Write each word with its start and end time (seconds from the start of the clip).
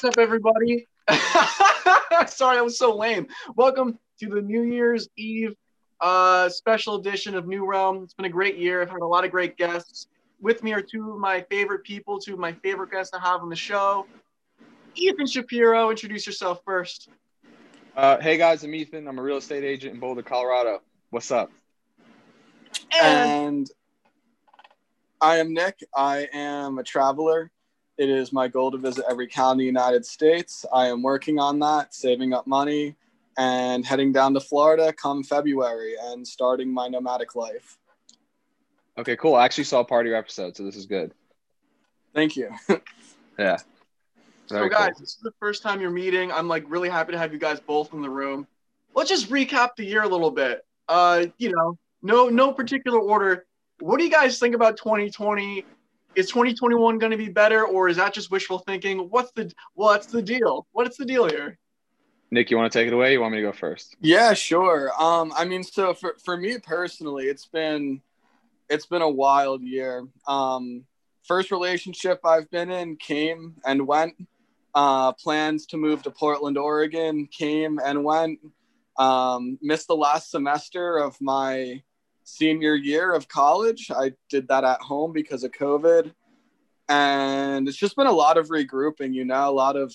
What's 0.00 0.16
up, 0.16 0.22
everybody? 0.22 0.88
Sorry, 2.26 2.56
I 2.56 2.62
was 2.62 2.78
so 2.78 2.96
lame. 2.96 3.26
Welcome 3.54 3.98
to 4.20 4.30
the 4.30 4.40
New 4.40 4.62
Year's 4.62 5.10
Eve 5.18 5.54
uh, 6.00 6.48
special 6.48 6.94
edition 6.94 7.34
of 7.34 7.46
New 7.46 7.66
Realm. 7.66 8.04
It's 8.04 8.14
been 8.14 8.24
a 8.24 8.30
great 8.30 8.56
year. 8.56 8.80
I've 8.80 8.88
had 8.88 9.02
a 9.02 9.06
lot 9.06 9.26
of 9.26 9.30
great 9.30 9.58
guests. 9.58 10.06
With 10.40 10.62
me 10.62 10.72
are 10.72 10.80
two 10.80 11.12
of 11.12 11.18
my 11.18 11.44
favorite 11.50 11.84
people, 11.84 12.18
two 12.18 12.32
of 12.32 12.38
my 12.38 12.54
favorite 12.62 12.90
guests 12.90 13.10
to 13.10 13.20
have 13.20 13.42
on 13.42 13.50
the 13.50 13.56
show. 13.56 14.06
Ethan 14.94 15.26
Shapiro, 15.26 15.90
introduce 15.90 16.26
yourself 16.26 16.62
first. 16.64 17.10
Uh, 17.94 18.18
hey 18.20 18.38
guys, 18.38 18.64
I'm 18.64 18.74
Ethan. 18.74 19.06
I'm 19.06 19.18
a 19.18 19.22
real 19.22 19.36
estate 19.36 19.64
agent 19.64 19.92
in 19.92 20.00
Boulder, 20.00 20.22
Colorado. 20.22 20.80
What's 21.10 21.30
up? 21.30 21.50
And 23.02 23.30
And 23.30 23.70
I 25.20 25.36
am 25.36 25.52
Nick. 25.52 25.78
I 25.94 26.26
am 26.32 26.78
a 26.78 26.82
traveler. 26.82 27.52
It 28.00 28.08
is 28.08 28.32
my 28.32 28.48
goal 28.48 28.70
to 28.70 28.78
visit 28.78 29.04
every 29.10 29.26
county 29.26 29.68
in 29.68 29.74
the 29.74 29.78
United 29.78 30.06
States. 30.06 30.64
I 30.72 30.86
am 30.86 31.02
working 31.02 31.38
on 31.38 31.58
that, 31.58 31.94
saving 31.94 32.32
up 32.32 32.46
money, 32.46 32.96
and 33.36 33.84
heading 33.84 34.10
down 34.10 34.32
to 34.32 34.40
Florida 34.40 34.90
come 34.90 35.22
February 35.22 35.96
and 36.04 36.26
starting 36.26 36.72
my 36.72 36.88
nomadic 36.88 37.36
life. 37.36 37.76
Okay, 38.96 39.16
cool. 39.16 39.34
I 39.34 39.44
actually 39.44 39.64
saw 39.64 39.84
part 39.84 40.06
of 40.06 40.08
your 40.08 40.16
episode, 40.16 40.56
so 40.56 40.64
this 40.64 40.76
is 40.76 40.86
good. 40.86 41.12
Thank 42.14 42.36
you. 42.36 42.50
Yeah. 43.38 43.56
so, 44.46 44.68
guys, 44.68 44.92
cool. 44.92 45.00
this 45.00 45.10
is 45.10 45.20
the 45.22 45.32
first 45.40 45.62
time 45.62 45.80
you're 45.80 45.90
meeting. 45.90 46.30
I'm 46.30 46.46
like 46.46 46.64
really 46.68 46.90
happy 46.90 47.12
to 47.12 47.18
have 47.18 47.32
you 47.32 47.38
guys 47.38 47.58
both 47.58 47.94
in 47.94 48.02
the 48.02 48.10
room. 48.10 48.46
Let's 48.94 49.08
just 49.08 49.30
recap 49.30 49.76
the 49.76 49.84
year 49.84 50.02
a 50.02 50.08
little 50.08 50.30
bit. 50.30 50.66
Uh, 50.88 51.26
you 51.38 51.50
know, 51.50 51.78
no 52.02 52.28
no 52.28 52.52
particular 52.52 52.98
order. 52.98 53.46
What 53.78 53.96
do 53.96 54.04
you 54.04 54.10
guys 54.10 54.38
think 54.38 54.54
about 54.54 54.76
2020? 54.76 55.64
Is 56.16 56.28
2021 56.28 56.98
going 56.98 57.12
to 57.12 57.16
be 57.16 57.28
better, 57.28 57.64
or 57.64 57.88
is 57.88 57.96
that 57.96 58.12
just 58.12 58.30
wishful 58.30 58.58
thinking? 58.58 58.98
What's 59.10 59.30
the 59.32 59.52
what's 59.74 60.06
the 60.06 60.22
deal? 60.22 60.66
What's 60.72 60.96
the 60.96 61.04
deal 61.04 61.28
here? 61.28 61.58
Nick, 62.32 62.50
you 62.50 62.56
want 62.56 62.72
to 62.72 62.78
take 62.78 62.86
it 62.86 62.92
away? 62.92 63.12
You 63.12 63.20
want 63.20 63.32
me 63.32 63.38
to 63.38 63.46
go 63.46 63.52
first? 63.52 63.96
Yeah, 64.00 64.34
sure. 64.34 64.92
Um, 65.00 65.32
I 65.36 65.44
mean, 65.44 65.64
so 65.64 65.94
for, 65.94 66.16
for 66.24 66.36
me 66.36 66.58
personally, 66.58 67.26
it's 67.26 67.46
been 67.46 68.00
it's 68.68 68.86
been 68.86 69.02
a 69.02 69.08
wild 69.08 69.62
year. 69.62 70.06
Um, 70.28 70.84
first 71.24 71.50
relationship 71.50 72.20
I've 72.24 72.50
been 72.50 72.70
in 72.70 72.96
came 72.96 73.56
and 73.66 73.86
went. 73.86 74.14
Uh, 74.72 75.12
plans 75.12 75.66
to 75.66 75.76
move 75.76 76.02
to 76.04 76.10
Portland, 76.12 76.56
Oregon 76.56 77.26
came 77.26 77.80
and 77.84 78.04
went. 78.04 78.38
Um, 78.96 79.58
missed 79.60 79.88
the 79.88 79.96
last 79.96 80.30
semester 80.30 80.98
of 80.98 81.16
my 81.20 81.82
senior 82.24 82.74
year 82.74 83.12
of 83.14 83.28
college. 83.28 83.90
I 83.90 84.12
did 84.28 84.48
that 84.48 84.64
at 84.64 84.80
home 84.80 85.12
because 85.12 85.44
of 85.44 85.52
COVID. 85.52 86.12
And 86.88 87.68
it's 87.68 87.76
just 87.76 87.96
been 87.96 88.06
a 88.06 88.12
lot 88.12 88.36
of 88.36 88.48
regrouping, 88.48 89.14
you 89.14 89.24
know, 89.24 89.48
a 89.48 89.52
lot 89.52 89.76
of 89.76 89.94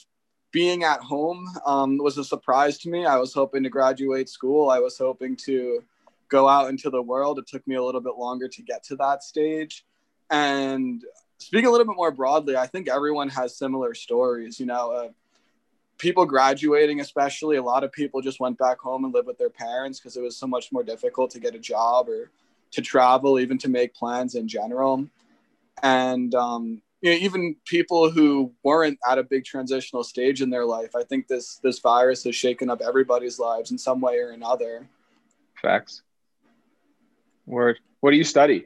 being 0.51 0.83
at 0.83 1.01
home 1.01 1.45
um, 1.65 1.97
was 1.97 2.17
a 2.17 2.23
surprise 2.23 2.77
to 2.79 2.89
me. 2.89 3.05
I 3.05 3.17
was 3.17 3.33
hoping 3.33 3.63
to 3.63 3.69
graduate 3.69 4.29
school. 4.29 4.69
I 4.69 4.79
was 4.79 4.97
hoping 4.97 5.35
to 5.45 5.83
go 6.29 6.47
out 6.47 6.69
into 6.69 6.89
the 6.89 7.01
world. 7.01 7.39
It 7.39 7.47
took 7.47 7.67
me 7.67 7.75
a 7.75 7.83
little 7.83 7.99
bit 7.99 8.15
longer 8.17 8.47
to 8.47 8.61
get 8.61 8.83
to 8.85 8.95
that 8.95 9.23
stage. 9.23 9.85
And 10.29 11.03
speaking 11.37 11.67
a 11.67 11.71
little 11.71 11.85
bit 11.85 11.97
more 11.97 12.11
broadly, 12.11 12.55
I 12.55 12.67
think 12.67 12.87
everyone 12.87 13.27
has 13.29 13.57
similar 13.57 13.93
stories. 13.93 14.59
You 14.59 14.67
know, 14.67 14.91
uh, 14.91 15.09
people 15.97 16.25
graduating, 16.25 16.99
especially, 16.99 17.57
a 17.57 17.63
lot 17.63 17.83
of 17.83 17.91
people 17.91 18.21
just 18.21 18.39
went 18.39 18.57
back 18.57 18.79
home 18.79 19.05
and 19.05 19.13
lived 19.13 19.27
with 19.27 19.37
their 19.37 19.49
parents 19.49 19.99
because 19.99 20.17
it 20.17 20.21
was 20.21 20.35
so 20.35 20.47
much 20.47 20.71
more 20.71 20.83
difficult 20.83 21.31
to 21.31 21.39
get 21.39 21.55
a 21.55 21.59
job 21.59 22.09
or 22.09 22.31
to 22.71 22.81
travel, 22.81 23.39
even 23.39 23.57
to 23.59 23.69
make 23.69 23.93
plans 23.93 24.35
in 24.35 24.47
general. 24.47 25.07
And 25.83 26.33
um, 26.35 26.81
you 27.01 27.11
know, 27.11 27.17
even 27.17 27.55
people 27.65 28.09
who 28.09 28.51
weren't 28.63 28.97
at 29.09 29.17
a 29.17 29.23
big 29.23 29.45
transitional 29.45 30.03
stage 30.03 30.41
in 30.41 30.49
their 30.49 30.65
life, 30.65 30.95
I 30.95 31.03
think 31.03 31.27
this 31.27 31.59
this 31.63 31.79
virus 31.79 32.23
has 32.23 32.35
shaken 32.35 32.69
up 32.69 32.81
everybody's 32.81 33.39
lives 33.39 33.71
in 33.71 33.77
some 33.77 34.01
way 34.01 34.17
or 34.17 34.31
another. 34.31 34.87
Facts. 35.61 36.01
Word. 37.45 37.79
What 37.99 38.11
do 38.11 38.17
you 38.17 38.23
study? 38.23 38.65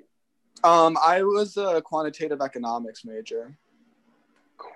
Um, 0.63 0.97
I 1.05 1.23
was 1.23 1.57
a 1.57 1.81
quantitative 1.81 2.41
economics 2.41 3.05
major. 3.05 3.57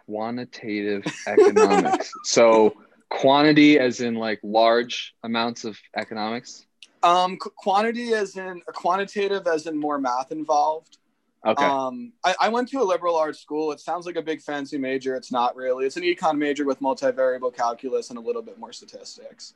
Quantitative 0.08 1.04
economics. 1.28 2.12
so 2.24 2.76
quantity 3.10 3.80
as 3.80 4.02
in 4.02 4.16
like 4.16 4.40
large 4.44 5.14
amounts 5.24 5.66
of 5.66 5.78
economics. 5.96 6.66
Um, 7.04 7.38
qu- 7.38 7.52
quantity 7.56 8.14
as 8.14 8.38
in 8.38 8.62
quantitative 8.68 9.48
as 9.48 9.68
in 9.68 9.78
more 9.78 10.00
math 10.00 10.32
involved. 10.32 10.98
Okay. 11.46 11.66
Um, 11.66 12.14
I, 12.24 12.36
I 12.42 12.50
went 12.50 12.70
to 12.70 12.82
a 12.82 12.84
liberal 12.84 13.18
arts 13.18 13.40
school. 13.40 13.74
It 13.74 13.82
sounds 13.82 14.06
like 14.06 14.16
a 14.16 14.22
big 14.22 14.42
fancy 14.42 14.78
major. 14.78 15.16
It's 15.16 15.32
not 15.32 15.56
really. 15.56 15.86
It's 15.86 15.98
an 15.98 16.04
econ 16.04 16.38
major 16.38 16.64
with 16.64 16.80
multivariable 16.80 17.54
calculus 17.54 18.10
and 18.10 18.18
a 18.18 18.22
little 18.22 18.42
bit 18.42 18.58
more 18.58 18.72
statistics. 18.72 19.54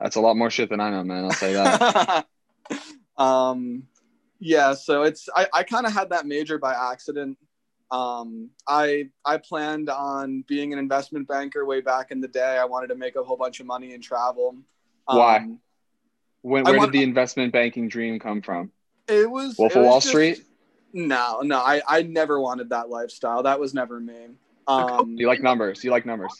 That's 0.00 0.16
a 0.16 0.20
lot 0.20 0.36
more 0.36 0.50
shit 0.50 0.70
than 0.70 0.80
I 0.80 0.90
know, 0.90 1.04
man. 1.04 1.24
I'll 1.24 1.32
say 1.32 1.52
that. 1.52 2.26
um, 3.18 3.84
yeah, 4.40 4.74
so 4.74 5.02
it's 5.02 5.28
I, 5.36 5.46
I 5.52 5.62
kind 5.62 5.86
of 5.86 5.92
had 5.92 6.10
that 6.10 6.26
major 6.26 6.58
by 6.58 6.74
accident. 6.74 7.36
Um, 7.92 8.48
I 8.66 9.10
I 9.24 9.36
planned 9.36 9.90
on 9.90 10.44
being 10.48 10.72
an 10.72 10.78
investment 10.78 11.28
banker 11.28 11.64
way 11.66 11.82
back 11.82 12.10
in 12.10 12.20
the 12.20 12.28
day. 12.28 12.56
I 12.58 12.64
wanted 12.64 12.86
to 12.88 12.94
make 12.96 13.16
a 13.16 13.22
whole 13.22 13.36
bunch 13.36 13.60
of 13.60 13.66
money 13.66 13.92
and 13.92 14.02
travel. 14.02 14.56
Um, 15.06 15.18
Why? 15.18 15.46
when, 16.40 16.64
where 16.64 16.80
did 16.80 16.92
the 16.92 17.02
investment 17.02 17.52
banking 17.52 17.88
dream 17.88 18.18
come 18.18 18.40
from? 18.42 18.72
It 19.08 19.30
was 19.30 19.56
Wolf 19.58 19.72
it 19.72 19.78
of 19.78 19.82
was 19.84 19.90
Wall 19.90 20.00
just- 20.00 20.08
Street? 20.08 20.44
No, 20.94 21.40
no, 21.42 21.58
I 21.58 21.82
I 21.86 22.02
never 22.02 22.40
wanted 22.40 22.70
that 22.70 22.88
lifestyle. 22.90 23.42
That 23.42 23.60
was 23.60 23.72
never 23.74 24.00
me. 24.00 24.28
Um, 24.66 25.16
you 25.18 25.26
like 25.26 25.42
numbers? 25.42 25.82
You 25.84 25.90
like 25.90 26.06
numbers? 26.06 26.32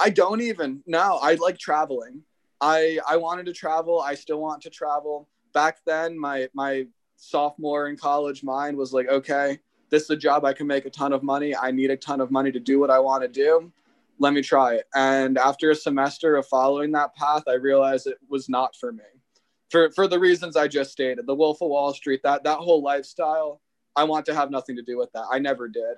I 0.00 0.10
don't 0.10 0.40
even. 0.40 0.82
No, 0.86 1.18
I 1.22 1.34
like 1.34 1.58
traveling. 1.58 2.22
I 2.60 2.98
I 3.08 3.16
wanted 3.16 3.46
to 3.46 3.52
travel. 3.52 4.00
I 4.00 4.14
still 4.14 4.40
want 4.40 4.62
to 4.62 4.70
travel. 4.70 5.28
Back 5.54 5.78
then, 5.86 6.18
my 6.18 6.48
my 6.54 6.86
sophomore 7.16 7.88
in 7.88 7.96
college 7.96 8.42
mind 8.44 8.76
was 8.76 8.92
like, 8.92 9.08
okay, 9.08 9.58
this 9.90 10.04
is 10.04 10.10
a 10.10 10.16
job 10.16 10.44
I 10.44 10.52
can 10.52 10.66
make 10.66 10.84
a 10.86 10.90
ton 10.90 11.12
of 11.12 11.22
money. 11.22 11.54
I 11.54 11.70
need 11.70 11.90
a 11.90 11.96
ton 11.96 12.20
of 12.20 12.30
money 12.30 12.50
to 12.52 12.60
do 12.60 12.78
what 12.80 12.90
I 12.90 12.98
want 12.98 13.22
to 13.22 13.28
do. 13.28 13.72
Let 14.18 14.32
me 14.32 14.42
try 14.42 14.74
it. 14.74 14.86
And 14.94 15.36
after 15.38 15.70
a 15.70 15.74
semester 15.74 16.36
of 16.36 16.46
following 16.46 16.92
that 16.92 17.14
path, 17.14 17.44
I 17.46 17.54
realized 17.54 18.06
it 18.06 18.18
was 18.28 18.48
not 18.48 18.74
for 18.76 18.92
me. 18.92 19.04
For 19.70 19.90
for 19.90 20.06
the 20.08 20.18
reasons 20.18 20.56
I 20.56 20.68
just 20.68 20.92
stated, 20.92 21.26
the 21.26 21.34
Wolf 21.34 21.60
of 21.60 21.68
Wall 21.68 21.92
Street, 21.92 22.20
that 22.22 22.44
that 22.44 22.58
whole 22.58 22.82
lifestyle, 22.82 23.60
I 23.94 24.04
want 24.04 24.24
to 24.26 24.34
have 24.34 24.50
nothing 24.50 24.76
to 24.76 24.82
do 24.82 24.96
with 24.96 25.12
that. 25.12 25.24
I 25.30 25.38
never 25.38 25.68
did. 25.68 25.96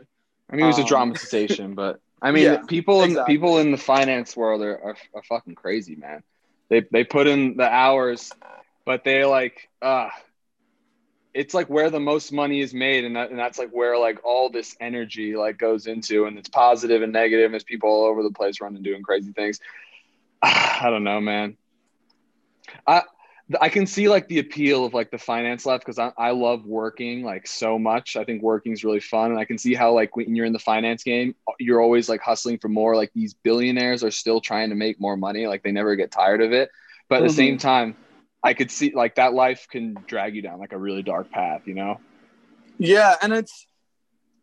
I 0.51 0.57
mean, 0.57 0.65
it 0.65 0.69
was 0.69 0.79
a 0.79 0.83
Um, 0.83 0.89
dramatization, 0.89 1.75
but 1.75 2.01
I 2.23 2.33
mean, 2.33 2.45
Yeah, 2.53 2.63
people 2.67 3.03
in 3.03 3.11
exactly. 3.11 3.35
people 3.35 3.59
in 3.59 3.71
the 3.71 3.77
finance 3.77 4.37
world 4.37 4.63
are, 4.63 4.83
are, 4.83 4.97
are 5.15 5.23
fucking 5.23 5.55
crazy, 5.55 5.97
man. 5.97 6.23
They 6.71 6.81
they 6.91 7.05
put 7.05 7.27
in 7.27 7.57
the 7.57 7.69
hours, 7.71 8.33
but 8.85 9.05
they 9.05 9.25
like, 9.25 9.69
uh 9.83 10.09
it's 11.39 11.55
like 11.55 11.71
where 11.71 11.89
the 11.89 12.01
most 12.01 12.33
money 12.33 12.61
is 12.61 12.75
made, 12.75 13.05
and 13.05 13.15
that 13.15 13.31
and 13.31 13.39
that's 13.39 13.61
like 13.61 13.71
where 13.71 13.97
like 13.97 14.19
all 14.25 14.51
this 14.51 14.75
energy 14.81 15.37
like 15.37 15.57
goes 15.57 15.87
into, 15.87 16.25
and 16.25 16.37
it's 16.37 16.49
positive 16.49 17.01
and 17.01 17.13
negative. 17.13 17.45
And 17.45 17.55
there's 17.55 17.63
people 17.63 17.89
all 17.89 18.07
over 18.07 18.25
the 18.25 18.33
place 18.33 18.61
running 18.61 18.83
doing 18.83 19.05
crazy 19.05 19.31
things. 19.31 19.61
I 20.43 20.91
don't 20.91 21.05
know, 21.05 21.21
man. 21.21 21.57
I 22.89 23.03
I 23.61 23.69
can 23.69 23.87
see 23.87 24.09
like 24.09 24.27
the 24.27 24.41
appeal 24.41 24.85
of 24.85 24.95
like 24.95 25.13
the 25.13 25.19
finance 25.19 25.65
life 25.65 25.81
because 25.81 26.01
I, 26.01 26.11
I 26.19 26.33
love 26.33 26.67
working 26.67 27.23
like 27.23 27.47
so 27.47 27.79
much. 27.79 28.17
I 28.17 28.25
think 28.25 28.43
working 28.43 28.73
is 28.73 28.83
really 28.83 28.99
fun, 28.99 29.31
and 29.31 29.39
I 29.39 29.45
can 29.45 29.59
see 29.59 29.75
how 29.75 29.93
like 29.93 30.17
when 30.17 30.35
you're 30.35 30.45
in 30.45 30.53
the 30.53 30.59
finance 30.59 31.05
game, 31.05 31.37
you're 31.61 31.81
always 31.81 32.09
like 32.09 32.21
hustling 32.21 32.59
for 32.59 32.69
more. 32.69 32.97
Like 32.97 33.13
these 33.15 33.35
billionaires 33.35 34.03
are 34.03 34.11
still 34.11 34.41
trying 34.41 34.71
to 34.71 34.75
make 34.75 35.01
more 35.01 35.17
money. 35.17 35.47
Like 35.47 35.63
they 35.63 35.71
never 35.71 35.95
get 35.95 36.11
tired 36.11 36.43
of 36.43 36.53
it. 36.53 36.69
But 37.09 37.19
at 37.19 37.21
the 37.21 37.29
mm-hmm. 37.29 37.37
same 37.37 37.59
time, 37.59 37.97
I 38.43 38.55
could 38.55 38.71
see 38.71 38.93
like 38.95 39.17
that 39.17 39.35
life 39.35 39.67
can 39.71 39.97
drag 40.07 40.37
you 40.37 40.43
down 40.43 40.59
like 40.59 40.73
a 40.73 40.79
really 40.79 41.03
dark 41.03 41.31
path. 41.31 41.63
You 41.67 41.75
know? 41.75 42.01
Yeah, 42.79 43.17
and 43.21 43.33
it's 43.33 43.67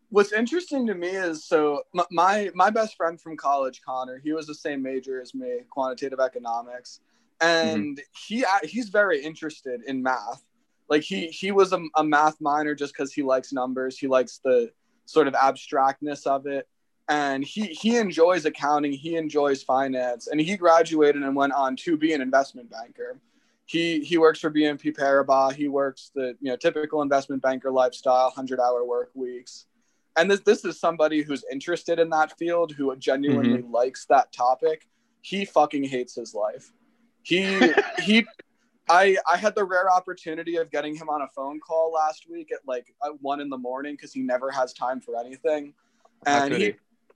what's 0.09 0.31
interesting 0.31 0.87
to 0.87 0.95
me 0.95 1.09
is 1.09 1.45
so 1.45 1.83
my 2.11 2.49
my 2.53 2.69
best 2.69 2.95
friend 2.95 3.19
from 3.19 3.37
college, 3.37 3.81
Connor, 3.85 4.19
he 4.23 4.33
was 4.33 4.47
the 4.47 4.55
same 4.55 4.81
major 4.81 5.21
as 5.21 5.33
me, 5.33 5.59
quantitative 5.69 6.19
economics, 6.19 6.99
mm-hmm. 7.39 7.77
and 7.77 8.01
he 8.27 8.43
uh, 8.43 8.59
he's 8.63 8.89
very 8.89 9.21
interested 9.21 9.81
in 9.87 10.03
math. 10.03 10.43
Like 10.89 11.01
he 11.01 11.27
he 11.27 11.51
was 11.51 11.73
a, 11.73 11.81
a 11.95 12.03
math 12.03 12.39
minor 12.41 12.75
just 12.75 12.93
because 12.93 13.13
he 13.13 13.23
likes 13.23 13.53
numbers, 13.53 13.97
he 13.97 14.07
likes 14.07 14.39
the 14.43 14.71
sort 15.05 15.27
of 15.27 15.35
abstractness 15.35 16.27
of 16.27 16.45
it, 16.47 16.67
and 17.07 17.43
he 17.43 17.67
he 17.67 17.97
enjoys 17.97 18.45
accounting, 18.45 18.91
he 18.91 19.15
enjoys 19.15 19.63
finance, 19.63 20.27
and 20.27 20.39
he 20.39 20.57
graduated 20.57 21.23
and 21.23 21.35
went 21.35 21.53
on 21.53 21.75
to 21.77 21.97
be 21.97 22.13
an 22.13 22.21
investment 22.21 22.69
banker 22.69 23.19
he 23.65 23.99
he 24.01 24.17
works 24.17 24.39
for 24.39 24.51
BNP 24.51 24.95
Paribas. 24.95 25.53
He 25.53 25.67
works 25.67 26.11
the 26.13 26.35
you 26.39 26.51
know 26.51 26.55
typical 26.55 27.01
investment 27.01 27.41
banker 27.41 27.71
lifestyle, 27.71 28.29
hundred 28.29 28.59
hour 28.59 28.85
work 28.85 29.09
weeks, 29.15 29.65
and 30.17 30.29
this 30.29 30.41
this 30.41 30.63
is 30.65 30.79
somebody 30.79 31.23
who's 31.23 31.43
interested 31.51 31.99
in 31.99 32.09
that 32.11 32.37
field, 32.37 32.71
who 32.71 32.95
genuinely 32.95 33.61
mm-hmm. 33.61 33.73
likes 33.73 34.05
that 34.05 34.31
topic. 34.31 34.87
He 35.21 35.45
fucking 35.45 35.83
hates 35.83 36.15
his 36.15 36.33
life. 36.33 36.71
He 37.23 37.59
he. 37.99 38.25
I, 38.87 39.17
I 39.27 39.37
had 39.37 39.55
the 39.55 39.63
rare 39.63 39.91
opportunity 39.91 40.57
of 40.57 40.69
getting 40.69 40.93
him 40.93 41.09
on 41.09 41.23
a 41.23 41.27
phone 41.29 41.59
call 41.59 41.91
last 41.91 42.29
week 42.29 42.51
at 42.51 42.59
like 42.67 42.93
at 43.03 43.19
one 43.19 43.41
in 43.41 43.49
the 43.49 43.57
morning 43.57 43.95
because 43.95 44.13
he 44.13 44.21
never 44.21 44.51
has 44.51 44.73
time 44.73 45.01
for 45.01 45.19
anything. 45.19 45.73
And 46.27 46.53
he, 46.53 46.75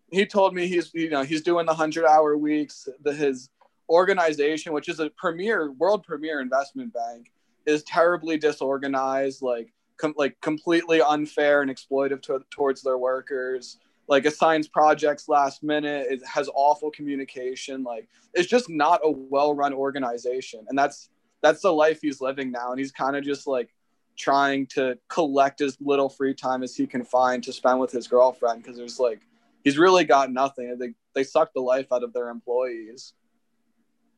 he? 0.10 0.20
he 0.22 0.26
told 0.26 0.56
me 0.56 0.66
he's 0.66 0.92
you 0.96 1.12
know 1.12 1.22
he's 1.22 1.44
doing 1.44 1.68
the 1.68 1.74
hundred 1.76 2.06
hour 2.08 2.36
weeks. 2.36 2.90
The, 3.04 3.14
his 3.14 3.52
organization, 3.90 4.74
which 4.74 4.90
is 4.90 5.00
a 5.00 5.10
premier 5.12 5.72
world 5.72 6.04
premier 6.04 6.42
investment 6.42 6.94
bank, 6.94 7.32
is 7.66 7.84
terribly 7.84 8.38
disorganized. 8.38 9.42
Like 9.42 9.74
com- 9.98 10.16
like 10.18 10.40
completely 10.42 11.02
unfair 11.02 11.62
and 11.62 11.72
exploitive 11.72 12.22
to- 12.24 12.46
towards 12.50 12.82
their 12.82 12.98
workers. 12.98 13.78
Like 14.08 14.26
assigns 14.26 14.68
projects 14.68 15.30
last 15.30 15.62
minute. 15.62 16.08
It 16.10 16.26
has 16.26 16.50
awful 16.56 16.90
communication. 16.90 17.84
Like 17.84 18.08
it's 18.34 18.50
just 18.50 18.70
not 18.70 19.02
a 19.04 19.12
well-run 19.12 19.74
organization. 19.74 20.66
And 20.70 20.78
that's 20.78 21.10
that's 21.42 21.62
the 21.62 21.72
life 21.72 22.00
he's 22.02 22.20
living 22.20 22.52
now. 22.52 22.72
And 22.72 22.80
he's 22.80 22.92
kind 22.92 23.16
of 23.16 23.24
just 23.24 23.48
like 23.48 23.70
trying 24.18 24.66
to 24.68 24.98
collect 25.08 25.62
as 25.62 25.78
little 25.80 26.10
free 26.10 26.34
time 26.34 26.64
as 26.64 26.76
he 26.76 26.86
can 26.86 27.06
find 27.06 27.42
to 27.44 27.54
spend 27.54 27.80
with 27.80 27.92
his 27.92 28.08
girlfriend 28.08 28.62
because 28.62 28.78
there's 28.78 29.00
like 29.00 29.22
he's 29.64 29.78
really 29.78 30.04
got 30.04 30.32
nothing. 30.32 30.78
They, 30.78 30.94
they 31.14 31.24
suck 31.24 31.54
the 31.54 31.62
life 31.62 31.92
out 31.92 32.04
of 32.04 32.12
their 32.14 32.30
employees 32.30 33.14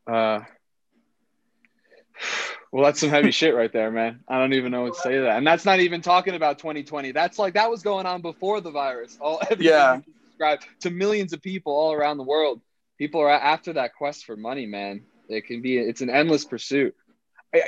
uh 0.08 0.42
well, 2.72 2.86
that's 2.86 3.00
some 3.00 3.10
heavy 3.10 3.32
shit 3.32 3.56
right 3.56 3.72
there, 3.72 3.92
man. 3.92 4.22
I 4.28 4.38
don't 4.40 4.54
even 4.54 4.72
know 4.72 4.84
what 4.84 4.96
to 4.96 5.00
say 5.00 5.16
to 5.16 5.22
that. 5.22 5.38
And 5.38 5.46
that's 5.46 5.66
not 5.66 5.80
even 5.80 6.02
talking 6.02 6.36
about 6.36 6.60
2020. 6.60 7.12
That's 7.12 7.38
like 7.40 7.56
that 7.56 7.70
was 7.70 7.82
going 7.82 8.06
on 8.06 8.22
before 8.22 8.62
the 8.62 8.72
virus. 8.72 9.18
All 9.20 9.42
yeah. 9.60 10.00
described 10.28 10.66
to 10.82 10.90
millions 10.90 11.34
of 11.34 11.42
people 11.42 11.74
all 11.74 11.94
around 11.94 12.18
the 12.18 12.24
world. 12.24 12.62
People 12.98 13.22
are 13.22 13.30
after 13.30 13.74
that 13.74 13.96
quest 13.96 14.26
for 14.26 14.36
money, 14.36 14.66
man. 14.66 15.02
It 15.28 15.46
can 15.46 15.62
be 15.62 15.78
it's 15.78 16.02
an 16.02 16.10
endless 16.10 16.46
pursuit. 16.46 16.96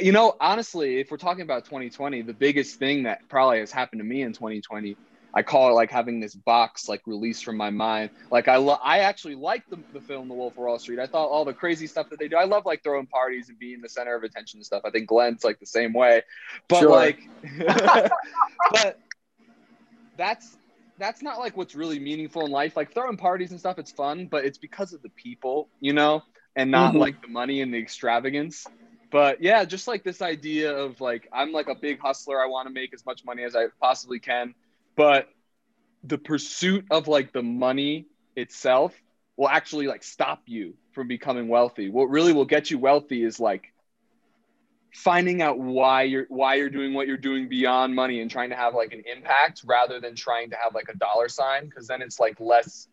You 0.02 0.14
know, 0.14 0.36
honestly, 0.40 1.00
if 1.00 1.12
we're 1.12 1.18
talking 1.18 1.42
about 1.42 1.66
2020, 1.66 2.22
the 2.22 2.34
biggest 2.34 2.80
thing 2.80 3.04
that 3.04 3.28
probably 3.28 3.60
has 3.60 3.72
happened 3.72 4.00
to 4.00 4.06
me 4.06 4.22
in 4.22 4.32
2020 4.32 4.96
I 5.34 5.42
call 5.42 5.70
it 5.70 5.74
like 5.74 5.90
having 5.90 6.20
this 6.20 6.36
box 6.36 6.88
like 6.88 7.02
released 7.08 7.44
from 7.44 7.58
my 7.58 7.72
mind. 7.72 8.12
Like 8.30 8.48
I 8.48 8.58
lo- 8.58 8.80
I 8.84 9.00
actually 9.00 9.36
like 9.36 9.68
the, 9.68 9.80
the 9.92 10.00
film 10.00 10.28
The 10.28 10.36
Wolf 10.36 10.54
of 10.54 10.60
Wall 10.60 10.78
Street. 10.78 11.00
I 11.00 11.08
thought 11.08 11.28
all 11.28 11.44
the 11.44 11.54
crazy 11.54 11.88
stuff 11.88 12.10
that 12.12 12.20
they 12.20 12.28
do. 12.28 12.38
I 12.38 12.44
love 12.44 12.66
like 12.66 12.84
throwing 12.84 13.08
parties 13.08 13.50
and 13.50 13.58
being 13.58 13.82
the 13.82 13.90
center 13.90 14.16
of 14.16 14.24
attention 14.24 14.60
and 14.60 14.66
stuff. 14.66 14.84
I 14.86 14.92
think 14.92 15.08
Glenn's 15.08 15.44
like 15.44 15.60
the 15.60 15.66
same 15.66 15.94
way. 15.94 16.22
But 16.68 16.82
sure. 16.82 16.90
like 16.90 17.20
but 18.72 19.00
that's 20.18 20.56
that's 21.00 21.24
not 21.24 21.40
like 21.40 21.58
what's 21.58 21.74
really 21.74 22.00
meaningful 22.00 22.46
in 22.46 22.52
life. 22.52 22.78
Like 22.78 22.94
throwing 22.94 23.18
parties 23.18 23.50
and 23.50 23.60
stuff, 23.60 23.80
it's 23.80 23.92
fun, 23.92 24.28
but 24.28 24.46
it's 24.46 24.60
because 24.60 24.94
of 24.94 25.02
the 25.02 25.10
people, 25.10 25.68
you 25.80 25.94
know, 25.94 26.22
and 26.56 26.70
not 26.70 26.92
mm-hmm. 26.92 27.00
like 27.00 27.22
the 27.24 27.28
money 27.28 27.62
and 27.62 27.74
the 27.74 27.80
extravagance. 27.80 28.68
But 29.10 29.42
yeah, 29.42 29.66
just 29.66 29.88
like 29.88 30.04
this 30.04 30.22
idea 30.22 30.76
of 30.76 31.02
like 31.02 31.28
I'm 31.34 31.52
like 31.52 31.70
a 31.70 31.76
big 31.76 32.00
hustler. 32.00 32.40
I 32.40 32.46
want 32.46 32.68
to 32.68 32.74
make 32.74 32.94
as 32.94 33.04
much 33.04 33.26
money 33.26 33.44
as 33.44 33.56
I 33.56 33.66
possibly 33.82 34.20
can 34.20 34.54
but 34.96 35.28
the 36.04 36.18
pursuit 36.18 36.86
of 36.92 37.08
like 37.08 37.32
the 37.32 37.44
money 37.44 38.08
itself 38.36 38.94
will 39.38 39.50
actually 39.50 39.88
like 39.88 40.04
stop 40.04 40.42
you 40.46 40.76
from 40.92 41.08
becoming 41.08 41.48
wealthy. 41.48 41.90
What 41.90 42.10
really 42.10 42.34
will 42.34 42.46
get 42.46 42.70
you 42.70 42.78
wealthy 42.78 43.24
is 43.24 43.40
like 43.40 43.74
finding 44.94 45.42
out 45.42 45.58
why 45.58 46.04
you're 46.04 46.26
why 46.30 46.56
you're 46.56 46.70
doing 46.70 46.94
what 46.94 47.08
you're 47.08 47.18
doing 47.18 47.50
beyond 47.50 47.96
money 47.96 48.22
and 48.22 48.30
trying 48.30 48.52
to 48.52 48.56
have 48.56 48.76
like 48.76 48.94
an 48.94 49.04
impact 49.12 49.64
rather 49.66 50.00
than 50.00 50.16
trying 50.16 50.52
to 50.52 50.56
have 50.56 50.76
like 50.76 50.88
a 50.90 50.98
dollar 50.98 51.28
sign 51.28 51.66
because 51.66 51.88
then 51.88 52.02
it's 52.02 52.20
like 52.20 52.40
less 52.40 52.88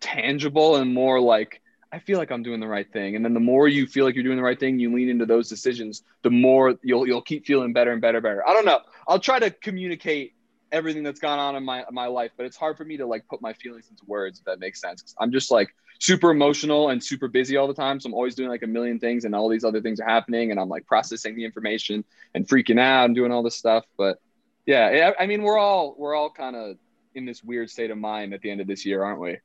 tangible 0.00 0.76
and 0.76 0.92
more 0.94 1.20
like 1.20 1.60
I 1.92 2.00
feel 2.00 2.18
like 2.18 2.32
I'm 2.32 2.42
doing 2.42 2.58
the 2.58 2.66
right 2.66 2.90
thing. 2.92 3.14
And 3.14 3.24
then 3.24 3.34
the 3.34 3.40
more 3.40 3.68
you 3.68 3.86
feel 3.86 4.04
like 4.04 4.16
you're 4.16 4.24
doing 4.24 4.36
the 4.36 4.42
right 4.42 4.58
thing, 4.58 4.80
you 4.80 4.92
lean 4.92 5.08
into 5.08 5.26
those 5.26 5.48
decisions, 5.48 6.02
the 6.22 6.30
more 6.30 6.76
you'll 6.82 7.06
you'll 7.06 7.22
keep 7.22 7.46
feeling 7.46 7.72
better 7.72 7.92
and 7.92 8.00
better 8.00 8.18
and 8.18 8.22
better. 8.22 8.48
I 8.48 8.52
don't 8.52 8.64
know. 8.64 8.80
I'll 9.06 9.20
try 9.20 9.38
to 9.38 9.50
communicate 9.50 10.34
everything 10.72 11.02
that's 11.02 11.20
gone 11.20 11.38
on 11.38 11.56
in 11.56 11.64
my 11.64 11.84
my 11.90 12.06
life, 12.06 12.32
but 12.36 12.46
it's 12.46 12.56
hard 12.56 12.76
for 12.76 12.84
me 12.84 12.96
to 12.96 13.06
like 13.06 13.26
put 13.28 13.40
my 13.40 13.52
feelings 13.52 13.88
into 13.90 14.04
words. 14.06 14.38
If 14.38 14.44
that 14.44 14.58
makes 14.58 14.80
sense, 14.80 15.14
I'm 15.18 15.32
just 15.32 15.50
like 15.50 15.68
super 16.00 16.30
emotional 16.30 16.90
and 16.90 17.02
super 17.02 17.28
busy 17.28 17.56
all 17.56 17.66
the 17.66 17.74
time. 17.74 18.00
So 18.00 18.08
I'm 18.08 18.14
always 18.14 18.34
doing 18.34 18.48
like 18.48 18.62
a 18.62 18.66
million 18.66 18.98
things, 18.98 19.24
and 19.24 19.34
all 19.34 19.48
these 19.48 19.64
other 19.64 19.80
things 19.80 20.00
are 20.00 20.08
happening, 20.08 20.50
and 20.50 20.60
I'm 20.60 20.68
like 20.68 20.86
processing 20.86 21.36
the 21.36 21.44
information 21.44 22.04
and 22.34 22.46
freaking 22.46 22.80
out 22.80 23.06
and 23.06 23.14
doing 23.14 23.32
all 23.32 23.42
this 23.42 23.56
stuff. 23.56 23.84
But 23.96 24.18
yeah, 24.66 25.12
I 25.18 25.26
mean, 25.26 25.42
we're 25.42 25.58
all 25.58 25.94
we're 25.98 26.14
all 26.14 26.30
kind 26.30 26.56
of 26.56 26.76
in 27.14 27.24
this 27.24 27.42
weird 27.42 27.70
state 27.70 27.90
of 27.90 27.98
mind 27.98 28.34
at 28.34 28.40
the 28.40 28.50
end 28.50 28.60
of 28.60 28.66
this 28.66 28.84
year, 28.84 29.04
aren't 29.04 29.20
we? 29.20 29.38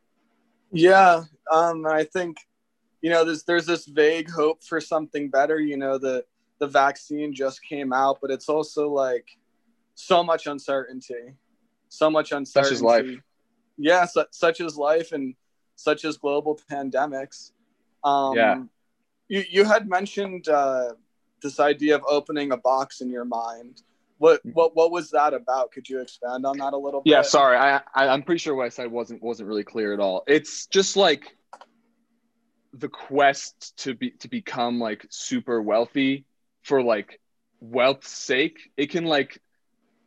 Yeah, 0.72 1.24
um, 1.52 1.86
I 1.86 2.04
think 2.04 2.38
you 3.02 3.10
know 3.10 3.26
there's 3.26 3.44
there's 3.44 3.66
this 3.66 3.86
vague 3.86 4.30
hope 4.30 4.64
for 4.64 4.80
something 4.80 5.30
better. 5.30 5.60
You 5.60 5.78
know 5.78 5.98
the 5.98 6.26
the 6.60 6.68
vaccine 6.68 7.34
just 7.34 7.64
came 7.64 7.94
out, 7.94 8.20
but 8.22 8.32
it's 8.32 8.50
also 8.50 8.90
like 8.90 9.26
so 10.00 10.24
much 10.24 10.48
uncertainty, 10.48 11.34
so 11.90 12.10
much 12.10 12.32
uncertainty. 12.32 12.70
Such 12.70 12.74
is 12.74 12.82
life. 12.82 13.20
Yeah, 13.78 14.06
su- 14.06 14.26
such 14.32 14.62
is 14.62 14.78
life, 14.78 15.12
and 15.12 15.36
such 15.76 16.06
as 16.06 16.18
global 16.18 16.60
pandemics. 16.72 17.52
Um, 18.04 18.36
yeah. 18.36 18.64
You 19.28 19.44
you 19.50 19.64
had 19.66 19.90
mentioned 19.90 20.48
uh, 20.48 20.94
this 21.42 21.60
idea 21.60 21.96
of 21.96 22.04
opening 22.08 22.52
a 22.52 22.58
box 22.58 23.02
in 23.02 23.10
your 23.10 23.26
mind. 23.26 23.82
What 24.18 24.42
what 24.44 24.76
what 24.76 24.92
was 24.92 25.12
that 25.12 25.34
about? 25.34 25.72
Could 25.72 25.88
you 25.90 26.02
expand 26.02 26.46
on 26.46 26.58
that 26.58 26.74
a 26.74 26.78
little 26.78 27.02
bit? 27.02 27.12
Yeah, 27.12 27.22
sorry. 27.22 27.58
I, 27.58 27.82
I 27.94 28.08
I'm 28.08 28.24
pretty 28.24 28.40
sure 28.40 28.56
what 28.56 28.66
I 28.66 28.70
said 28.70 28.90
wasn't 28.90 29.22
wasn't 29.22 29.50
really 29.50 29.64
clear 29.66 29.94
at 29.94 30.00
all. 30.00 30.24
It's 30.28 30.66
just 30.68 30.96
like 30.96 31.36
the 32.74 32.90
quest 32.90 33.78
to 33.84 33.94
be 33.94 34.12
to 34.12 34.30
become 34.30 34.80
like 34.80 35.06
super 35.10 35.62
wealthy 35.62 36.26
for 36.64 36.82
like 36.82 37.20
wealth's 37.60 38.10
sake. 38.10 38.60
It 38.78 38.92
can 38.92 39.06
like 39.06 39.42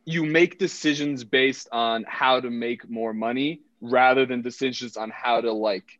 you 0.05 0.25
make 0.25 0.59
decisions 0.59 1.23
based 1.23 1.67
on 1.71 2.05
how 2.07 2.39
to 2.39 2.49
make 2.49 2.89
more 2.89 3.13
money 3.13 3.61
rather 3.81 4.25
than 4.25 4.41
decisions 4.41 4.97
on 4.97 5.09
how 5.09 5.41
to 5.41 5.51
like 5.51 5.99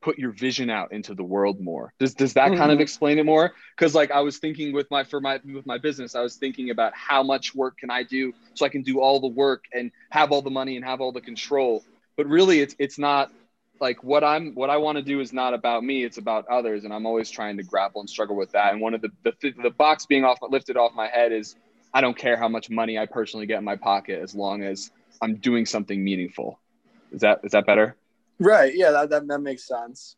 put 0.00 0.18
your 0.18 0.32
vision 0.32 0.68
out 0.68 0.92
into 0.92 1.14
the 1.14 1.22
world 1.22 1.60
more. 1.60 1.94
Does 1.98 2.14
does 2.14 2.34
that 2.34 2.48
mm-hmm. 2.48 2.58
kind 2.58 2.72
of 2.72 2.76
mm-hmm. 2.76 2.82
explain 2.82 3.18
it 3.18 3.24
more? 3.24 3.52
Cuz 3.76 3.94
like 3.94 4.10
I 4.10 4.20
was 4.20 4.38
thinking 4.38 4.72
with 4.72 4.90
my 4.90 5.04
for 5.04 5.20
my 5.20 5.40
with 5.44 5.66
my 5.66 5.78
business, 5.78 6.14
I 6.14 6.20
was 6.20 6.36
thinking 6.36 6.70
about 6.70 6.94
how 6.94 7.22
much 7.22 7.54
work 7.54 7.78
can 7.78 7.90
I 7.90 8.02
do 8.02 8.32
so 8.54 8.66
I 8.66 8.68
can 8.68 8.82
do 8.82 9.00
all 9.00 9.20
the 9.20 9.28
work 9.28 9.64
and 9.72 9.90
have 10.10 10.32
all 10.32 10.42
the 10.42 10.50
money 10.50 10.76
and 10.76 10.84
have 10.84 11.00
all 11.00 11.12
the 11.12 11.20
control. 11.20 11.84
But 12.16 12.26
really 12.26 12.60
it's 12.60 12.74
it's 12.78 12.98
not 12.98 13.32
like 13.80 14.02
what 14.04 14.22
I'm 14.22 14.54
what 14.54 14.70
I 14.70 14.76
want 14.76 14.96
to 14.96 15.02
do 15.02 15.20
is 15.20 15.32
not 15.32 15.54
about 15.54 15.82
me, 15.84 16.04
it's 16.04 16.18
about 16.18 16.46
others 16.48 16.84
and 16.84 16.92
I'm 16.92 17.06
always 17.06 17.30
trying 17.30 17.56
to 17.56 17.62
grapple 17.62 18.00
and 18.00 18.10
struggle 18.10 18.36
with 18.36 18.52
that. 18.52 18.72
And 18.72 18.80
one 18.80 18.94
of 18.94 19.00
the 19.00 19.10
the, 19.22 19.54
the 19.62 19.70
box 19.70 20.06
being 20.06 20.24
off 20.24 20.38
lifted 20.42 20.76
off 20.76 20.92
my 20.94 21.06
head 21.06 21.32
is 21.32 21.56
I 21.94 22.00
don't 22.00 22.16
care 22.16 22.36
how 22.36 22.48
much 22.48 22.70
money 22.70 22.98
I 22.98 23.06
personally 23.06 23.46
get 23.46 23.58
in 23.58 23.64
my 23.64 23.76
pocket 23.76 24.20
as 24.22 24.34
long 24.34 24.62
as 24.62 24.90
I'm 25.20 25.36
doing 25.36 25.66
something 25.66 26.02
meaningful. 26.02 26.58
Is 27.10 27.20
that 27.20 27.40
is 27.44 27.52
that 27.52 27.66
better? 27.66 27.96
Right. 28.38 28.74
Yeah, 28.74 28.90
that 28.92 29.10
that, 29.10 29.28
that 29.28 29.40
makes 29.40 29.66
sense. 29.66 30.16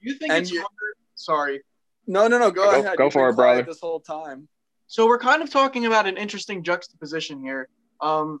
You 0.00 0.14
think 0.14 0.32
and 0.32 0.42
it's 0.42 0.52
you, 0.52 0.60
harder? 0.60 0.96
Sorry. 1.14 1.62
No, 2.06 2.28
no, 2.28 2.38
no. 2.38 2.50
Go, 2.50 2.70
go 2.70 2.80
ahead. 2.80 2.96
Go 2.96 3.10
for 3.10 3.28
it, 3.28 3.34
brother. 3.34 3.62
This 3.62 3.80
whole 3.80 4.00
time. 4.00 4.48
So 4.86 5.06
we're 5.06 5.18
kind 5.18 5.42
of 5.42 5.50
talking 5.50 5.84
about 5.84 6.06
an 6.06 6.16
interesting 6.16 6.62
juxtaposition 6.62 7.42
here. 7.42 7.68
Um, 8.00 8.40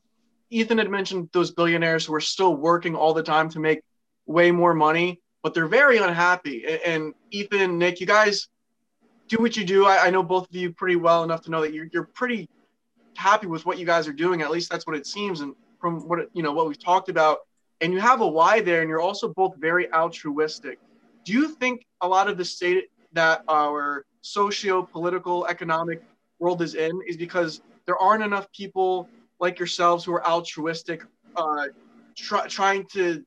Ethan 0.50 0.78
had 0.78 0.88
mentioned 0.88 1.28
those 1.32 1.50
billionaires 1.50 2.06
who 2.06 2.14
are 2.14 2.20
still 2.20 2.56
working 2.56 2.94
all 2.94 3.12
the 3.12 3.22
time 3.22 3.50
to 3.50 3.60
make 3.60 3.82
way 4.24 4.50
more 4.50 4.72
money, 4.72 5.20
but 5.42 5.52
they're 5.52 5.66
very 5.66 5.98
unhappy. 5.98 6.64
And 6.86 7.12
Ethan, 7.30 7.76
Nick, 7.76 8.00
you 8.00 8.06
guys 8.06 8.48
do 9.28 9.36
what 9.38 9.58
you 9.58 9.64
do. 9.64 9.84
I, 9.84 10.06
I 10.06 10.10
know 10.10 10.22
both 10.22 10.48
of 10.48 10.56
you 10.56 10.72
pretty 10.72 10.96
well 10.96 11.22
enough 11.22 11.42
to 11.42 11.50
know 11.50 11.60
that 11.60 11.74
you're, 11.74 11.88
you're 11.92 12.08
pretty 12.14 12.48
happy 13.18 13.46
with 13.46 13.66
what 13.66 13.78
you 13.78 13.84
guys 13.84 14.06
are 14.08 14.12
doing. 14.12 14.42
At 14.42 14.50
least 14.50 14.70
that's 14.70 14.86
what 14.86 14.96
it 14.96 15.06
seems, 15.06 15.40
and 15.40 15.54
from 15.80 16.08
what 16.08 16.18
you 16.32 16.42
know 16.42 16.52
what 16.52 16.66
we've 16.68 16.82
talked 16.82 17.08
about. 17.08 17.38
And 17.80 17.92
you 17.92 18.00
have 18.00 18.20
a 18.20 18.26
why 18.26 18.60
there, 18.60 18.80
and 18.80 18.88
you're 18.88 19.00
also 19.00 19.32
both 19.34 19.54
very 19.56 19.92
altruistic. 19.92 20.78
Do 21.24 21.32
you 21.32 21.48
think 21.48 21.86
a 22.00 22.08
lot 22.08 22.28
of 22.28 22.36
the 22.36 22.44
state 22.44 22.90
that 23.12 23.42
our 23.48 24.04
socio-political, 24.22 25.46
economic 25.46 26.02
world 26.38 26.62
is 26.62 26.74
in 26.74 27.00
is 27.06 27.16
because 27.16 27.60
there 27.86 27.98
aren't 27.98 28.22
enough 28.22 28.50
people 28.52 29.08
like 29.40 29.58
yourselves 29.58 30.04
who 30.04 30.12
are 30.12 30.26
altruistic, 30.26 31.04
uh, 31.36 31.66
try, 32.16 32.46
trying 32.46 32.84
to 32.94 33.24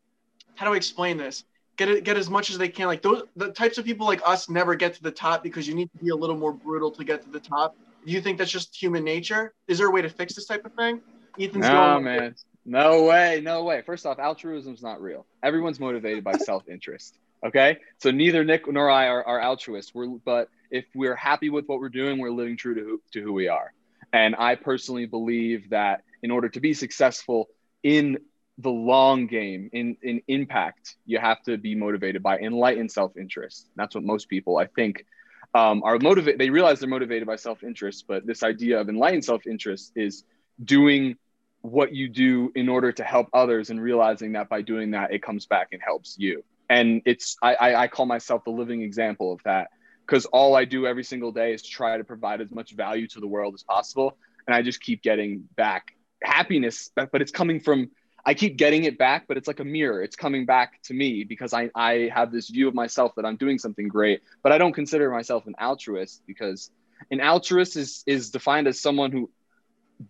how 0.55 0.65
do 0.65 0.74
I 0.74 0.77
explain 0.77 1.17
this? 1.17 1.43
Get 1.77 2.03
get 2.03 2.17
as 2.17 2.29
much 2.29 2.50
as 2.50 2.57
they 2.57 2.69
can. 2.69 2.88
Like 2.88 3.01
those, 3.01 3.24
the 3.36 3.51
types 3.51 3.77
of 3.77 3.86
people 3.86 4.05
like 4.05 4.21
us 4.25 4.50
never 4.50 4.75
get 4.75 4.93
to 4.95 5.03
the 5.03 5.12
top 5.12 5.41
because 5.41 5.67
you 5.67 5.74
need 5.74 5.89
to 5.91 6.03
be 6.03 6.10
a 6.10 6.15
little 6.15 6.38
more 6.38 6.53
brutal 6.53 6.91
to 6.91 7.03
get 7.03 7.24
to 7.24 7.29
the 7.29 7.39
top. 7.39 7.75
Do 8.05 8.12
you 8.12 8.22
think 8.22 8.38
that's 8.38 8.51
just 8.51 8.75
human 8.75 9.03
nature? 9.03 9.53
Is 9.67 9.77
there 9.77 9.88
a 9.88 9.91
way 9.91 10.01
to 10.01 10.10
fix 10.10 10.36
this 10.36 10.46
type 10.46 10.65
of 10.65 10.74
thing? 10.74 11.01
Ethan's 11.39 11.67
no, 11.67 11.72
going, 11.72 12.03
man. 12.03 12.36
No 12.65 13.03
way. 13.03 13.41
No 13.41 13.63
way. 13.63 13.81
First 13.86 14.05
off, 14.05 14.17
altruism's 14.20 14.81
not 14.81 15.01
real. 15.01 15.25
Everyone's 15.43 15.79
motivated 15.79 16.24
by 16.24 16.34
self-interest. 16.34 17.17
Okay. 17.46 17.77
So 18.00 18.12
neither 18.12 18.43
Nick 18.43 18.72
nor 18.72 18.89
I 18.89 19.08
are, 19.08 19.24
are 19.24 19.39
altruists. 19.39 19.93
We're, 19.93 20.08
but 20.08 20.50
if 20.70 20.86
we're 20.93 21.15
happy 21.15 21.50
with 21.50 21.65
what 21.67 21.79
we're 21.79 21.89
doing, 21.89 22.20
we're 22.20 22.31
living 22.31 22.58
true 22.58 22.75
to 22.75 22.81
who, 22.81 23.01
to 23.13 23.22
who 23.22 23.34
we 23.34 23.48
are. 23.48 23.74
And 24.13 24.36
I 24.38 24.55
personally 24.55 25.05
believe 25.05 25.70
that 25.70 26.03
in 26.22 26.31
order 26.31 26.50
to 26.50 26.60
be 26.60 26.74
successful 26.74 27.50
in 27.81 28.20
the 28.58 28.70
long 28.70 29.25
game, 29.25 29.70
in, 29.74 29.98
in 30.03 30.22
impact, 30.27 30.96
you 31.05 31.17
have 31.17 31.41
to 31.43 31.58
be 31.58 31.74
motivated 31.74 32.22
by 32.22 32.38
enlightened 32.38 32.91
self-interest. 32.91 33.67
That's 33.75 33.96
what 33.96 34.03
most 34.03 34.29
people, 34.29 34.58
I 34.58 34.67
think, 34.67 35.05
um, 35.53 35.84
are 35.84 35.98
motivated. 36.00 36.39
They 36.39 36.50
realize 36.50 36.79
they're 36.79 36.89
motivated 36.89 37.27
by 37.27 37.36
self 37.36 37.63
interest, 37.63 38.05
but 38.08 38.25
this 38.25 38.43
idea 38.43 38.79
of 38.79 38.89
enlightened 38.89 39.25
self 39.25 39.46
interest 39.46 39.91
is 39.96 40.24
doing 40.63 41.17
what 41.62 41.93
you 41.93 42.10
do 42.10 42.51
in 42.55 42.70
order 42.70 42.91
to 42.91 43.03
help 43.03 43.27
others 43.34 43.70
and 43.70 43.81
realizing 43.81 44.34
that 44.34 44.50
by 44.50 44.62
doing 44.62 44.91
that 44.91 45.13
it 45.13 45.22
comes 45.22 45.46
back 45.46 45.70
and 45.72 45.81
helps 45.81 46.15
you 46.17 46.43
and 46.70 47.01
it's 47.05 47.38
i 47.41 47.75
i, 47.75 47.88
call 47.88 48.05
myself 48.05 48.43
the 48.43 48.51
living 48.51 48.81
example 48.81 49.31
of 49.31 49.41
that 49.43 49.70
because 50.05 50.25
all 50.25 50.55
i 50.55 50.65
do 50.65 50.88
every 50.88 51.03
single 51.03 51.31
day 51.31 51.53
is 51.53 51.62
try 51.62 51.98
to 51.98 52.03
provide 52.03 52.41
as 52.41 52.50
much 52.50 52.74
value 52.74 53.08
to 53.08 53.20
the 53.20 53.27
world 53.27 53.53
as 53.53 53.63
possible 53.63 54.17
and 54.48 54.55
i 54.55 54.62
just 54.62 54.81
keep 54.81 55.03
getting 55.03 55.48
back 55.55 55.96
happiness 56.24 56.89
but 56.96 57.22
it's 57.22 57.31
coming 57.31 57.60
from 57.60 57.89
i 58.25 58.34
keep 58.34 58.58
getting 58.58 58.84
it 58.84 58.98
back 58.98 59.28
but 59.28 59.38
it's 59.38 59.48
like 59.48 59.60
a 59.60 59.66
mirror 59.66 60.01
it's 60.01 60.16
coming 60.16 60.46
back 60.46 60.82
to 60.84 60.94
me 60.94 61.24
because 61.24 61.54
i 61.54 61.70
i 61.75 62.10
have 62.13 62.32
this 62.32 62.50
view 62.50 62.68
of 62.68 62.74
myself 62.74 63.13
that 63.16 63.25
i'm 63.25 63.38
doing 63.38 63.58
something 63.58 63.88
great 63.88 64.22
but 64.44 64.51
i 64.51 64.58
don't 64.58 64.74
consider 64.74 65.10
myself 65.10 65.46
an 65.48 65.56
altruist 65.60 66.22
because 66.28 66.72
an 67.10 67.22
altruist 67.22 67.75
is 67.75 68.04
is 68.06 68.30
defined 68.30 68.68
as 68.68 68.80
someone 68.80 69.12
who 69.12 69.30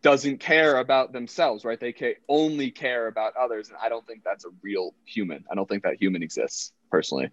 doesn't 0.02 0.40
care 0.40 0.78
about 0.78 1.12
themselves, 1.12 1.66
right? 1.66 1.80
They 1.80 1.94
only 2.30 2.72
care 2.72 3.08
about 3.08 3.36
others, 3.36 3.70
and 3.70 3.78
I 3.82 3.90
don't 3.90 4.06
think 4.08 4.24
that's 4.24 4.46
a 4.46 4.50
real 4.62 4.94
human. 5.06 5.44
I 5.52 5.56
don't 5.56 5.68
think 5.68 5.84
that 5.84 6.02
human 6.02 6.24
exists 6.24 6.72
personally. 6.90 7.30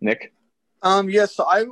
Nick, 0.00 0.32
um, 0.82 1.08
yes, 1.08 1.14
yeah, 1.14 1.26
so 1.26 1.44
I, 1.44 1.66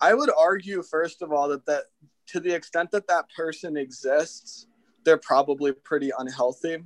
I 0.00 0.14
would 0.14 0.30
argue 0.38 0.82
first 0.82 1.22
of 1.22 1.32
all 1.32 1.48
that 1.48 1.66
that 1.66 1.84
to 2.28 2.40
the 2.40 2.54
extent 2.54 2.90
that 2.92 3.08
that 3.08 3.26
person 3.36 3.76
exists, 3.76 4.66
they're 5.04 5.18
probably 5.18 5.72
pretty 5.72 6.10
unhealthy. 6.16 6.78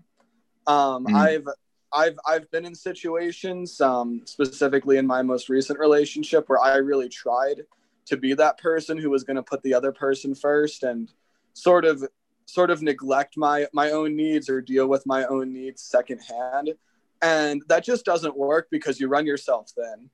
Um, 0.68 1.06
mm-hmm. 1.06 1.16
I've 1.16 1.48
I've 1.92 2.18
I've 2.26 2.50
been 2.50 2.64
in 2.64 2.74
situations, 2.74 3.80
um, 3.80 4.22
specifically 4.26 4.98
in 4.98 5.06
my 5.06 5.22
most 5.22 5.48
recent 5.48 5.80
relationship, 5.80 6.48
where 6.48 6.60
I 6.60 6.76
really 6.76 7.08
tried 7.08 7.62
to 8.06 8.16
be 8.16 8.34
that 8.34 8.58
person 8.58 8.96
who 8.96 9.10
was 9.10 9.24
going 9.24 9.36
to 9.36 9.42
put 9.42 9.62
the 9.62 9.74
other 9.74 9.92
person 9.92 10.34
first 10.34 10.82
and 10.82 11.10
sort 11.54 11.84
of 11.84 12.04
sort 12.46 12.70
of 12.70 12.82
neglect 12.82 13.36
my 13.36 13.66
my 13.72 13.90
own 13.90 14.16
needs 14.16 14.48
or 14.48 14.60
deal 14.60 14.86
with 14.86 15.04
my 15.06 15.24
own 15.26 15.52
needs 15.52 15.82
secondhand 15.82 16.72
and 17.20 17.62
that 17.68 17.84
just 17.84 18.04
doesn't 18.06 18.36
work 18.36 18.68
because 18.70 18.98
you 18.98 19.08
run 19.08 19.26
yourself 19.26 19.68
thin 19.70 20.08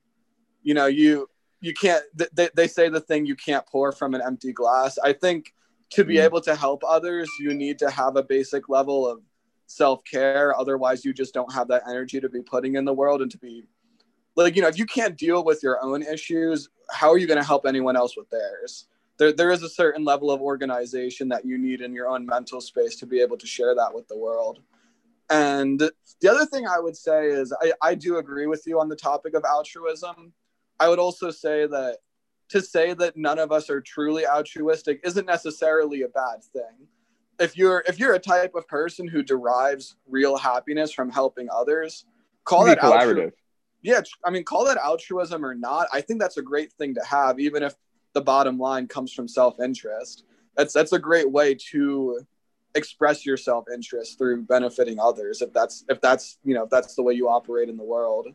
you 0.61 0.73
know 0.73 0.87
you 0.87 1.29
you 1.61 1.73
can't 1.73 2.03
they, 2.33 2.49
they 2.53 2.67
say 2.67 2.89
the 2.89 2.99
thing 2.99 3.25
you 3.25 3.35
can't 3.35 3.65
pour 3.67 3.93
from 3.93 4.13
an 4.13 4.21
empty 4.21 4.51
glass 4.51 4.99
i 5.01 5.13
think 5.13 5.53
to 5.89 6.03
be 6.03 6.15
mm. 6.15 6.23
able 6.23 6.41
to 6.41 6.55
help 6.55 6.83
others 6.85 7.29
you 7.39 7.53
need 7.53 7.79
to 7.79 7.89
have 7.89 8.17
a 8.17 8.23
basic 8.23 8.67
level 8.67 9.07
of 9.07 9.21
self-care 9.67 10.57
otherwise 10.57 11.03
you 11.03 11.13
just 11.13 11.33
don't 11.33 11.51
have 11.53 11.67
that 11.67 11.83
energy 11.89 12.19
to 12.19 12.29
be 12.29 12.41
putting 12.41 12.75
in 12.75 12.85
the 12.85 12.93
world 12.93 13.21
and 13.21 13.31
to 13.31 13.37
be 13.37 13.67
like 14.35 14.55
you 14.55 14.61
know 14.61 14.67
if 14.67 14.77
you 14.77 14.85
can't 14.85 15.17
deal 15.17 15.43
with 15.43 15.61
your 15.63 15.81
own 15.83 16.01
issues 16.03 16.69
how 16.91 17.09
are 17.09 17.17
you 17.17 17.27
going 17.27 17.39
to 17.39 17.45
help 17.45 17.65
anyone 17.65 17.95
else 17.95 18.15
with 18.15 18.29
theirs 18.29 18.87
there, 19.17 19.31
there 19.31 19.51
is 19.51 19.63
a 19.63 19.69
certain 19.69 20.03
level 20.03 20.31
of 20.31 20.41
organization 20.41 21.29
that 21.29 21.45
you 21.45 21.57
need 21.57 21.81
in 21.81 21.93
your 21.93 22.07
own 22.07 22.25
mental 22.25 22.59
space 22.61 22.95
to 22.97 23.05
be 23.05 23.21
able 23.21 23.37
to 23.37 23.47
share 23.47 23.75
that 23.75 23.93
with 23.93 24.07
the 24.07 24.17
world. 24.17 24.59
And 25.29 25.79
the 26.21 26.29
other 26.29 26.45
thing 26.45 26.67
I 26.67 26.79
would 26.79 26.95
say 26.95 27.27
is 27.27 27.53
I, 27.61 27.73
I 27.81 27.95
do 27.95 28.17
agree 28.17 28.47
with 28.47 28.63
you 28.67 28.79
on 28.79 28.89
the 28.89 28.95
topic 28.95 29.33
of 29.33 29.43
altruism. 29.43 30.33
I 30.79 30.89
would 30.89 30.99
also 30.99 31.31
say 31.31 31.65
that 31.65 31.97
to 32.49 32.61
say 32.61 32.93
that 32.93 33.17
none 33.17 33.39
of 33.39 33.51
us 33.51 33.69
are 33.69 33.81
truly 33.81 34.27
altruistic 34.27 34.99
isn't 35.03 35.25
necessarily 35.25 36.03
a 36.03 36.09
bad 36.09 36.43
thing. 36.43 36.87
If 37.39 37.57
you're 37.57 37.83
if 37.87 37.99
you're 37.99 38.13
a 38.13 38.19
type 38.19 38.55
of 38.55 38.67
person 38.67 39.07
who 39.07 39.21
derives 39.21 39.95
real 40.07 40.37
happiness 40.37 40.91
from 40.91 41.09
helping 41.09 41.47
others, 41.51 42.05
call 42.43 42.65
that 42.65 42.79
collaborative. 42.79 43.25
Altru- 43.25 43.31
yeah, 43.81 44.01
I 44.23 44.31
mean, 44.31 44.43
call 44.43 44.65
that 44.65 44.77
altruism 44.77 45.45
or 45.45 45.53
not. 45.53 45.87
I 45.93 46.01
think 46.01 46.19
that's 46.19 46.37
a 46.37 46.41
great 46.41 46.73
thing 46.73 46.95
to 46.95 47.03
have, 47.05 47.39
even 47.39 47.61
if 47.61 47.75
the 48.13 48.21
bottom 48.21 48.57
line 48.57 48.87
comes 48.87 49.13
from 49.13 49.27
self-interest 49.27 50.23
that's 50.55 50.73
that's 50.73 50.93
a 50.93 50.99
great 50.99 51.29
way 51.29 51.55
to 51.71 52.19
express 52.75 53.25
your 53.25 53.37
self-interest 53.37 54.17
through 54.17 54.43
benefiting 54.43 54.99
others 54.99 55.41
if 55.41 55.53
that's 55.53 55.85
if 55.89 56.01
that's 56.01 56.39
you 56.43 56.53
know 56.53 56.63
if 56.63 56.69
that's 56.69 56.95
the 56.95 57.03
way 57.03 57.13
you 57.13 57.29
operate 57.29 57.69
in 57.69 57.77
the 57.77 57.83
world 57.83 58.27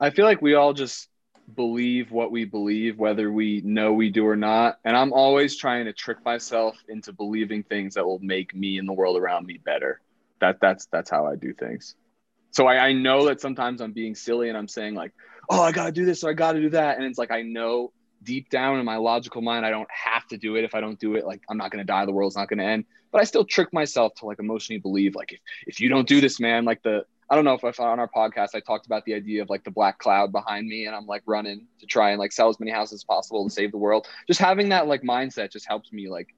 i 0.00 0.08
feel 0.10 0.24
like 0.24 0.40
we 0.40 0.54
all 0.54 0.72
just 0.72 1.08
believe 1.54 2.10
what 2.10 2.30
we 2.30 2.44
believe 2.44 2.98
whether 2.98 3.30
we 3.30 3.60
know 3.64 3.92
we 3.92 4.10
do 4.10 4.26
or 4.26 4.36
not 4.36 4.78
and 4.84 4.96
i'm 4.96 5.12
always 5.12 5.56
trying 5.56 5.84
to 5.84 5.92
trick 5.92 6.24
myself 6.24 6.76
into 6.88 7.12
believing 7.12 7.62
things 7.62 7.94
that 7.94 8.04
will 8.04 8.18
make 8.20 8.54
me 8.54 8.78
and 8.78 8.88
the 8.88 8.92
world 8.92 9.16
around 9.16 9.46
me 9.46 9.58
better 9.58 10.00
that 10.40 10.58
that's 10.60 10.86
that's 10.86 11.10
how 11.10 11.26
i 11.26 11.36
do 11.36 11.52
things 11.52 11.96
so 12.50 12.66
I, 12.66 12.86
I 12.86 12.92
know 12.92 13.26
that 13.26 13.40
sometimes 13.40 13.82
i'm 13.82 13.92
being 13.92 14.14
silly 14.14 14.48
and 14.48 14.56
i'm 14.56 14.68
saying 14.68 14.94
like 14.94 15.12
oh, 15.50 15.62
I 15.62 15.72
got 15.72 15.86
to 15.86 15.92
do 15.92 16.04
this 16.04 16.24
or 16.24 16.30
I 16.30 16.32
got 16.32 16.52
to 16.52 16.60
do 16.60 16.70
that. 16.70 16.96
And 16.96 17.06
it's 17.06 17.18
like, 17.18 17.30
I 17.30 17.42
know 17.42 17.92
deep 18.22 18.48
down 18.50 18.78
in 18.78 18.84
my 18.84 18.96
logical 18.96 19.42
mind, 19.42 19.66
I 19.66 19.70
don't 19.70 19.88
have 19.90 20.26
to 20.28 20.36
do 20.36 20.56
it. 20.56 20.64
If 20.64 20.74
I 20.74 20.80
don't 20.80 20.98
do 20.98 21.16
it, 21.16 21.26
like, 21.26 21.42
I'm 21.48 21.58
not 21.58 21.70
to 21.72 21.84
die. 21.84 22.06
The 22.06 22.12
world's 22.12 22.36
not 22.36 22.48
to 22.48 22.58
end. 22.58 22.84
But 23.12 23.20
I 23.20 23.24
still 23.24 23.44
trick 23.44 23.72
myself 23.72 24.14
to 24.16 24.26
like 24.26 24.38
emotionally 24.40 24.80
believe, 24.80 25.14
like, 25.14 25.32
if, 25.32 25.40
if 25.66 25.80
you 25.80 25.88
don't 25.88 26.08
do 26.08 26.20
this, 26.20 26.40
man, 26.40 26.64
like 26.64 26.82
the, 26.82 27.04
I 27.30 27.34
don't 27.34 27.44
know 27.44 27.54
if, 27.54 27.64
if 27.64 27.80
on 27.80 27.98
our 27.98 28.08
podcast 28.08 28.50
I 28.54 28.60
talked 28.60 28.86
about 28.86 29.04
the 29.04 29.14
idea 29.14 29.42
of 29.42 29.50
like 29.50 29.64
the 29.64 29.70
black 29.70 29.98
cloud 29.98 30.30
behind 30.32 30.66
me 30.66 30.86
and 30.86 30.94
I'm 30.94 31.06
like 31.06 31.22
running 31.26 31.66
to 31.80 31.86
try 31.86 32.10
and 32.10 32.18
like 32.18 32.32
sell 32.32 32.48
as 32.48 32.60
many 32.60 32.70
houses 32.70 33.00
as 33.00 33.04
possible 33.04 33.44
to 33.44 33.50
save 33.50 33.72
the 33.72 33.78
world. 33.78 34.06
Just 34.26 34.40
having 34.40 34.68
that 34.70 34.86
like 34.86 35.02
mindset 35.02 35.50
just 35.50 35.66
helps 35.66 35.92
me 35.92 36.08
like 36.08 36.28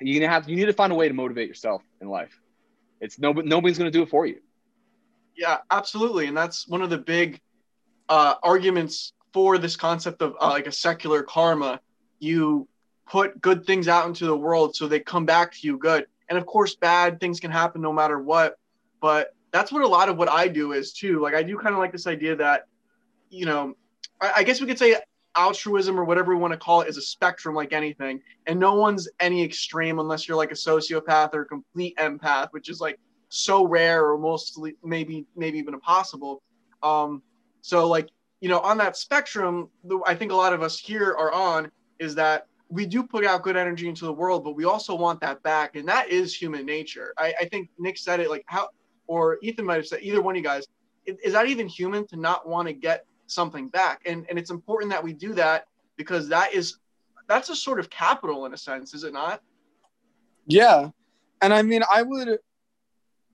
you 0.00 0.18
gonna 0.20 0.30
have 0.30 0.48
you 0.48 0.56
need 0.56 0.66
to 0.66 0.72
find 0.72 0.92
a 0.92 0.96
way 0.96 1.08
to 1.08 1.14
motivate 1.14 1.48
yourself 1.48 1.82
in 2.00 2.08
life. 2.08 2.38
It's 3.00 3.18
no 3.18 3.32
nobody's 3.32 3.78
gonna 3.78 3.90
do 3.90 4.02
it 4.02 4.10
for 4.10 4.26
you. 4.26 4.40
Yeah, 5.36 5.58
absolutely. 5.70 6.26
And 6.26 6.36
that's 6.36 6.68
one 6.68 6.82
of 6.82 6.90
the 6.90 6.98
big 6.98 7.40
uh, 8.08 8.34
arguments 8.42 9.12
for 9.32 9.56
this 9.58 9.76
concept 9.76 10.20
of 10.20 10.34
uh, 10.40 10.48
like 10.48 10.66
a 10.66 10.72
secular 10.72 11.22
karma. 11.22 11.80
You 12.18 12.68
put 13.08 13.40
good 13.40 13.64
things 13.64 13.88
out 13.88 14.06
into 14.06 14.26
the 14.26 14.36
world 14.36 14.76
so 14.76 14.88
they 14.88 15.00
come 15.00 15.24
back 15.24 15.52
to 15.52 15.58
you 15.62 15.78
good. 15.78 16.06
And 16.28 16.36
of 16.36 16.44
course, 16.44 16.74
bad 16.74 17.20
things 17.20 17.40
can 17.40 17.50
happen 17.50 17.80
no 17.80 17.92
matter 17.92 18.18
what. 18.18 18.56
But 19.00 19.34
that's 19.50 19.72
what 19.72 19.82
a 19.82 19.88
lot 19.88 20.08
of 20.08 20.16
what 20.16 20.28
I 20.28 20.48
do 20.48 20.72
is 20.72 20.92
too. 20.92 21.20
Like 21.20 21.34
I 21.34 21.42
do 21.42 21.56
kind 21.58 21.74
of 21.74 21.78
like 21.78 21.92
this 21.92 22.06
idea 22.06 22.36
that, 22.36 22.66
you 23.30 23.46
know, 23.46 23.74
I, 24.20 24.32
I 24.36 24.42
guess 24.42 24.60
we 24.60 24.66
could 24.66 24.78
say 24.78 24.96
altruism 25.36 25.98
or 25.98 26.04
whatever 26.04 26.34
we 26.34 26.40
want 26.40 26.52
to 26.52 26.58
call 26.58 26.80
it 26.80 26.88
is 26.88 26.96
a 26.96 27.02
spectrum 27.02 27.54
like 27.54 27.72
anything. 27.72 28.20
And 28.46 28.58
no 28.58 28.74
one's 28.74 29.08
any 29.20 29.42
extreme 29.42 29.98
unless 29.98 30.26
you're 30.26 30.36
like 30.36 30.50
a 30.50 30.54
sociopath 30.54 31.34
or 31.34 31.42
a 31.42 31.46
complete 31.46 31.96
empath, 31.96 32.48
which 32.50 32.68
is 32.68 32.80
like 32.80 32.98
so 33.28 33.66
rare 33.66 34.10
or 34.10 34.18
mostly 34.18 34.74
maybe 34.82 35.26
maybe 35.36 35.58
even 35.58 35.74
impossible. 35.74 36.42
Um, 36.82 37.22
so 37.60 37.86
like, 37.86 38.08
you 38.40 38.48
know, 38.48 38.60
on 38.60 38.78
that 38.78 38.96
spectrum, 38.96 39.68
the, 39.84 40.00
I 40.06 40.14
think 40.14 40.32
a 40.32 40.36
lot 40.36 40.52
of 40.52 40.62
us 40.62 40.78
here 40.78 41.14
are 41.18 41.32
on 41.32 41.70
is 41.98 42.14
that 42.14 42.46
we 42.68 42.84
do 42.86 43.02
put 43.02 43.24
out 43.24 43.42
good 43.42 43.56
energy 43.56 43.88
into 43.88 44.04
the 44.04 44.12
world, 44.12 44.44
but 44.44 44.54
we 44.54 44.64
also 44.64 44.94
want 44.94 45.20
that 45.20 45.42
back. 45.42 45.76
And 45.76 45.88
that 45.88 46.10
is 46.10 46.34
human 46.34 46.66
nature. 46.66 47.14
I, 47.16 47.32
I 47.40 47.44
think 47.46 47.70
Nick 47.78 47.96
said 47.98 48.20
it 48.20 48.30
like 48.30 48.44
how, 48.46 48.68
or 49.08 49.38
Ethan 49.42 49.64
might 49.64 49.76
have 49.76 49.86
said, 49.86 50.00
either 50.02 50.22
one 50.22 50.34
of 50.34 50.38
you 50.38 50.44
guys, 50.44 50.64
is 51.06 51.32
that 51.32 51.48
even 51.48 51.66
human 51.66 52.06
to 52.08 52.16
not 52.16 52.48
want 52.48 52.68
to 52.68 52.74
get 52.74 53.06
something 53.26 53.68
back? 53.68 54.02
And, 54.06 54.26
and 54.28 54.38
it's 54.38 54.50
important 54.50 54.92
that 54.92 55.02
we 55.02 55.12
do 55.12 55.32
that 55.34 55.66
because 55.96 56.28
that 56.28 56.52
is, 56.52 56.76
that's 57.26 57.48
a 57.48 57.56
sort 57.56 57.80
of 57.80 57.90
capital 57.90 58.46
in 58.46 58.54
a 58.54 58.56
sense, 58.56 58.94
is 58.94 59.02
it 59.02 59.12
not? 59.12 59.42
Yeah. 60.46 60.90
And 61.42 61.52
I 61.52 61.62
mean, 61.62 61.82
I 61.92 62.02
would, 62.02 62.38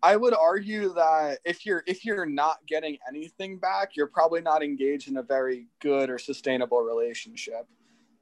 I 0.05 0.17
would 0.17 0.35
argue 0.35 0.93
that 0.93 1.39
if 1.47 1.65
you're 1.65 1.83
if 1.87 2.05
you're 2.05 2.27
not 2.27 2.59
getting 2.67 2.99
anything 3.09 3.59
back, 3.59 3.97
you're 3.97 4.07
probably 4.07 4.43
not 4.43 4.63
engaged 4.63 5.09
in 5.09 5.17
a 5.17 5.23
very 5.23 5.67
good 5.81 6.11
or 6.11 6.19
sustainable 6.19 6.83
relationship. 6.83 7.67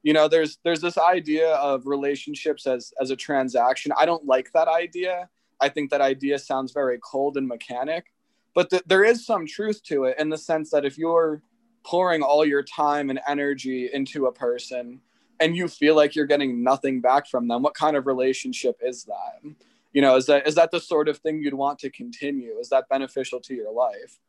You 0.01 0.13
know, 0.13 0.29
there's 0.29 0.59
there's 0.63 0.79
this 0.79 0.97
idea 0.97 1.55
of 1.55 1.85
relationships 1.85 2.67
as 2.67 2.93
as 3.01 3.11
a 3.11 3.17
transaction. 3.17 3.91
I 3.97 4.05
don't 4.05 4.25
like 4.25 4.49
that 4.53 4.69
idea. 4.69 5.27
I 5.63 5.69
think 5.69 5.89
that 5.91 6.01
idea 6.01 6.37
sounds 6.39 6.71
very 6.71 6.99
cold 6.99 7.37
and 7.37 7.47
mechanic, 7.47 8.11
but 8.53 8.69
th- 8.69 8.83
there 8.85 9.03
is 9.03 9.25
some 9.25 9.47
truth 9.47 9.81
to 9.83 10.05
it 10.05 10.17
in 10.19 10.29
the 10.29 10.37
sense 10.37 10.69
that 10.71 10.85
if 10.85 10.97
you're 10.97 11.41
pouring 11.83 12.21
all 12.21 12.45
your 12.45 12.63
time 12.63 13.09
and 13.09 13.19
energy 13.27 13.89
into 13.91 14.27
a 14.27 14.31
person 14.31 15.01
and 15.39 15.55
you 15.55 15.67
feel 15.67 15.95
like 15.95 16.15
you're 16.15 16.25
getting 16.25 16.63
nothing 16.63 17.01
back 17.01 17.27
from 17.27 17.47
them, 17.47 17.61
what 17.63 17.73
kind 17.73 17.97
of 17.97 18.07
relationship 18.07 18.77
is 18.81 19.03
that? 19.05 19.55
you 19.93 20.01
know 20.01 20.15
is 20.15 20.25
that 20.25 20.45
is 20.47 20.55
that 20.55 20.71
the 20.71 20.79
sort 20.79 21.07
of 21.07 21.17
thing 21.19 21.41
you'd 21.41 21.53
want 21.53 21.79
to 21.79 21.89
continue? 21.89 22.57
Is 22.59 22.69
that 22.69 22.89
beneficial 22.89 23.39
to 23.41 23.53
your 23.53 23.71
life? 23.71 24.19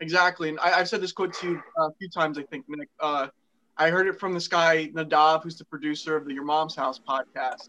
Exactly 0.00 0.48
and 0.48 0.58
I, 0.60 0.78
have 0.78 0.88
said 0.88 1.00
this 1.00 1.12
quote 1.12 1.34
to 1.34 1.50
you 1.50 1.62
a 1.78 1.90
few 1.98 2.08
times 2.08 2.38
i 2.38 2.42
think 2.42 2.64
uh, 2.98 3.28
i 3.76 3.88
heard 3.88 4.08
it 4.08 4.18
from 4.18 4.34
this 4.34 4.48
guy 4.48 4.88
nadav 4.88 5.44
who's 5.44 5.56
the 5.56 5.64
producer 5.64 6.16
of 6.16 6.24
the 6.24 6.34
your 6.34 6.44
mom's 6.44 6.74
house 6.74 6.98
podcast. 6.98 7.68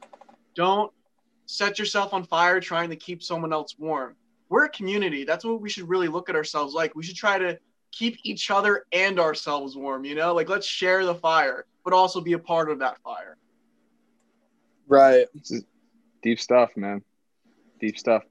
Don't 0.55 0.91
set 1.53 1.79
yourself 1.79 2.13
on 2.13 2.23
fire 2.23 2.59
trying 2.59 2.89
to 2.89 2.95
keep 2.95 3.21
someone 3.21 3.53
else 3.53 3.75
warm 3.77 4.15
we're 4.49 4.65
a 4.65 4.69
community 4.69 5.23
that's 5.23 5.45
what 5.45 5.61
we 5.61 5.69
should 5.69 5.87
really 5.87 6.07
look 6.07 6.29
at 6.29 6.35
ourselves 6.35 6.73
like 6.73 6.95
we 6.95 7.03
should 7.03 7.15
try 7.15 7.37
to 7.37 7.57
keep 7.91 8.17
each 8.23 8.49
other 8.49 8.85
and 8.91 9.19
ourselves 9.19 9.75
warm 9.75 10.03
you 10.03 10.15
know 10.15 10.33
like 10.33 10.49
let's 10.49 10.67
share 10.67 11.05
the 11.05 11.15
fire 11.15 11.65
but 11.83 11.93
also 11.93 12.19
be 12.19 12.33
a 12.33 12.39
part 12.39 12.69
of 12.69 12.79
that 12.79 12.97
fire 13.03 13.37
right 14.87 15.27
Deep 16.23 16.39
stuff, 16.39 16.75
man. 16.77 17.03
Deep 17.79 17.99
stuff. 17.99 18.23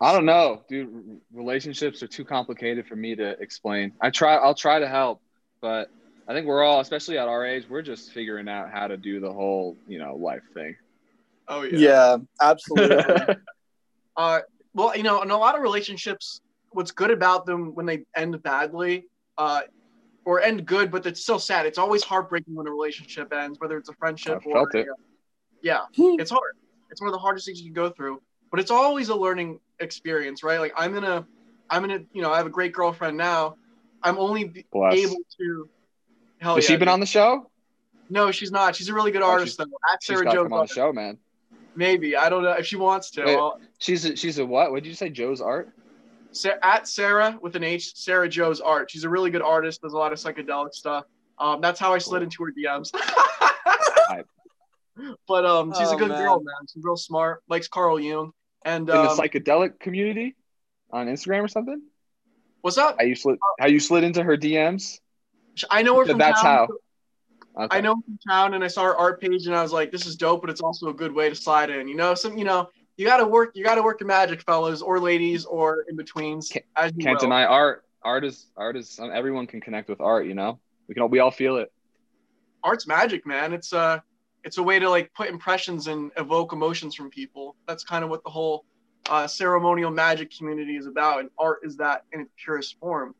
I 0.00 0.12
don't 0.12 0.26
know, 0.26 0.62
dude. 0.68 1.20
Relationships 1.32 2.02
are 2.02 2.06
too 2.06 2.24
complicated 2.24 2.86
for 2.86 2.96
me 2.96 3.16
to 3.16 3.30
explain. 3.40 3.92
I 4.00 4.10
try. 4.10 4.36
I'll 4.36 4.54
try 4.54 4.78
to 4.78 4.88
help, 4.88 5.20
but 5.60 5.90
I 6.28 6.34
think 6.34 6.46
we're 6.46 6.62
all, 6.62 6.80
especially 6.80 7.18
at 7.18 7.28
our 7.28 7.44
age, 7.44 7.64
we're 7.68 7.82
just 7.82 8.12
figuring 8.12 8.48
out 8.48 8.70
how 8.70 8.86
to 8.86 8.96
do 8.96 9.20
the 9.20 9.32
whole, 9.32 9.76
you 9.88 9.98
know, 9.98 10.16
life 10.16 10.42
thing. 10.54 10.76
Oh 11.50 11.62
yeah. 11.62 11.78
Yeah, 11.78 12.16
absolutely. 12.40 13.14
Uh, 14.16 14.40
well, 14.74 14.94
you 14.94 15.02
know, 15.02 15.22
in 15.22 15.30
a 15.30 15.38
lot 15.38 15.54
of 15.54 15.62
relationships, 15.62 16.40
what's 16.72 16.90
good 16.90 17.10
about 17.10 17.46
them 17.46 17.74
when 17.74 17.86
they 17.86 18.04
end 18.14 18.42
badly, 18.42 19.06
uh, 19.38 19.62
or 20.26 20.42
end 20.42 20.66
good, 20.66 20.90
but 20.90 21.06
it's 21.06 21.22
still 21.22 21.38
sad. 21.38 21.64
It's 21.64 21.78
always 21.78 22.02
heartbreaking 22.02 22.54
when 22.54 22.66
a 22.66 22.70
relationship 22.70 23.32
ends, 23.32 23.58
whether 23.60 23.78
it's 23.78 23.88
a 23.88 23.94
friendship 23.94 24.42
I 24.44 24.46
or 24.48 24.52
felt 24.52 24.74
it. 24.74 24.86
a- 24.88 24.94
yeah, 25.62 25.82
it's 26.18 26.30
hard. 26.30 26.52
It's 26.90 27.00
one 27.00 27.08
of 27.08 27.12
the 27.12 27.18
hardest 27.18 27.46
things 27.46 27.60
you 27.60 27.66
can 27.66 27.72
go 27.72 27.88
through, 27.88 28.20
but 28.50 28.60
it's 28.60 28.70
always 28.70 29.08
a 29.08 29.14
learning 29.16 29.60
experience, 29.78 30.42
right? 30.42 30.60
Like 30.60 30.74
I'm 30.76 30.94
in 30.96 31.04
a, 31.04 31.24
I'm 31.70 31.84
in 31.84 31.90
a, 31.92 31.98
you 32.12 32.20
know, 32.20 32.30
I 32.32 32.36
have 32.36 32.46
a 32.46 32.50
great 32.50 32.72
girlfriend 32.72 33.16
now. 33.16 33.56
I'm 34.02 34.18
only 34.18 34.66
Bless. 34.72 34.98
able 34.98 35.16
to. 35.40 35.70
Hell 36.40 36.56
Has 36.56 36.64
yeah, 36.64 36.70
she 36.70 36.76
been 36.76 36.88
dude. 36.88 36.92
on 36.92 37.00
the 37.00 37.06
show? 37.06 37.50
No, 38.10 38.32
she's 38.32 38.50
not. 38.50 38.76
She's 38.76 38.88
a 38.88 38.94
really 38.94 39.12
good 39.12 39.22
Oh, 39.22 39.30
artist 39.30 39.56
though. 39.56 39.64
At 39.64 40.02
She's 40.02 40.16
Sarah 40.16 40.24
got 40.24 40.32
to 40.32 40.42
come 40.42 40.52
on 40.52 40.66
the 40.66 40.72
show, 40.72 40.92
man. 40.92 41.18
Maybe 41.76 42.16
I 42.16 42.28
don't 42.28 42.42
know 42.42 42.52
if 42.52 42.66
she 42.66 42.76
wants 42.76 43.10
to. 43.12 43.24
Wait. 43.24 43.38
She's 43.78 44.04
a, 44.04 44.16
she's 44.16 44.38
a 44.38 44.44
what? 44.46 44.70
What 44.72 44.82
did 44.82 44.88
you 44.88 44.94
say? 44.94 45.08
Joe's 45.08 45.40
art? 45.40 45.70
Sa- 46.32 46.50
at 46.62 46.86
Sarah 46.86 47.38
with 47.40 47.56
an 47.56 47.64
H, 47.64 47.96
Sarah 47.96 48.28
Joe's 48.28 48.60
art. 48.60 48.90
She's 48.90 49.04
a 49.04 49.08
really 49.08 49.30
good 49.30 49.42
artist. 49.42 49.82
Does 49.82 49.92
a 49.92 49.96
lot 49.98 50.12
of 50.12 50.18
psychedelic 50.18 50.72
stuff. 50.74 51.04
Um, 51.38 51.60
that's 51.60 51.80
how 51.80 51.94
I 51.94 51.98
slid 51.98 52.22
into 52.22 52.44
her 52.44 52.52
DMs. 52.52 52.92
but 55.26 55.46
um, 55.46 55.72
she's 55.76 55.90
a 55.90 55.94
Oh, 55.94 55.98
good 55.98 56.08
man. 56.10 56.22
girl, 56.22 56.40
man. 56.40 56.54
She's 56.72 56.82
real 56.84 56.96
smart. 56.96 57.42
Likes 57.48 57.68
Carl 57.68 57.98
Jung. 57.98 58.32
And 58.64 58.88
In 58.90 58.94
the 58.96 59.10
um, 59.10 59.18
psychedelic 59.18 59.80
community 59.80 60.36
on 60.92 61.06
Instagram 61.06 61.44
or 61.44 61.48
something? 61.48 61.80
what's 62.60 62.76
up? 62.76 62.96
How 62.98 63.06
you 63.06 63.14
slid? 63.14 63.38
How 63.58 63.66
you 63.68 63.80
slid 63.80 64.04
into 64.04 64.22
her 64.22 64.36
DMs? 64.36 65.00
I 65.70 65.82
know 65.82 65.96
her 65.98 66.04
from 66.04 66.18
That's 66.18 66.42
town. 66.42 66.68
how. 66.68 66.68
Okay. 67.60 67.78
I 67.78 67.80
know 67.80 67.94
from 67.94 68.18
town, 68.26 68.54
and 68.54 68.64
I 68.64 68.68
saw 68.68 68.84
her 68.84 68.96
art 68.96 69.20
page, 69.20 69.46
and 69.46 69.54
I 69.54 69.62
was 69.62 69.72
like, 69.72 69.90
"This 69.90 70.06
is 70.06 70.16
dope," 70.16 70.40
but 70.40 70.48
it's 70.50 70.62
also 70.62 70.88
a 70.88 70.94
good 70.94 71.12
way 71.12 71.28
to 71.28 71.34
slide 71.34 71.68
in. 71.68 71.88
You 71.88 71.94
know, 71.94 72.14
some 72.14 72.38
you 72.38 72.44
know, 72.44 72.70
you 72.96 73.06
got 73.06 73.18
to 73.18 73.26
work. 73.26 73.52
You 73.54 73.64
got 73.64 73.74
to 73.74 73.82
work 73.82 74.00
your 74.00 74.06
magic, 74.06 74.42
fellas 74.42 74.80
or 74.80 74.98
ladies 74.98 75.44
or 75.44 75.84
in 75.88 75.96
betweens. 75.96 76.48
Can't- 76.48 76.64
as 76.76 76.92
you 76.96 77.04
Can't 77.04 77.20
deny 77.20 77.44
art. 77.44 77.84
Art 78.02 78.24
is 78.24 78.46
art 78.56 78.76
is. 78.76 78.98
Everyone 78.98 79.46
can 79.46 79.60
connect 79.60 79.90
with 79.90 80.00
art. 80.00 80.26
You 80.26 80.34
know, 80.34 80.58
we 80.88 80.94
can. 80.94 81.02
all 81.02 81.08
We 81.08 81.18
all 81.18 81.30
feel 81.30 81.56
it. 81.56 81.70
art's 82.62 82.86
magic, 82.86 83.26
man. 83.26 83.52
It's 83.52 83.72
uh 83.72 84.00
it's 84.42 84.56
a 84.56 84.62
way 84.62 84.78
to 84.78 84.88
like 84.88 85.12
put 85.12 85.28
impressions 85.28 85.86
and 85.86 86.10
evoke 86.16 86.52
emotions 86.54 86.94
from 86.94 87.10
people. 87.10 87.56
That's 87.68 87.84
kind 87.84 88.04
of 88.04 88.10
what 88.10 88.24
the 88.24 88.30
whole 88.30 88.64
uh, 89.10 89.26
ceremonial 89.26 89.90
magic 89.90 90.30
community 90.36 90.76
is 90.76 90.86
about, 90.86 91.20
and 91.20 91.30
art 91.38 91.60
is 91.62 91.76
that 91.76 92.04
in 92.12 92.20
its 92.20 92.30
purest 92.42 92.78
form. 92.78 93.14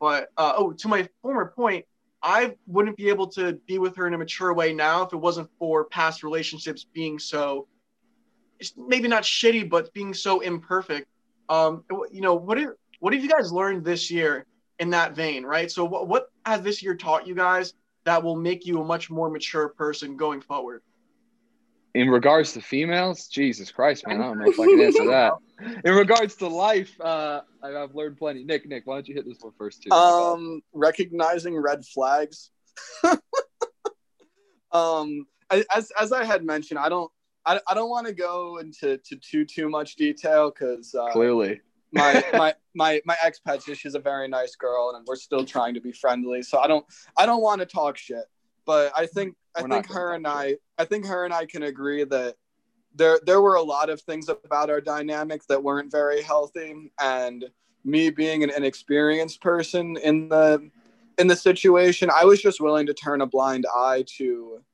But 0.00 0.28
uh, 0.38 0.54
oh, 0.56 0.72
to 0.72 0.88
my 0.88 1.08
former 1.22 1.52
point, 1.54 1.84
I 2.24 2.56
wouldn't 2.66 2.96
be 2.96 3.10
able 3.10 3.26
to 3.32 3.52
be 3.66 3.78
with 3.78 3.94
her 3.96 4.06
in 4.06 4.14
a 4.14 4.18
mature 4.18 4.54
way 4.54 4.72
now 4.72 5.02
if 5.02 5.12
it 5.12 5.16
wasn't 5.16 5.50
for 5.58 5.84
past 5.84 6.22
relationships 6.22 6.86
being 6.94 7.18
so, 7.18 7.68
maybe 8.78 9.08
not 9.08 9.24
shitty, 9.24 9.68
but 9.68 9.92
being 9.92 10.14
so 10.14 10.40
imperfect. 10.40 11.06
Um, 11.50 11.84
you 12.10 12.22
know, 12.22 12.34
what 12.34 12.58
are, 12.58 12.78
what 13.00 13.12
have 13.12 13.22
you 13.22 13.28
guys 13.28 13.52
learned 13.52 13.84
this 13.84 14.10
year 14.10 14.46
in 14.78 14.88
that 14.90 15.14
vein, 15.14 15.44
right? 15.44 15.70
So 15.70 15.84
what 15.84 16.08
what 16.08 16.30
has 16.46 16.62
this 16.62 16.82
year 16.82 16.96
taught 16.96 17.26
you 17.26 17.34
guys 17.34 17.74
that 18.04 18.22
will 18.22 18.36
make 18.36 18.64
you 18.64 18.80
a 18.80 18.84
much 18.84 19.10
more 19.10 19.28
mature 19.28 19.68
person 19.68 20.16
going 20.16 20.40
forward? 20.40 20.82
In 21.94 22.10
regards 22.10 22.52
to 22.54 22.60
females, 22.60 23.28
Jesus 23.28 23.70
Christ, 23.70 24.04
man, 24.06 24.20
I 24.20 24.24
don't 24.24 24.38
know 24.38 24.50
if 24.50 24.58
I 24.58 24.66
can 24.66 24.80
answer 24.80 25.06
that. 25.10 25.34
In 25.84 25.94
regards 25.94 26.34
to 26.36 26.48
life, 26.48 26.92
uh, 27.00 27.42
I've 27.62 27.94
learned 27.94 28.18
plenty. 28.18 28.44
Nick, 28.44 28.66
Nick, 28.66 28.84
why 28.84 28.94
don't 28.96 29.08
you 29.08 29.14
hit 29.14 29.24
this 29.24 29.38
one 29.40 29.52
first 29.56 29.82
too? 29.82 29.92
um, 29.92 30.60
recognizing 30.72 31.56
red 31.56 31.84
flags. 31.86 32.50
um, 34.72 35.26
as 35.50 35.92
as 35.98 36.12
I 36.12 36.24
had 36.24 36.44
mentioned, 36.44 36.80
I 36.80 36.88
don't 36.88 37.10
I, 37.46 37.60
I 37.68 37.74
don't 37.74 37.90
want 37.90 38.06
to 38.06 38.12
go 38.12 38.58
into 38.58 38.98
to 38.98 39.16
too 39.16 39.44
too 39.44 39.68
much 39.68 39.96
detail 39.96 40.50
because 40.50 40.94
uh, 40.94 41.12
Clearly, 41.12 41.60
my 41.92 42.24
my 42.34 42.54
my 42.74 43.00
my 43.04 43.16
ex 43.22 43.38
Patsy, 43.38 43.74
she's 43.74 43.94
a 43.94 44.00
very 44.00 44.28
nice 44.28 44.56
girl, 44.56 44.94
and 44.96 45.06
we're 45.06 45.16
still 45.16 45.44
trying 45.44 45.74
to 45.74 45.80
be 45.80 45.92
friendly. 45.92 46.42
So 46.42 46.58
I 46.58 46.66
don't 46.66 46.84
I 47.16 47.26
don't 47.26 47.42
want 47.42 47.60
to 47.60 47.66
talk 47.66 47.96
shit, 47.96 48.24
but 48.66 48.92
I 48.96 49.06
think 49.06 49.36
I 49.56 49.62
think 49.62 49.90
her 49.92 50.14
and 50.14 50.26
I 50.26 50.56
I 50.78 50.84
think 50.84 51.06
her 51.06 51.24
and 51.24 51.32
I 51.32 51.46
can 51.46 51.64
agree 51.64 52.04
that 52.04 52.36
there 52.94 53.20
there 53.24 53.40
were 53.40 53.56
a 53.56 53.62
lot 53.62 53.90
of 53.90 54.00
things 54.00 54.28
about 54.28 54.70
our 54.70 54.80
dynamics 54.80 55.46
that 55.46 55.62
weren't 55.62 55.90
very 55.90 56.22
healthy, 56.22 56.92
and 57.00 57.44
me 57.84 58.10
being 58.10 58.42
an 58.42 58.50
inexperienced 58.50 59.40
person 59.40 59.96
in 59.96 60.28
the 60.28 60.70
in 61.18 61.26
the 61.26 61.36
situation, 61.36 62.10
I 62.14 62.24
was 62.24 62.42
just 62.42 62.60
willing 62.60 62.86
to 62.86 62.94
turn 62.94 63.20
a 63.20 63.26
blind 63.26 63.66
eye 63.74 64.04
to 64.18 64.64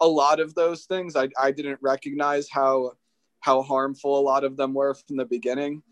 a 0.00 0.06
lot 0.06 0.40
of 0.40 0.54
those 0.54 0.84
things. 0.84 1.16
I 1.16 1.28
I 1.38 1.50
didn't 1.50 1.78
recognize 1.82 2.48
how 2.50 2.92
how 3.40 3.62
harmful 3.62 4.18
a 4.18 4.20
lot 4.20 4.44
of 4.44 4.56
them 4.56 4.74
were 4.74 4.94
from 4.94 5.16
the 5.16 5.24
beginning 5.24 5.82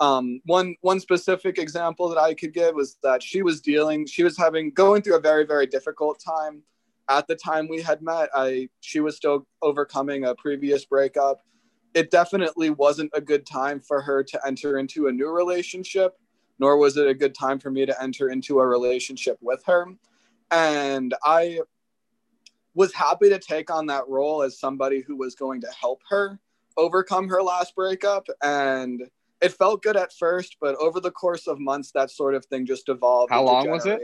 um, 0.00 0.40
one 0.44 0.76
one 0.80 1.00
specific 1.00 1.58
example 1.58 2.08
that 2.08 2.18
I 2.18 2.34
could 2.34 2.52
give 2.52 2.74
was 2.74 2.96
that 3.02 3.22
she 3.22 3.42
was 3.42 3.60
dealing, 3.60 4.06
she 4.06 4.24
was 4.24 4.36
having 4.36 4.70
going 4.70 5.02
through 5.02 5.16
a 5.16 5.20
very 5.20 5.44
very 5.44 5.66
difficult 5.66 6.20
time. 6.20 6.62
At 7.08 7.26
the 7.26 7.36
time 7.36 7.68
we 7.68 7.82
had 7.82 8.02
met, 8.02 8.30
I 8.34 8.68
she 8.80 9.00
was 9.00 9.16
still 9.16 9.46
overcoming 9.62 10.24
a 10.24 10.34
previous 10.34 10.84
breakup. 10.84 11.40
It 11.92 12.10
definitely 12.10 12.70
wasn't 12.70 13.10
a 13.14 13.20
good 13.20 13.46
time 13.46 13.80
for 13.80 14.00
her 14.00 14.24
to 14.24 14.46
enter 14.46 14.78
into 14.78 15.06
a 15.06 15.12
new 15.12 15.28
relationship, 15.28 16.16
nor 16.58 16.76
was 16.76 16.96
it 16.96 17.06
a 17.06 17.14
good 17.14 17.34
time 17.34 17.58
for 17.58 17.70
me 17.70 17.86
to 17.86 18.02
enter 18.02 18.30
into 18.30 18.58
a 18.58 18.66
relationship 18.66 19.38
with 19.40 19.62
her. 19.66 19.86
And 20.50 21.14
I 21.24 21.60
was 22.74 22.92
happy 22.92 23.28
to 23.28 23.38
take 23.38 23.70
on 23.70 23.86
that 23.86 24.08
role 24.08 24.42
as 24.42 24.58
somebody 24.58 25.00
who 25.00 25.16
was 25.16 25.34
going 25.34 25.60
to 25.60 25.68
help 25.78 26.02
her 26.08 26.40
overcome 26.76 27.28
her 27.28 27.42
last 27.42 27.76
breakup 27.76 28.26
and 28.42 29.04
it 29.40 29.52
felt 29.52 29.82
good 29.82 29.96
at 29.96 30.12
first, 30.12 30.56
but 30.60 30.74
over 30.76 31.00
the 31.00 31.10
course 31.10 31.46
of 31.46 31.60
months, 31.60 31.90
that 31.92 32.10
sort 32.10 32.34
of 32.34 32.46
thing 32.46 32.64
just 32.64 32.88
evolved. 32.88 33.30
How 33.30 33.42
long 33.42 33.68
was 33.68 33.84
it? 33.84 34.00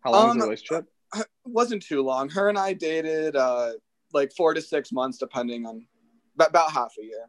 how 0.00 0.12
long 0.12 0.24
was 0.24 0.32
um, 0.32 0.38
the 0.38 0.44
relationship? 0.44 0.86
It 1.16 1.26
wasn't 1.44 1.82
too 1.82 2.02
long. 2.02 2.28
Her 2.30 2.48
and 2.48 2.58
I 2.58 2.72
dated 2.72 3.36
uh, 3.36 3.72
like 4.12 4.32
four 4.36 4.54
to 4.54 4.62
six 4.62 4.92
months, 4.92 5.18
depending 5.18 5.66
on 5.66 5.86
about, 6.34 6.50
about 6.50 6.72
half 6.72 6.92
a 6.98 7.04
year. 7.04 7.26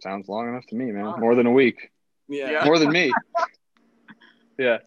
Sounds 0.00 0.28
long 0.28 0.48
enough 0.48 0.66
to 0.66 0.74
me, 0.74 0.90
man. 0.90 1.04
Wow. 1.04 1.16
More 1.16 1.34
than 1.34 1.46
a 1.46 1.52
week. 1.52 1.90
Yeah. 2.28 2.50
Yeah. 2.50 2.64
More 2.64 2.78
than 2.78 2.90
me. 2.90 3.12
yeah. 4.58 4.78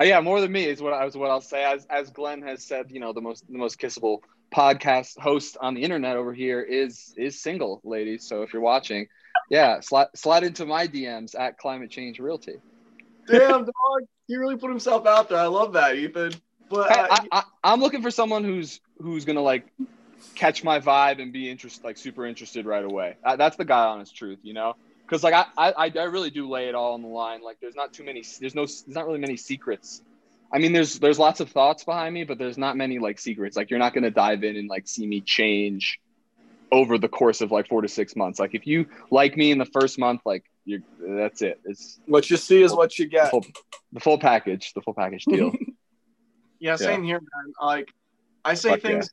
Uh, 0.00 0.04
yeah, 0.04 0.20
more 0.20 0.40
than 0.40 0.50
me 0.50 0.64
is 0.64 0.82
what 0.82 0.92
I 0.92 1.04
was 1.04 1.16
what 1.16 1.30
I'll 1.30 1.40
say. 1.40 1.64
As 1.64 1.86
as 1.88 2.10
Glenn 2.10 2.42
has 2.42 2.64
said, 2.64 2.86
you 2.90 2.98
know, 2.98 3.12
the 3.12 3.20
most 3.20 3.46
the 3.48 3.58
most 3.58 3.78
kissable 3.78 4.18
podcast 4.52 5.18
host 5.18 5.56
on 5.60 5.74
the 5.74 5.82
internet 5.82 6.16
over 6.16 6.32
here 6.32 6.60
is 6.60 7.14
is 7.16 7.40
single, 7.40 7.80
ladies. 7.84 8.26
So 8.26 8.42
if 8.42 8.52
you're 8.52 8.62
watching, 8.62 9.06
yeah, 9.50 9.80
slide 9.80 10.08
slide 10.16 10.42
into 10.42 10.66
my 10.66 10.88
DMs 10.88 11.38
at 11.38 11.58
Climate 11.58 11.90
Change 11.90 12.18
Realty. 12.18 12.56
Damn, 13.28 13.64
dog, 13.64 14.02
he 14.26 14.36
really 14.36 14.56
put 14.56 14.70
himself 14.70 15.06
out 15.06 15.28
there. 15.28 15.38
I 15.38 15.46
love 15.46 15.72
that, 15.74 15.96
Ethan. 15.96 16.32
But 16.74 16.92
Hey, 16.92 17.00
uh, 17.00 17.06
I, 17.10 17.38
I, 17.38 17.42
I'm 17.62 17.80
looking 17.80 18.02
for 18.02 18.10
someone 18.10 18.44
who's 18.44 18.80
who's 19.00 19.24
gonna 19.24 19.42
like 19.42 19.70
catch 20.34 20.64
my 20.64 20.80
vibe 20.80 21.20
and 21.22 21.32
be 21.32 21.50
interested, 21.50 21.84
like 21.84 21.96
super 21.96 22.26
interested 22.26 22.66
right 22.66 22.84
away. 22.84 23.16
Uh, 23.24 23.36
that's 23.36 23.56
the 23.56 23.64
guy 23.64 23.84
honest 23.84 24.16
truth, 24.16 24.40
you 24.42 24.54
know. 24.54 24.74
Because 25.06 25.22
like 25.22 25.34
I, 25.34 25.46
I 25.56 25.92
I 25.94 26.04
really 26.04 26.30
do 26.30 26.48
lay 26.48 26.68
it 26.68 26.74
all 26.74 26.94
on 26.94 27.02
the 27.02 27.08
line. 27.08 27.42
Like 27.42 27.58
there's 27.60 27.76
not 27.76 27.92
too 27.92 28.04
many. 28.04 28.24
There's 28.40 28.54
no. 28.54 28.62
There's 28.62 28.84
not 28.88 29.06
really 29.06 29.18
many 29.18 29.36
secrets. 29.36 30.02
I 30.52 30.58
mean, 30.58 30.72
there's 30.72 30.98
there's 30.98 31.18
lots 31.18 31.40
of 31.40 31.50
thoughts 31.50 31.84
behind 31.84 32.14
me, 32.14 32.24
but 32.24 32.38
there's 32.38 32.58
not 32.58 32.76
many 32.76 32.98
like 32.98 33.18
secrets. 33.18 33.56
Like 33.56 33.70
you're 33.70 33.78
not 33.78 33.92
gonna 33.94 34.10
dive 34.10 34.44
in 34.44 34.56
and 34.56 34.68
like 34.68 34.88
see 34.88 35.06
me 35.06 35.20
change 35.20 36.00
over 36.72 36.98
the 36.98 37.08
course 37.08 37.40
of 37.40 37.52
like 37.52 37.68
four 37.68 37.82
to 37.82 37.88
six 37.88 38.16
months. 38.16 38.38
Like 38.38 38.54
if 38.54 38.66
you 38.66 38.86
like 39.10 39.36
me 39.36 39.50
in 39.50 39.58
the 39.58 39.66
first 39.66 39.98
month, 39.98 40.22
like 40.24 40.44
you're 40.64 40.80
that's 40.98 41.42
it. 41.42 41.60
It's 41.64 42.00
What 42.06 42.30
you 42.30 42.36
see 42.36 42.62
is 42.62 42.72
what 42.72 42.98
you 42.98 43.04
the 43.06 43.10
get. 43.10 43.30
full, 43.30 43.44
the 43.92 44.00
full 44.00 44.18
package, 44.18 44.72
the 44.74 44.80
full 44.80 44.94
package 44.94 45.24
deal. 45.24 45.52
yeah, 46.60 46.76
same 46.76 47.02
here, 47.02 47.20
man. 47.20 47.52
Like, 47.60 47.92
I 48.44 48.54
say 48.54 48.70
Fuck 48.70 48.82
yeah. 48.82 48.90
things. 48.90 49.10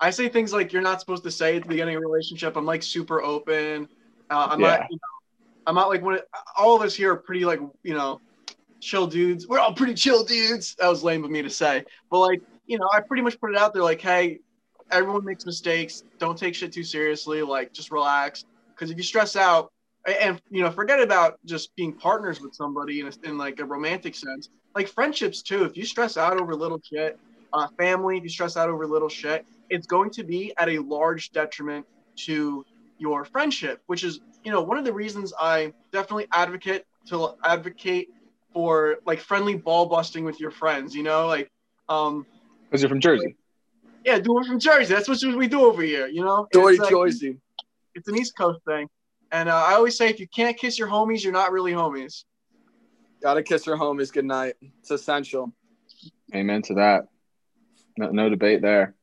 I 0.00 0.10
say 0.10 0.28
things 0.28 0.52
like 0.52 0.72
you're 0.72 0.82
not 0.82 1.00
supposed 1.00 1.24
to 1.24 1.30
say 1.30 1.56
at 1.56 1.62
the 1.62 1.68
beginning 1.68 1.96
of 1.96 2.02
a 2.02 2.06
relationship. 2.06 2.56
I'm 2.56 2.64
like 2.64 2.82
super 2.82 3.22
open. 3.22 3.88
Uh, 4.30 4.48
I'm 4.50 4.60
Yeah. 4.60 4.68
not. 4.68 4.86
You 4.90 4.96
know, 4.96 5.60
I'm 5.66 5.74
not 5.74 5.88
like 5.88 6.02
when 6.02 6.16
it, 6.16 6.28
all 6.56 6.74
of 6.74 6.82
us 6.82 6.94
here 6.94 7.12
are 7.12 7.16
pretty 7.16 7.44
like 7.44 7.60
you 7.82 7.94
know, 7.94 8.20
chill 8.80 9.06
dudes. 9.06 9.46
We're 9.46 9.58
all 9.58 9.74
pretty 9.74 9.94
chill 9.94 10.24
dudes. 10.24 10.74
That 10.76 10.88
was 10.88 11.04
lame 11.04 11.22
of 11.24 11.30
me 11.30 11.42
to 11.42 11.50
say, 11.50 11.84
but 12.10 12.20
like 12.20 12.40
you 12.66 12.78
know, 12.78 12.88
I 12.92 13.00
pretty 13.00 13.22
much 13.22 13.38
put 13.40 13.50
it 13.50 13.58
out 13.58 13.74
there 13.74 13.82
like, 13.82 14.00
hey, 14.00 14.40
everyone 14.90 15.24
makes 15.24 15.44
mistakes. 15.44 16.04
Don't 16.18 16.38
take 16.38 16.54
shit 16.54 16.72
too 16.72 16.84
seriously. 16.84 17.42
Like, 17.42 17.72
just 17.72 17.90
relax. 17.90 18.44
Because 18.74 18.90
if 18.90 18.96
you 18.96 19.02
stress 19.02 19.36
out, 19.36 19.72
and 20.06 20.40
you 20.50 20.62
know, 20.62 20.70
forget 20.70 21.00
about 21.00 21.38
just 21.44 21.74
being 21.76 21.92
partners 21.92 22.40
with 22.40 22.54
somebody 22.54 23.00
in, 23.00 23.08
a, 23.08 23.12
in 23.24 23.36
like 23.36 23.60
a 23.60 23.64
romantic 23.64 24.14
sense. 24.14 24.48
Like 24.74 24.88
friendships 24.88 25.42
too. 25.42 25.64
If 25.64 25.76
you 25.76 25.84
stress 25.84 26.16
out 26.16 26.40
over 26.40 26.54
little 26.54 26.80
shit, 26.82 27.18
uh, 27.52 27.66
family, 27.78 28.16
if 28.18 28.22
you 28.22 28.28
stress 28.28 28.56
out 28.56 28.68
over 28.68 28.86
little 28.86 29.08
shit, 29.08 29.44
it's 29.68 29.86
going 29.86 30.10
to 30.10 30.22
be 30.22 30.52
at 30.58 30.68
a 30.68 30.78
large 30.78 31.30
detriment 31.30 31.86
to 32.26 32.64
your 32.98 33.24
friendship. 33.24 33.80
Which 33.86 34.04
is, 34.04 34.20
you 34.44 34.52
know, 34.52 34.60
one 34.62 34.78
of 34.78 34.84
the 34.84 34.92
reasons 34.92 35.32
I 35.38 35.72
definitely 35.92 36.26
advocate 36.32 36.84
to 37.06 37.34
advocate 37.44 38.08
for 38.52 38.98
like 39.06 39.20
friendly 39.20 39.56
ball 39.56 39.86
busting 39.86 40.24
with 40.24 40.40
your 40.40 40.50
friends. 40.50 40.94
You 40.94 41.02
know, 41.02 41.26
like, 41.26 41.50
um, 41.88 42.26
Because 42.68 42.82
you're 42.82 42.88
from 42.88 43.00
Jersey. 43.00 43.36
yeah, 44.04 44.18
do 44.18 44.38
it 44.38 44.46
from 44.46 44.58
Jersey. 44.58 44.94
That's 44.94 45.08
what 45.08 45.20
we 45.36 45.48
do 45.48 45.64
over 45.64 45.82
here. 45.82 46.06
You 46.06 46.24
know, 46.24 46.46
Joy 46.52 46.72
It's, 46.72 46.80
uh, 46.80 46.88
Joyzy. 46.88 47.38
It's 47.94 48.08
an 48.08 48.16
East 48.16 48.36
Coast 48.36 48.60
thing. 48.66 48.88
And 49.32 49.48
uh, 49.48 49.54
I 49.54 49.74
always 49.74 49.96
say, 49.96 50.08
if 50.08 50.18
you 50.18 50.26
can't 50.28 50.56
kiss 50.56 50.78
your 50.78 50.88
homies, 50.88 51.22
you're 51.22 51.32
not 51.32 51.52
really 51.52 51.72
homies. 51.72 52.24
Gotta 53.22 53.42
kiss 53.42 53.66
your 53.66 53.76
homies 53.76 54.12
goodnight. 54.12 54.54
It's 54.80 54.90
essential. 54.90 55.52
Amen 56.34 56.62
to 56.62 56.74
that. 56.74 57.08
No, 57.98 58.10
no 58.10 58.28
debate 58.28 58.62
there. 58.62 58.94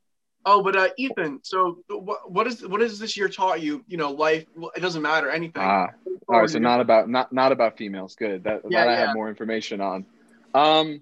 Oh, 0.46 0.64
but 0.64 0.76
uh, 0.78 0.88
Ethan, 0.98 1.42
so 1.44 1.80
what, 1.90 2.32
what 2.32 2.48
is 2.48 2.66
what 2.66 2.80
has 2.80 3.00
this 3.00 3.18
year 3.18 3.28
taught 3.28 3.62
you? 3.62 3.84
You 3.88 3.98
know, 3.98 4.12
life. 4.12 4.46
It 4.76 4.80
doesn't 4.80 5.02
matter 5.02 5.30
anything. 5.30 5.62
Ah, 5.62 5.88
all 6.30 6.40
right. 6.40 6.50
So 6.50 6.60
not 6.60 6.80
about 6.80 7.10
not 7.10 7.34
not 7.34 7.52
about 7.52 7.78
females. 7.78 8.16
Good. 8.16 8.46
That 8.46 8.62
Yeah, 8.70 8.86
that 8.86 8.90
I 8.90 8.98
have 8.98 9.14
more 9.14 9.28
information 9.28 9.82
on. 9.82 10.06
Um, 10.54 11.02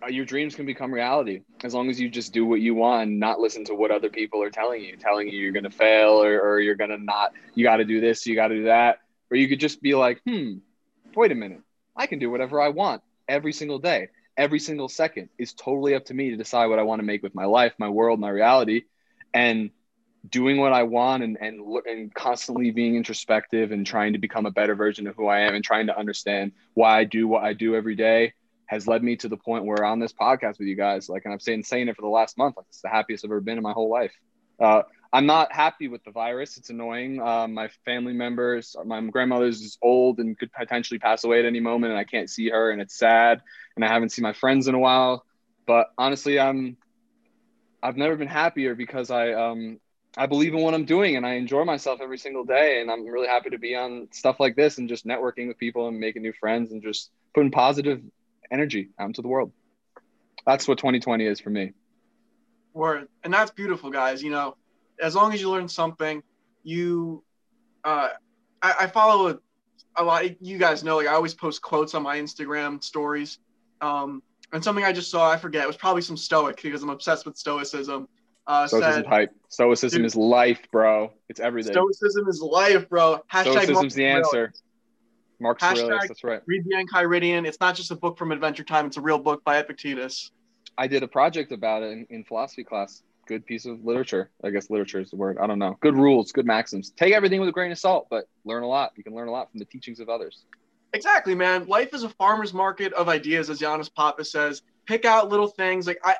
uh, 0.00 0.06
your 0.06 0.24
dreams 0.24 0.54
can 0.54 0.64
become 0.64 0.94
reality 0.94 1.40
as 1.64 1.74
long 1.74 1.90
as 1.90 2.00
you 2.00 2.08
just 2.08 2.32
do 2.32 2.46
what 2.46 2.60
you 2.60 2.74
want 2.74 3.02
and 3.02 3.18
not 3.18 3.40
listen 3.40 3.64
to 3.64 3.74
what 3.74 3.90
other 3.90 4.08
people 4.08 4.42
are 4.44 4.50
telling 4.50 4.80
you, 4.82 4.96
telling 4.96 5.28
you 5.28 5.38
you're 5.38 5.52
gonna 5.52 5.70
fail 5.70 6.22
or, 6.22 6.40
or 6.40 6.60
you're 6.60 6.76
gonna 6.76 6.98
not. 6.98 7.32
You 7.56 7.64
got 7.64 7.78
to 7.78 7.84
do 7.84 8.00
this. 8.00 8.26
You 8.26 8.36
got 8.36 8.48
to 8.48 8.54
do 8.54 8.64
that. 8.64 9.00
Or 9.30 9.36
you 9.36 9.48
could 9.48 9.60
just 9.60 9.82
be 9.82 9.94
like, 9.96 10.20
hmm, 10.26 10.58
wait 11.16 11.32
a 11.32 11.34
minute. 11.34 11.62
I 11.98 12.06
can 12.06 12.18
do 12.18 12.30
whatever 12.30 12.60
I 12.60 12.68
want 12.68 13.02
every 13.28 13.52
single 13.52 13.78
day. 13.78 14.08
Every 14.36 14.60
single 14.60 14.88
second 14.88 15.30
is 15.36 15.52
totally 15.52 15.94
up 15.94 16.04
to 16.06 16.14
me 16.14 16.30
to 16.30 16.36
decide 16.36 16.66
what 16.66 16.78
I 16.78 16.84
want 16.84 17.00
to 17.00 17.06
make 17.06 17.22
with 17.24 17.34
my 17.34 17.44
life, 17.44 17.74
my 17.78 17.88
world, 17.88 18.20
my 18.20 18.30
reality, 18.30 18.82
and 19.34 19.70
doing 20.28 20.58
what 20.58 20.72
I 20.72 20.84
want 20.84 21.22
and 21.22 21.36
and 21.40 21.60
and 21.86 22.14
constantly 22.14 22.70
being 22.70 22.96
introspective 22.96 23.72
and 23.72 23.86
trying 23.86 24.12
to 24.12 24.18
become 24.18 24.46
a 24.46 24.50
better 24.50 24.74
version 24.74 25.06
of 25.06 25.16
who 25.16 25.26
I 25.26 25.40
am 25.40 25.54
and 25.54 25.64
trying 25.64 25.88
to 25.88 25.98
understand 25.98 26.52
why 26.74 27.00
I 27.00 27.04
do 27.04 27.26
what 27.26 27.42
I 27.42 27.52
do 27.52 27.74
every 27.74 27.96
day 27.96 28.32
has 28.68 28.86
led 28.86 29.02
me 29.02 29.16
to 29.16 29.28
the 29.28 29.36
point 29.36 29.64
where 29.64 29.84
on 29.84 29.98
this 29.98 30.12
podcast 30.12 30.58
with 30.58 30.68
you 30.68 30.76
guys, 30.76 31.08
like, 31.08 31.24
and 31.24 31.32
I've 31.32 31.44
been 31.44 31.62
saying 31.64 31.88
it 31.88 31.96
for 31.96 32.02
the 32.02 32.08
last 32.08 32.36
month, 32.36 32.56
like, 32.58 32.66
it's 32.68 32.82
the 32.82 32.90
happiest 32.90 33.24
I've 33.24 33.30
ever 33.30 33.40
been 33.40 33.56
in 33.56 33.62
my 33.62 33.72
whole 33.72 33.90
life. 33.90 34.12
Uh, 34.60 34.82
I'm 35.12 35.26
not 35.26 35.52
happy 35.52 35.88
with 35.88 36.04
the 36.04 36.10
virus. 36.10 36.58
It's 36.58 36.70
annoying. 36.70 37.20
Uh, 37.20 37.48
my 37.48 37.68
family 37.84 38.12
members, 38.12 38.76
my 38.84 39.00
grandmother's 39.00 39.62
is 39.62 39.78
old 39.80 40.18
and 40.18 40.38
could 40.38 40.52
potentially 40.52 40.98
pass 40.98 41.24
away 41.24 41.38
at 41.38 41.46
any 41.46 41.60
moment, 41.60 41.92
and 41.92 41.98
I 41.98 42.04
can't 42.04 42.28
see 42.28 42.50
her, 42.50 42.70
and 42.70 42.80
it's 42.80 42.98
sad. 42.98 43.40
And 43.76 43.84
I 43.84 43.88
haven't 43.88 44.10
seen 44.10 44.22
my 44.22 44.34
friends 44.34 44.68
in 44.68 44.74
a 44.74 44.78
while. 44.78 45.24
But 45.66 45.88
honestly, 45.96 46.38
I'm 46.38 46.76
I've 47.82 47.96
never 47.96 48.16
been 48.16 48.28
happier 48.28 48.74
because 48.74 49.10
I 49.10 49.32
um 49.32 49.78
I 50.16 50.26
believe 50.26 50.54
in 50.54 50.60
what 50.60 50.74
I'm 50.74 50.84
doing 50.84 51.16
and 51.16 51.24
I 51.24 51.34
enjoy 51.34 51.64
myself 51.64 52.00
every 52.02 52.18
single 52.18 52.44
day. 52.44 52.80
And 52.80 52.90
I'm 52.90 53.06
really 53.06 53.28
happy 53.28 53.50
to 53.50 53.58
be 53.58 53.76
on 53.76 54.08
stuff 54.10 54.40
like 54.40 54.56
this 54.56 54.78
and 54.78 54.88
just 54.88 55.06
networking 55.06 55.46
with 55.46 55.58
people 55.58 55.88
and 55.88 56.00
making 56.00 56.22
new 56.22 56.32
friends 56.32 56.72
and 56.72 56.82
just 56.82 57.10
putting 57.34 57.50
positive 57.50 58.02
energy 58.50 58.88
out 58.98 59.06
into 59.06 59.22
the 59.22 59.28
world. 59.28 59.52
That's 60.46 60.66
what 60.66 60.78
2020 60.78 61.26
is 61.26 61.40
for 61.40 61.50
me. 61.50 61.72
Word. 62.72 63.08
And 63.22 63.32
that's 63.32 63.50
beautiful, 63.50 63.90
guys. 63.90 64.22
You 64.22 64.30
know, 64.30 64.56
as 65.00 65.14
long 65.14 65.32
as 65.32 65.40
you 65.40 65.50
learn 65.50 65.68
something, 65.68 66.22
you, 66.62 67.22
uh, 67.84 68.10
I, 68.62 68.74
I 68.80 68.86
follow 68.86 69.28
a, 69.28 69.38
a 69.96 70.04
lot. 70.04 70.42
You 70.42 70.58
guys 70.58 70.84
know, 70.84 70.96
like 70.96 71.06
I 71.06 71.14
always 71.14 71.34
post 71.34 71.62
quotes 71.62 71.94
on 71.94 72.02
my 72.02 72.18
Instagram 72.18 72.82
stories. 72.82 73.38
Um, 73.80 74.22
and 74.52 74.62
something 74.62 74.84
I 74.84 74.92
just 74.92 75.10
saw, 75.10 75.30
I 75.30 75.36
forget, 75.36 75.64
it 75.64 75.66
was 75.66 75.76
probably 75.76 76.02
some 76.02 76.16
Stoic 76.16 76.60
because 76.62 76.82
I'm 76.82 76.90
obsessed 76.90 77.26
with 77.26 77.36
Stoicism. 77.36 78.08
Uh, 78.46 78.66
Stoicism 78.66 78.94
said, 78.94 79.06
hype. 79.06 79.30
Stoicism 79.50 79.98
Dude. 79.98 80.06
is 80.06 80.16
life, 80.16 80.60
bro. 80.72 81.12
It's 81.28 81.38
everything. 81.38 81.74
Stoicism 81.74 82.28
is 82.28 82.40
life, 82.40 82.88
bro. 82.88 83.20
Hashtag 83.30 83.52
Stoicism's 83.52 83.94
the 83.94 84.06
answer. 84.06 84.52
Hashtag- 85.40 85.62
Aurelius, 85.62 86.08
that's 86.08 86.24
right. 86.24 86.40
Read 86.46 86.64
the 86.64 86.74
Enchiridion. 86.74 87.46
It's 87.46 87.60
not 87.60 87.76
just 87.76 87.90
a 87.90 87.94
book 87.94 88.18
from 88.18 88.32
Adventure 88.32 88.64
Time. 88.64 88.86
It's 88.86 88.96
a 88.96 89.00
real 89.00 89.18
book 89.18 89.44
by 89.44 89.58
Epictetus. 89.58 90.32
I 90.78 90.86
did 90.86 91.02
a 91.02 91.08
project 91.08 91.52
about 91.52 91.82
it 91.82 91.92
in, 91.92 92.06
in 92.10 92.24
philosophy 92.24 92.64
class. 92.64 93.02
Good 93.28 93.44
piece 93.44 93.66
of 93.66 93.84
literature. 93.84 94.30
I 94.42 94.48
guess 94.48 94.70
literature 94.70 95.00
is 95.00 95.10
the 95.10 95.16
word. 95.16 95.36
I 95.38 95.46
don't 95.46 95.58
know. 95.58 95.76
Good 95.80 95.94
rules, 95.94 96.32
good 96.32 96.46
maxims. 96.46 96.90
Take 96.90 97.12
everything 97.12 97.40
with 97.40 97.48
a 97.50 97.52
grain 97.52 97.70
of 97.70 97.78
salt, 97.78 98.06
but 98.08 98.24
learn 98.46 98.62
a 98.62 98.66
lot. 98.66 98.92
You 98.96 99.04
can 99.04 99.14
learn 99.14 99.28
a 99.28 99.30
lot 99.30 99.50
from 99.50 99.58
the 99.58 99.66
teachings 99.66 100.00
of 100.00 100.08
others. 100.08 100.46
Exactly, 100.94 101.34
man. 101.34 101.66
Life 101.66 101.92
is 101.92 102.04
a 102.04 102.08
farmer's 102.08 102.54
market 102.54 102.94
of 102.94 103.10
ideas, 103.10 103.50
as 103.50 103.60
Giannis 103.60 103.92
Papa 103.92 104.24
says. 104.24 104.62
Pick 104.86 105.04
out 105.04 105.28
little 105.28 105.46
things. 105.46 105.86
Like 105.86 106.00
I, 106.02 106.16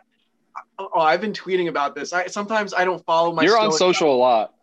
oh, 0.79 1.01
I've 1.01 1.23
been 1.23 1.33
tweeting 1.33 1.69
about 1.69 1.95
this. 1.95 2.13
I 2.13 2.27
sometimes 2.27 2.75
I 2.75 2.85
don't 2.85 3.03
follow 3.07 3.33
my. 3.33 3.43
You're 3.43 3.59
on 3.59 3.73
social 3.73 4.15
a 4.15 4.19
lot. 4.19 4.55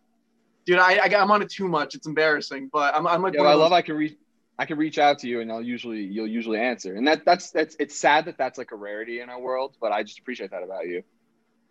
dude. 0.67 0.77
I, 0.77 0.97
I 0.97 1.15
I'm 1.19 1.31
on 1.31 1.41
it 1.41 1.49
too 1.49 1.67
much. 1.67 1.95
It's 1.95 2.05
embarrassing, 2.05 2.69
but 2.71 2.93
I'm 2.93 3.07
I'm 3.07 3.23
like. 3.23 3.33
Yeah, 3.33 3.41
I 3.41 3.55
love 3.55 3.71
I 3.71 3.81
can 3.81 3.95
reach 3.95 4.15
I 4.57 4.65
can 4.65 4.77
reach 4.77 4.99
out 4.99 5.19
to 5.19 5.27
you 5.27 5.41
and 5.41 5.51
I'll 5.51 5.61
usually 5.61 6.01
you'll 6.01 6.27
usually 6.27 6.59
answer. 6.59 6.95
And 6.95 7.07
that 7.07 7.25
that's 7.25 7.49
that's 7.49 7.75
it's 7.79 7.97
sad 7.97 8.25
that 8.25 8.37
that's 8.37 8.59
like 8.59 8.71
a 8.71 8.75
rarity 8.75 9.19
in 9.19 9.29
our 9.29 9.39
world, 9.39 9.75
but 9.81 9.91
I 9.91 10.03
just 10.03 10.19
appreciate 10.19 10.51
that 10.51 10.63
about 10.63 10.87
you. 10.87 11.03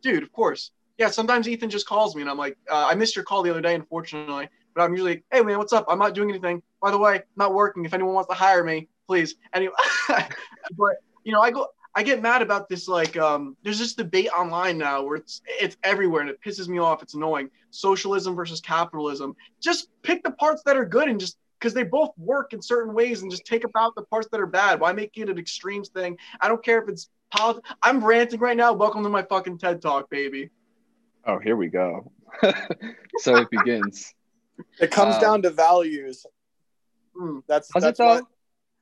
Dude. 0.05 0.23
Of 0.23 0.33
course. 0.33 0.71
Yeah. 0.99 1.09
Sometimes 1.09 1.49
Ethan 1.49 1.71
just 1.71 1.87
calls 1.87 2.14
me, 2.14 2.23
and 2.23 2.31
I'm 2.31 2.38
like, 2.38 2.57
uh, 2.71 2.87
I 2.88 2.95
missed 2.95 3.17
your 3.17 3.25
call 3.25 3.43
the 3.43 3.51
other 3.51 3.61
day, 3.61 3.75
unfortunately. 3.75 4.49
But 4.75 4.83
I'm 4.83 4.93
usually, 4.93 5.25
hey 5.33 5.40
man, 5.40 5.59
what's 5.59 5.73
up? 5.73 5.87
I'm 5.88 5.99
not 5.99 6.14
doing 6.14 6.31
anything. 6.31 6.62
By 6.81 6.90
the 6.90 6.99
way, 6.99 7.23
not 7.37 7.55
working. 7.55 7.85
If 7.85 7.95
anyone 7.95 8.14
wants 8.14 8.29
to 8.29 8.35
hire 8.35 8.62
me, 8.62 8.88
please. 9.07 9.37
Anyway, 9.53 9.75
but 10.09 10.95
you 11.25 11.33
know, 11.33 11.40
I 11.40 11.51
go. 11.51 11.69
I 11.97 12.03
get 12.03 12.21
mad 12.21 12.43
about 12.43 12.69
this. 12.69 12.88
Like, 12.88 13.17
um, 13.17 13.57
there's 13.62 13.79
this 13.79 13.95
debate 13.95 14.29
online 14.37 14.79
now 14.79 15.03
where 15.03 15.17
it's 15.17 15.43
it's 15.47 15.77
everywhere, 15.85 16.23
and 16.23 16.31
it 16.31 16.40
pisses 16.45 16.69
me 16.69 16.79
off. 16.79 17.03
It's 17.03 17.14
annoying. 17.14 17.51
Socialism 17.71 18.35
versus 18.35 18.61
capitalism. 18.61 19.37
Just 19.62 19.88
pick 20.03 20.25
the 20.25 20.33
parts 20.33 20.62
that 20.67 20.77
are 20.77 20.85
good 20.85 21.09
and 21.09 21.21
just 21.21 21.38
because 21.61 21.73
they 21.73 21.85
both 21.85 22.11
work 22.19 22.53
in 22.53 22.61
certain 22.61 22.95
ways, 22.95 23.23
and 23.23 23.31
just 23.31 23.47
take 23.47 23.62
about 23.62 23.95
the 23.95 24.03
parts 24.03 24.29
that 24.33 24.40
are 24.40 24.47
bad. 24.47 24.81
Why 24.81 24.93
make 24.93 25.17
it 25.17 25.29
an 25.29 25.38
extremes 25.38 25.88
thing? 25.88 26.19
I 26.40 26.49
don't 26.49 26.64
care 26.64 26.83
if 26.83 26.88
it's 26.88 27.09
politics. 27.35 27.68
I'm 27.83 28.05
ranting 28.05 28.40
right 28.40 28.57
now. 28.57 28.73
Welcome 28.73 29.03
to 29.03 29.09
my 29.09 29.23
fucking 29.23 29.59
TED 29.59 29.83
talk, 29.83 30.09
baby. 30.11 30.51
Oh, 31.27 31.38
here 31.38 31.57
we 31.57 31.68
go. 31.68 32.12
so 33.18 33.37
it 33.37 33.51
begins. 33.51 34.12
It 34.81 34.90
comes 34.90 35.16
Um, 35.16 35.20
down 35.20 35.42
to 35.42 35.51
values. 35.51 36.27
Hmm. 37.16 37.40
That's 37.49 37.68
it 37.75 37.81
that's 37.81 37.99
what? 37.99 38.25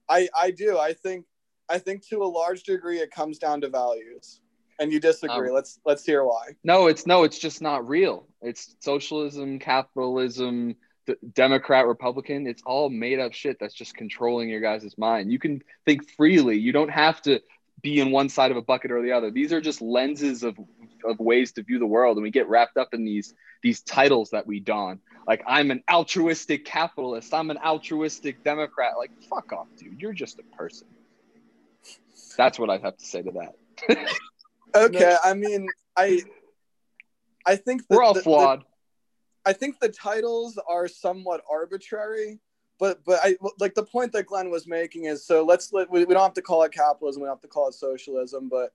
I 0.08 0.28
I 0.38 0.50
do. 0.50 0.78
I 0.78 0.92
think 0.92 1.24
I 1.68 1.78
think 1.78 2.06
to 2.08 2.22
a 2.22 2.26
large 2.26 2.64
degree 2.64 2.98
it 2.98 3.10
comes 3.10 3.38
down 3.38 3.60
to 3.62 3.68
values. 3.68 4.40
And 4.78 4.92
you 4.92 5.00
disagree. 5.00 5.48
Um, 5.48 5.54
let's 5.54 5.78
let's 5.84 6.04
hear 6.04 6.24
why. 6.24 6.48
No, 6.64 6.86
it's 6.86 7.06
no, 7.06 7.24
it's 7.24 7.38
just 7.38 7.62
not 7.62 7.88
real. 7.88 8.26
It's 8.40 8.74
socialism, 8.80 9.58
capitalism, 9.58 10.74
d- 11.06 11.14
Democrat, 11.34 11.86
Republican. 11.86 12.46
It's 12.46 12.62
all 12.66 12.90
made 12.90 13.20
up 13.20 13.32
shit 13.32 13.58
that's 13.60 13.74
just 13.74 13.94
controlling 13.94 14.48
your 14.48 14.60
guys' 14.60 14.96
mind. 14.98 15.30
You 15.30 15.38
can 15.38 15.62
think 15.84 16.10
freely. 16.16 16.58
You 16.58 16.72
don't 16.72 16.90
have 16.90 17.22
to 17.22 17.40
be 17.80 18.00
in 18.00 18.10
one 18.10 18.28
side 18.28 18.50
of 18.50 18.56
a 18.56 18.62
bucket 18.62 18.90
or 18.92 19.02
the 19.02 19.12
other. 19.12 19.30
These 19.30 19.52
are 19.52 19.60
just 19.60 19.80
lenses 19.80 20.42
of 20.42 20.56
of 21.04 21.18
ways 21.18 21.52
to 21.52 21.62
view 21.62 21.78
the 21.78 21.86
world, 21.86 22.16
and 22.16 22.22
we 22.22 22.30
get 22.30 22.48
wrapped 22.48 22.76
up 22.76 22.88
in 22.92 23.04
these 23.04 23.34
these 23.62 23.80
titles 23.82 24.30
that 24.30 24.46
we 24.46 24.60
don. 24.60 25.00
Like 25.26 25.42
I'm 25.46 25.70
an 25.70 25.82
altruistic 25.90 26.64
capitalist. 26.64 27.32
I'm 27.32 27.50
an 27.50 27.58
altruistic 27.58 28.42
Democrat. 28.44 28.92
Like 28.98 29.10
fuck 29.28 29.52
off, 29.52 29.68
dude. 29.78 30.00
You're 30.00 30.12
just 30.12 30.38
a 30.38 30.56
person. 30.56 30.86
That's 32.36 32.58
what 32.58 32.70
I 32.70 32.78
have 32.78 32.96
to 32.96 33.04
say 33.04 33.22
to 33.22 33.30
that. 33.32 34.08
Okay, 34.74 35.14
I 35.22 35.34
mean, 35.34 35.66
I 35.98 36.22
I 37.44 37.56
think 37.56 37.86
that 37.88 37.96
We're 37.96 38.02
all 38.02 38.14
the- 38.14 38.20
the- 38.20 38.24
flawed. 38.24 38.64
I 39.44 39.52
think 39.52 39.80
the 39.80 39.88
titles 39.90 40.58
are 40.68 40.88
somewhat 40.88 41.42
arbitrary, 41.50 42.40
but 42.82 43.04
but 43.04 43.20
I 43.22 43.36
like 43.60 43.74
the 43.74 43.84
point 43.84 44.10
that 44.10 44.26
Glenn 44.26 44.50
was 44.50 44.66
making 44.66 45.04
is 45.04 45.24
so 45.24 45.44
let's 45.44 45.72
let 45.72 45.88
we, 45.88 46.04
we 46.04 46.14
don't 46.14 46.22
have 46.24 46.34
to 46.34 46.42
call 46.42 46.64
it 46.64 46.72
capitalism, 46.72 47.22
we 47.22 47.26
don't 47.26 47.36
have 47.36 47.42
to 47.42 47.46
call 47.46 47.68
it 47.68 47.74
socialism, 47.74 48.48
but 48.48 48.72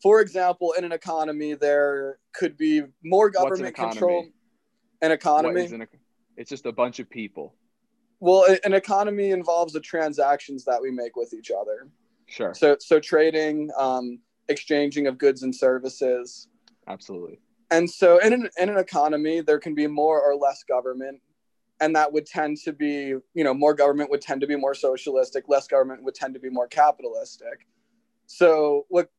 for 0.00 0.20
example, 0.20 0.74
in 0.78 0.84
an 0.84 0.92
economy 0.92 1.54
there 1.54 2.20
could 2.32 2.56
be 2.56 2.82
more 3.02 3.32
What's 3.34 3.36
an 3.36 3.42
government 3.42 3.74
control. 3.74 4.26
An 5.02 5.10
economy. 5.10 5.66
an 5.66 5.88
it's 6.36 6.48
just 6.48 6.66
a 6.66 6.72
bunch 6.72 7.00
of 7.00 7.10
people. 7.10 7.56
well, 8.20 8.46
an 8.64 8.74
economy 8.74 9.32
involves 9.32 9.72
the 9.72 9.80
transactions 9.80 10.64
that 10.64 10.80
we 10.80 10.92
make 10.92 11.16
with 11.16 11.34
each 11.34 11.50
other. 11.50 11.88
Sure, 12.26 12.54
So 12.54 12.76
so 12.78 13.00
trading, 13.00 13.70
um, 13.76 14.20
exchanging 14.48 15.08
of 15.08 15.18
goods 15.18 15.42
and 15.42 15.52
services. 15.52 16.46
absolutely. 16.86 17.40
And 17.72 17.90
so 17.90 18.18
in 18.18 18.32
an, 18.32 18.48
in 18.56 18.68
an 18.68 18.78
economy, 18.78 19.40
there 19.40 19.58
can 19.58 19.74
be 19.74 19.88
more 19.88 20.22
or 20.22 20.36
less 20.36 20.62
government. 20.62 21.20
And 21.80 21.94
that 21.94 22.12
would 22.12 22.26
tend 22.26 22.56
to 22.64 22.72
be, 22.72 23.14
you 23.34 23.44
know, 23.44 23.54
more 23.54 23.72
government 23.72 24.10
would 24.10 24.20
tend 24.20 24.40
to 24.40 24.46
be 24.46 24.56
more 24.56 24.74
socialistic, 24.74 25.44
less 25.48 25.68
government 25.68 26.02
would 26.02 26.14
tend 26.14 26.34
to 26.34 26.40
be 26.40 26.50
more 26.50 26.66
capitalistic. 26.66 27.66
So 28.26 28.86
look 28.90 29.10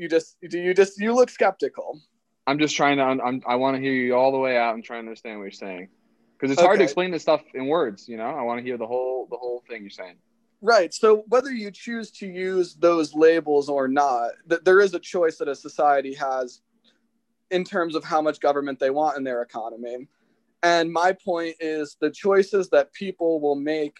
you 0.00 0.08
just 0.08 0.36
do 0.48 0.58
you 0.58 0.72
just 0.72 0.98
you 0.98 1.14
look 1.14 1.28
skeptical. 1.28 2.00
I'm 2.46 2.58
just 2.58 2.74
trying 2.74 2.96
to. 2.96 3.02
I'm. 3.02 3.42
I 3.46 3.56
want 3.56 3.76
to 3.76 3.82
hear 3.82 3.92
you 3.92 4.16
all 4.16 4.32
the 4.32 4.38
way 4.38 4.56
out 4.56 4.74
and 4.74 4.82
try 4.82 4.98
and 4.98 5.06
understand 5.06 5.38
what 5.38 5.44
you're 5.44 5.50
saying, 5.52 5.88
because 6.32 6.50
it's 6.50 6.60
hard 6.60 6.78
to 6.78 6.84
explain 6.84 7.10
this 7.10 7.22
stuff 7.22 7.42
in 7.54 7.66
words. 7.66 8.08
You 8.08 8.16
know, 8.16 8.24
I 8.24 8.42
want 8.42 8.58
to 8.58 8.64
hear 8.64 8.78
the 8.78 8.86
whole 8.86 9.28
the 9.30 9.36
whole 9.36 9.62
thing 9.68 9.82
you're 9.82 9.90
saying. 9.90 10.16
Right. 10.62 10.92
So 10.92 11.24
whether 11.28 11.50
you 11.50 11.70
choose 11.70 12.10
to 12.12 12.26
use 12.26 12.74
those 12.74 13.14
labels 13.14 13.68
or 13.68 13.88
not, 13.88 14.32
th- 14.48 14.62
there 14.64 14.80
is 14.80 14.94
a 14.94 14.98
choice 14.98 15.36
that 15.36 15.48
a 15.48 15.54
society 15.54 16.14
has 16.14 16.60
in 17.50 17.62
terms 17.62 17.94
of 17.94 18.02
how 18.02 18.20
much 18.22 18.40
government 18.40 18.78
they 18.78 18.90
want 18.90 19.16
in 19.16 19.24
their 19.24 19.42
economy. 19.42 20.08
And 20.62 20.92
my 20.92 21.12
point 21.12 21.56
is 21.60 21.96
the 22.00 22.10
choices 22.10 22.68
that 22.70 22.92
people 22.92 23.40
will 23.40 23.56
make 23.56 23.96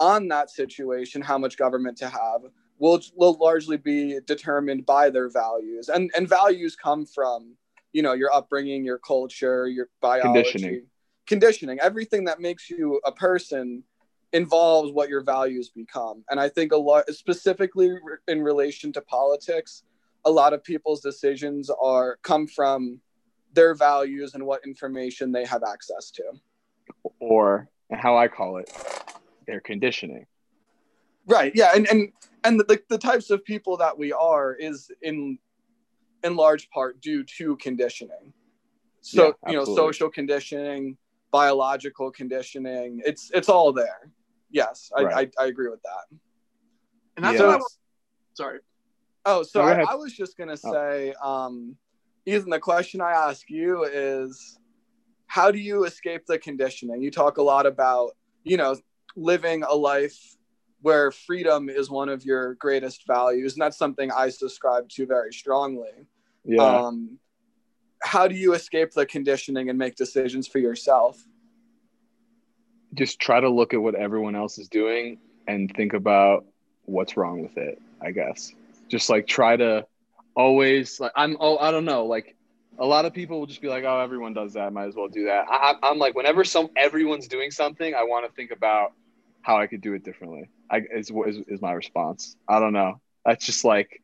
on 0.00 0.28
that 0.28 0.50
situation, 0.50 1.20
how 1.20 1.38
much 1.38 1.56
government 1.56 1.96
to 1.98 2.08
have, 2.08 2.42
will, 2.78 3.00
will 3.16 3.36
largely 3.40 3.76
be 3.76 4.20
determined 4.26 4.86
by 4.86 5.10
their 5.10 5.28
values. 5.28 5.88
And, 5.88 6.10
and 6.16 6.28
values 6.28 6.76
come 6.76 7.04
from, 7.04 7.56
you 7.92 8.02
know, 8.02 8.12
your 8.12 8.32
upbringing, 8.32 8.84
your 8.84 8.98
culture, 8.98 9.66
your 9.66 9.88
biology. 10.00 10.42
Conditioning. 10.42 10.86
conditioning. 11.26 11.80
Everything 11.80 12.24
that 12.24 12.40
makes 12.40 12.70
you 12.70 13.00
a 13.04 13.10
person 13.10 13.82
involves 14.32 14.92
what 14.92 15.08
your 15.08 15.22
values 15.22 15.70
become. 15.70 16.22
And 16.30 16.38
I 16.38 16.48
think 16.48 16.72
a 16.72 16.76
lot, 16.76 17.08
specifically 17.10 17.90
in 18.28 18.42
relation 18.42 18.92
to 18.92 19.00
politics, 19.00 19.82
a 20.24 20.30
lot 20.30 20.52
of 20.52 20.62
people's 20.62 21.00
decisions 21.00 21.70
are 21.70 22.18
come 22.22 22.46
from 22.46 23.00
their 23.58 23.74
values 23.74 24.34
and 24.34 24.46
what 24.46 24.64
information 24.64 25.32
they 25.32 25.44
have 25.44 25.64
access 25.64 26.12
to. 26.12 26.22
Or 27.18 27.68
how 27.92 28.16
I 28.16 28.28
call 28.28 28.58
it, 28.58 28.70
their 29.48 29.60
conditioning. 29.60 30.26
Right. 31.26 31.50
Yeah. 31.56 31.72
And 31.74 31.88
and 31.88 32.12
and 32.44 32.60
the, 32.60 32.80
the 32.88 32.98
types 32.98 33.30
of 33.30 33.44
people 33.44 33.76
that 33.78 33.98
we 33.98 34.12
are 34.12 34.54
is 34.54 34.92
in 35.02 35.38
in 36.22 36.36
large 36.36 36.70
part 36.70 37.00
due 37.00 37.24
to 37.38 37.56
conditioning. 37.56 38.32
So 39.00 39.34
yeah, 39.42 39.50
you 39.50 39.58
know, 39.58 39.64
social 39.64 40.08
conditioning, 40.08 40.96
biological 41.32 42.12
conditioning, 42.12 43.02
it's 43.04 43.30
it's 43.34 43.48
all 43.48 43.72
there. 43.72 44.12
Yes, 44.50 44.92
I, 44.96 45.02
right. 45.02 45.30
I, 45.38 45.42
I, 45.42 45.46
agree 45.48 45.68
with 45.68 45.82
that. 45.82 46.16
And 47.16 47.24
that's 47.24 47.38
yeah. 47.38 47.46
what 47.46 47.54
I 47.54 47.56
was, 47.56 47.78
sorry. 48.34 48.58
Oh, 49.26 49.42
so 49.42 49.60
I, 49.60 49.82
I, 49.82 49.94
was 49.94 50.14
just 50.14 50.38
gonna 50.38 50.56
oh. 50.64 50.72
say, 50.72 51.14
oh. 51.22 51.30
um, 51.30 51.76
Ethan, 52.28 52.50
the 52.50 52.60
question 52.60 53.00
I 53.00 53.12
ask 53.12 53.48
you 53.48 53.84
is 53.84 54.58
how 55.28 55.50
do 55.50 55.58
you 55.58 55.84
escape 55.84 56.26
the 56.26 56.38
conditioning? 56.38 57.00
You 57.00 57.10
talk 57.10 57.38
a 57.38 57.42
lot 57.42 57.64
about, 57.64 58.16
you 58.44 58.58
know, 58.58 58.76
living 59.16 59.62
a 59.62 59.74
life 59.74 60.36
where 60.82 61.10
freedom 61.10 61.70
is 61.70 61.88
one 61.88 62.10
of 62.10 62.26
your 62.26 62.54
greatest 62.54 63.06
values, 63.06 63.54
and 63.54 63.62
that's 63.62 63.78
something 63.78 64.10
I 64.12 64.28
subscribe 64.28 64.90
to 64.90 65.06
very 65.06 65.32
strongly. 65.32 66.06
Yeah. 66.44 66.62
Um, 66.62 67.18
how 68.02 68.28
do 68.28 68.34
you 68.34 68.52
escape 68.52 68.92
the 68.92 69.06
conditioning 69.06 69.70
and 69.70 69.78
make 69.78 69.96
decisions 69.96 70.46
for 70.46 70.58
yourself? 70.58 71.18
Just 72.92 73.20
try 73.20 73.40
to 73.40 73.48
look 73.48 73.72
at 73.72 73.80
what 73.80 73.94
everyone 73.94 74.36
else 74.36 74.58
is 74.58 74.68
doing 74.68 75.18
and 75.46 75.74
think 75.74 75.94
about 75.94 76.44
what's 76.84 77.16
wrong 77.16 77.42
with 77.42 77.56
it, 77.56 77.80
I 78.02 78.10
guess. 78.10 78.52
Just 78.88 79.08
like 79.08 79.26
try 79.26 79.56
to 79.56 79.86
always 80.34 81.00
like 81.00 81.12
I'm 81.16 81.36
oh 81.40 81.58
I 81.58 81.70
don't 81.70 81.84
know, 81.84 82.06
like 82.06 82.36
a 82.78 82.86
lot 82.86 83.04
of 83.04 83.12
people 83.12 83.40
will 83.40 83.46
just 83.46 83.60
be 83.60 83.68
like, 83.68 83.84
oh, 83.84 83.98
everyone 83.98 84.32
does 84.32 84.52
that. 84.54 84.72
Might 84.72 84.86
as 84.86 84.94
well 84.94 85.08
do 85.08 85.24
that. 85.24 85.46
I, 85.50 85.74
am 85.82 85.98
like, 85.98 86.14
whenever 86.14 86.44
some 86.44 86.70
everyone's 86.76 87.26
doing 87.26 87.50
something, 87.50 87.94
I 87.94 88.04
want 88.04 88.24
to 88.26 88.32
think 88.32 88.52
about 88.52 88.92
how 89.42 89.58
I 89.58 89.66
could 89.66 89.80
do 89.80 89.94
it 89.94 90.04
differently. 90.04 90.48
I 90.70 90.82
is, 90.94 91.10
is 91.26 91.38
is 91.48 91.60
my 91.60 91.72
response. 91.72 92.36
I 92.48 92.60
don't 92.60 92.72
know. 92.72 93.00
That's 93.24 93.44
just 93.44 93.64
like, 93.64 94.00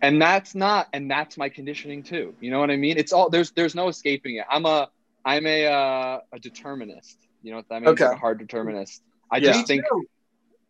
and 0.00 0.20
that's 0.22 0.54
not, 0.54 0.88
and 0.92 1.10
that's 1.10 1.36
my 1.36 1.48
conditioning 1.48 2.02
too. 2.02 2.34
You 2.40 2.50
know 2.50 2.60
what 2.60 2.70
I 2.70 2.76
mean? 2.76 2.98
It's 2.98 3.12
all 3.12 3.30
there's 3.30 3.50
there's 3.52 3.74
no 3.74 3.88
escaping 3.88 4.36
it. 4.36 4.44
I'm 4.48 4.66
a 4.66 4.88
I'm 5.24 5.46
a 5.46 5.66
uh, 5.66 6.20
a 6.32 6.38
determinist. 6.38 7.18
You 7.42 7.50
know 7.50 7.56
what 7.58 7.68
that 7.70 7.82
means? 7.82 7.88
Okay. 7.92 8.06
Like 8.06 8.16
a 8.16 8.20
hard 8.20 8.38
determinist. 8.38 9.02
I 9.30 9.38
yeah. 9.38 9.52
just 9.52 9.66
think. 9.66 9.84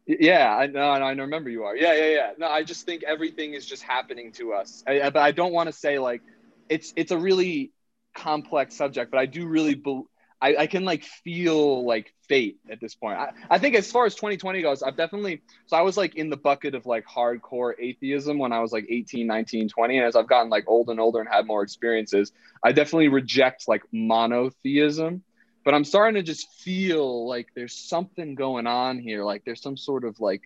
Yeah, 0.06 0.54
I 0.54 0.66
know, 0.66 0.80
I 0.90 1.10
remember 1.12 1.48
you 1.48 1.64
are. 1.64 1.74
Yeah, 1.76 1.94
yeah, 1.94 2.08
yeah. 2.10 2.30
No, 2.36 2.46
I 2.48 2.62
just 2.62 2.84
think 2.84 3.02
everything 3.04 3.54
is 3.54 3.64
just 3.64 3.82
happening 3.82 4.32
to 4.32 4.52
us. 4.52 4.82
I, 4.86 5.08
but 5.10 5.22
I 5.22 5.32
don't 5.32 5.52
want 5.52 5.68
to 5.68 5.72
say 5.72 5.98
like 5.98 6.22
it's 6.68 6.92
it's 6.96 7.10
a 7.10 7.18
really 7.18 7.72
complex 8.14 8.76
subject, 8.76 9.10
but 9.10 9.18
I 9.18 9.26
do 9.26 9.46
really 9.46 9.74
be, 9.74 10.02
I, 10.42 10.56
I 10.60 10.66
can 10.66 10.84
like 10.84 11.04
feel 11.04 11.86
like 11.86 12.12
fate 12.28 12.58
at 12.70 12.80
this 12.80 12.94
point. 12.94 13.18
I, 13.18 13.30
I 13.48 13.58
think 13.58 13.76
as 13.76 13.90
far 13.90 14.04
as 14.04 14.14
2020 14.14 14.60
goes, 14.60 14.82
I've 14.82 14.96
definitely 14.96 15.40
so 15.66 15.76
I 15.78 15.80
was 15.80 15.96
like 15.96 16.16
in 16.16 16.28
the 16.28 16.36
bucket 16.36 16.74
of 16.74 16.84
like 16.84 17.06
hardcore 17.06 17.72
atheism 17.80 18.36
when 18.38 18.52
I 18.52 18.60
was 18.60 18.72
like 18.72 18.84
18, 18.90 19.26
19, 19.26 19.70
20. 19.70 19.96
And 19.96 20.06
as 20.06 20.16
I've 20.16 20.28
gotten 20.28 20.50
like 20.50 20.64
older 20.66 20.90
and 20.90 21.00
older 21.00 21.20
and 21.20 21.28
had 21.30 21.46
more 21.46 21.62
experiences, 21.62 22.30
I 22.62 22.72
definitely 22.72 23.08
reject 23.08 23.68
like 23.68 23.82
monotheism. 23.90 25.22
But 25.64 25.74
I'm 25.74 25.84
starting 25.84 26.14
to 26.14 26.22
just 26.22 26.52
feel 26.60 27.26
like 27.26 27.48
there's 27.54 27.74
something 27.74 28.34
going 28.34 28.66
on 28.66 28.98
here. 28.98 29.24
Like 29.24 29.44
there's 29.44 29.62
some 29.62 29.76
sort 29.76 30.04
of 30.04 30.20
like 30.20 30.42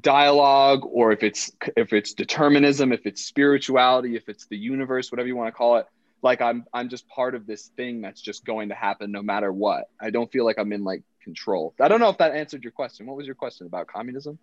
dialogue 0.00 0.82
or 0.84 1.10
if 1.10 1.24
it's 1.24 1.50
if 1.76 1.92
it's 1.92 2.14
determinism 2.14 2.92
if 2.92 3.06
it's 3.06 3.24
spirituality 3.24 4.14
if 4.14 4.28
it's 4.28 4.46
the 4.46 4.56
universe 4.56 5.10
whatever 5.10 5.26
you 5.26 5.34
want 5.34 5.48
to 5.48 5.52
call 5.52 5.78
it 5.78 5.86
like 6.22 6.40
i'm 6.40 6.64
i'm 6.72 6.88
just 6.88 7.08
part 7.08 7.34
of 7.34 7.46
this 7.46 7.70
thing 7.76 8.00
that's 8.00 8.20
just 8.20 8.44
going 8.44 8.68
to 8.68 8.74
happen 8.74 9.10
no 9.10 9.22
matter 9.22 9.52
what. 9.52 9.88
I 10.00 10.10
don't 10.10 10.30
feel 10.30 10.44
like 10.44 10.58
i'm 10.58 10.72
in 10.72 10.84
like 10.84 11.02
control. 11.22 11.74
I 11.80 11.88
don't 11.88 12.00
know 12.00 12.08
if 12.08 12.18
that 12.18 12.32
answered 12.32 12.62
your 12.62 12.72
question. 12.72 13.06
What 13.06 13.16
was 13.16 13.26
your 13.26 13.34
question 13.34 13.66
about 13.66 13.86
communism? 13.86 14.38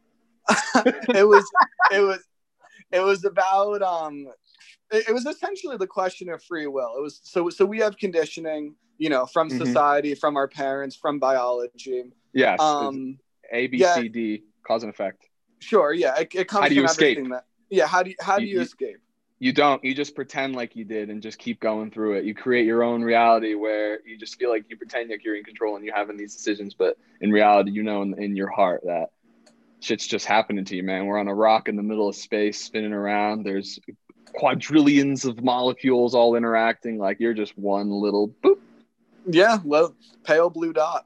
It 1.16 1.28
was 1.28 1.50
it 1.92 2.02
was 2.02 2.24
it 2.92 3.00
was 3.02 3.26
about 3.26 3.82
um 3.82 4.28
it, 4.92 5.14
was 5.14 5.26
essentially 5.26 5.78
the 5.78 5.88
question 5.88 6.30
of 6.30 6.44
free 6.44 6.68
will 6.68 6.94
it 6.98 7.02
was 7.02 7.20
so 7.24 7.50
so 7.50 7.66
we 7.66 7.80
have 7.80 7.98
conditioning 7.98 8.76
you 8.98 9.10
know 9.10 9.26
from 9.26 9.50
mm-hmm. 9.50 9.64
society 9.64 10.16
from 10.16 10.38
our 10.38 10.48
parents 10.48 10.96
from 10.96 11.20
biology 11.20 12.06
yes 12.34 12.60
um 12.60 13.18
a 13.52 13.68
b 13.68 13.84
c 13.84 14.08
d 14.08 14.44
cause 14.66 14.84
and 14.84 14.92
effect 14.92 15.28
Sure. 15.60 15.94
Yeah. 15.94 16.16
It, 16.20 16.34
it 16.36 16.48
comes 16.48 16.64
how 16.64 16.70
do 16.70 16.76
you 16.76 16.86
escape? 16.86 17.18
That, 17.30 17.46
yeah. 17.70 17.88
How 17.88 18.04
do 18.04 18.12
you, 18.12 18.16
how 18.20 18.38
do 18.38 18.46
you, 18.46 18.58
you 18.58 18.62
escape? 18.62 18.98
You 19.40 19.54
don't. 19.54 19.84
You 19.84 19.94
just 19.94 20.16
pretend 20.16 20.56
like 20.56 20.76
you 20.76 20.84
did 20.84 21.10
and 21.10 21.22
just 21.22 21.38
keep 21.38 21.60
going 21.60 21.92
through 21.92 22.18
it. 22.18 22.26
You 22.26 22.34
create 22.34 22.66
your 22.66 22.84
own 22.84 23.04
reality 23.04 23.54
where 23.54 24.00
you 24.06 24.18
just 24.18 24.40
feel 24.40 24.50
like 24.50 24.66
you 24.70 24.78
pretend 24.78 25.10
like 25.10 25.24
you're 25.24 25.36
in 25.36 25.44
control 25.44 25.76
and 25.76 25.86
you're 25.86 25.96
having 25.96 26.18
these 26.18 26.36
decisions, 26.36 26.74
but 26.74 26.98
in 27.22 27.32
reality, 27.32 27.72
you 27.72 27.84
know 27.84 28.02
in, 28.02 28.20
in 28.22 28.36
your 28.36 28.50
heart 28.50 28.82
that 28.86 29.12
shit's 29.80 30.08
just 30.08 30.26
happening 30.26 30.66
to 30.66 30.76
you, 30.76 30.82
man. 30.82 31.06
We're 31.06 31.20
on 31.20 31.28
a 31.28 31.36
rock 31.36 31.70
in 31.70 31.76
the 31.76 31.84
middle 31.84 32.10
of 32.10 32.16
space, 32.16 32.60
spinning 32.60 32.94
around. 32.94 33.44
There's 33.44 33.80
quadrillions 34.38 35.26
of 35.26 35.44
molecules 35.44 36.14
all 36.14 36.36
interacting. 36.36 37.00
Like 37.00 37.20
you're 37.20 37.34
just 37.34 37.58
one 37.58 37.90
little 37.90 38.30
boop. 38.44 38.60
Yeah, 39.26 39.58
well, 39.64 39.96
pale 40.24 40.50
blue 40.50 40.74
dot. 40.74 41.06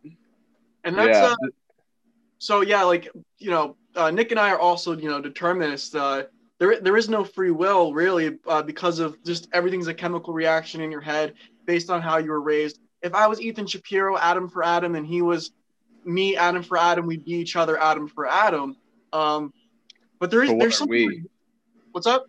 And 0.84 0.98
that's 0.98 1.18
yeah. 1.18 1.32
Uh, 1.32 1.50
so 2.38 2.62
yeah, 2.62 2.84
like 2.84 3.10
you 3.40 3.50
know, 3.50 3.78
uh, 3.96 4.12
Nick 4.12 4.32
and 4.32 4.40
I 4.40 4.52
are 4.52 4.60
also, 4.60 4.98
you 4.98 5.10
know, 5.10 5.22
determinists. 5.22 5.96
Uh, 5.96 6.24
there, 6.60 6.80
there 6.80 6.98
is 6.98 7.10
no 7.10 7.24
free 7.24 7.52
will 7.52 7.94
really 7.94 8.38
uh, 8.48 8.62
because 8.62 9.00
of 9.00 9.24
just 9.24 9.48
everything's 9.54 9.88
a 9.88 9.94
chemical 9.94 10.34
reaction 10.34 10.82
in 10.82 10.92
your 10.92 11.02
head 11.02 11.34
based 11.66 11.90
on 11.90 12.02
how 12.02 12.18
you 12.18 12.32
were 12.32 12.42
raised. 12.42 12.80
If 13.02 13.16
I 13.16 13.28
was 13.28 13.42
Ethan 13.42 13.66
Shapiro, 13.66 14.18
atom 14.18 14.50
for 14.50 14.64
atom, 14.64 14.96
and 14.96 15.08
he 15.08 15.22
was 15.22 15.52
me, 16.04 16.36
atom 16.36 16.64
for 16.64 16.78
atom, 16.78 17.08
we'd 17.08 17.26
be 17.26 17.32
each 17.32 17.56
other, 17.56 17.80
atom 17.80 18.08
for 18.08 18.28
atom. 18.28 18.76
Um, 19.14 19.54
but 20.20 20.30
there 20.30 20.44
is 20.44 20.50
but 20.52 20.60
there's 20.60 20.78
something. 20.78 21.08
We? 21.08 21.24
What's 21.94 22.08
up? 22.08 22.26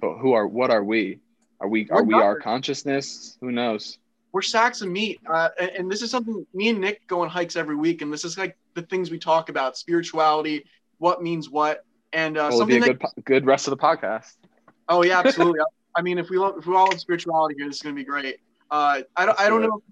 But 0.00 0.18
who 0.18 0.32
are 0.32 0.46
what 0.46 0.70
are 0.70 0.82
we? 0.82 1.20
Are 1.60 1.68
we 1.68 1.88
are 1.90 2.02
we 2.02 2.14
our 2.14 2.38
consciousness? 2.38 3.36
Who 3.40 3.52
knows? 3.52 3.98
We're 4.32 4.42
sacks 4.42 4.80
of 4.80 4.88
meat, 4.88 5.20
uh, 5.28 5.48
and, 5.58 5.70
and 5.70 5.90
this 5.90 6.02
is 6.02 6.10
something 6.10 6.46
me 6.54 6.68
and 6.68 6.80
Nick 6.80 7.06
go 7.06 7.20
on 7.22 7.28
hikes 7.28 7.56
every 7.56 7.74
week, 7.74 8.00
and 8.00 8.12
this 8.12 8.24
is 8.24 8.38
like 8.38 8.56
the 8.74 8.82
things 8.82 9.10
we 9.10 9.18
talk 9.18 9.48
about: 9.48 9.76
spirituality, 9.76 10.64
what 10.98 11.22
means 11.22 11.50
what, 11.50 11.84
and 12.12 12.38
uh, 12.38 12.46
well, 12.48 12.58
something 12.58 12.80
be 12.80 12.90
a 12.90 12.94
good, 12.94 13.24
good 13.24 13.46
rest 13.46 13.66
of 13.66 13.72
the 13.72 13.76
podcast. 13.76 14.36
Oh 14.88 15.04
yeah, 15.04 15.18
absolutely. 15.24 15.60
I 15.96 16.02
mean, 16.02 16.18
if 16.18 16.30
we 16.30 16.38
love, 16.38 16.58
if 16.58 16.66
we 16.66 16.74
all 16.74 16.88
love 16.88 17.00
spirituality 17.00 17.56
here, 17.58 17.66
this 17.66 17.76
is 17.76 17.82
gonna 17.82 17.94
be 17.94 18.04
great. 18.04 18.36
Uh, 18.70 19.02
I 19.16 19.26
don't 19.26 19.40
I 19.40 19.48
don't 19.48 19.62
know, 19.62 19.82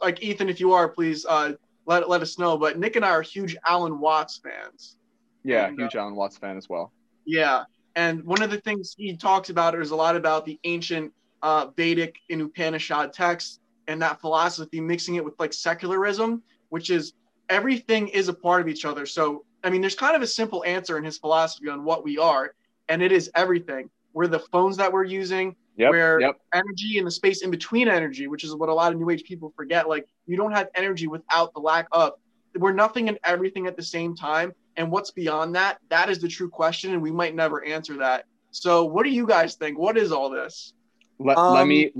like 0.00 0.22
Ethan, 0.22 0.48
if 0.48 0.60
you 0.60 0.72
are, 0.72 0.88
please 0.88 1.24
uh, 1.24 1.52
let 1.86 2.08
let 2.08 2.20
us 2.20 2.38
know. 2.38 2.58
But 2.58 2.78
Nick 2.78 2.96
and 2.96 3.04
I 3.04 3.10
are 3.10 3.22
huge 3.22 3.56
Alan 3.66 3.98
Watts 3.98 4.38
fans. 4.38 4.96
Yeah, 5.44 5.68
and, 5.68 5.78
huge 5.78 5.96
uh, 5.96 6.00
Alan 6.00 6.16
Watts 6.16 6.36
fan 6.36 6.56
as 6.56 6.68
well. 6.68 6.92
Yeah, 7.24 7.64
and 7.96 8.24
one 8.24 8.42
of 8.42 8.50
the 8.50 8.60
things 8.60 8.94
he 8.96 9.16
talks 9.16 9.50
about 9.50 9.74
is 9.74 9.90
a 9.90 9.96
lot 9.96 10.16
about 10.16 10.44
the 10.44 10.58
ancient 10.64 11.12
uh, 11.42 11.66
Vedic 11.76 12.16
and 12.30 12.40
Upanishad 12.42 13.12
texts 13.12 13.60
and 13.88 14.00
that 14.00 14.20
philosophy, 14.20 14.80
mixing 14.80 15.16
it 15.16 15.24
with 15.24 15.34
like 15.38 15.52
secularism, 15.52 16.42
which 16.68 16.90
is 16.90 17.14
everything 17.48 18.08
is 18.08 18.28
a 18.28 18.32
part 18.32 18.60
of 18.60 18.68
each 18.68 18.84
other. 18.84 19.06
So 19.06 19.44
I 19.64 19.70
mean, 19.70 19.80
there's 19.80 19.94
kind 19.94 20.16
of 20.16 20.22
a 20.22 20.26
simple 20.26 20.64
answer 20.64 20.98
in 20.98 21.04
his 21.04 21.18
philosophy 21.18 21.68
on 21.68 21.84
what 21.84 22.04
we 22.04 22.18
are, 22.18 22.54
and 22.88 23.02
it 23.02 23.12
is 23.12 23.30
everything. 23.34 23.90
We're 24.12 24.26
the 24.26 24.40
phones 24.40 24.76
that 24.78 24.92
we're 24.92 25.04
using. 25.04 25.56
Yep, 25.76 25.90
where 25.90 26.20
yep. 26.20 26.38
energy 26.52 26.98
and 26.98 27.06
the 27.06 27.10
space 27.10 27.42
in 27.42 27.50
between 27.50 27.88
energy, 27.88 28.26
which 28.26 28.44
is 28.44 28.54
what 28.54 28.68
a 28.68 28.74
lot 28.74 28.92
of 28.92 28.98
new 28.98 29.08
age 29.08 29.24
people 29.24 29.54
forget. 29.56 29.88
Like 29.88 30.06
you 30.26 30.36
don't 30.36 30.52
have 30.52 30.68
energy 30.74 31.06
without 31.06 31.54
the 31.54 31.60
lack 31.60 31.88
of. 31.92 32.12
We're 32.54 32.74
nothing 32.74 33.08
and 33.08 33.18
everything 33.24 33.66
at 33.66 33.76
the 33.78 33.82
same 33.82 34.14
time. 34.14 34.52
And 34.76 34.90
what's 34.90 35.10
beyond 35.10 35.54
that? 35.54 35.78
That 35.90 36.08
is 36.08 36.20
the 36.20 36.28
true 36.28 36.48
question, 36.48 36.92
and 36.92 37.02
we 37.02 37.10
might 37.10 37.34
never 37.34 37.64
answer 37.64 37.98
that. 37.98 38.24
So, 38.50 38.84
what 38.84 39.04
do 39.04 39.10
you 39.10 39.26
guys 39.26 39.54
think? 39.54 39.78
What 39.78 39.96
is 39.96 40.12
all 40.12 40.30
this? 40.30 40.72
Let, 41.18 41.36
um, 41.36 41.54
let 41.54 41.66
me. 41.66 41.92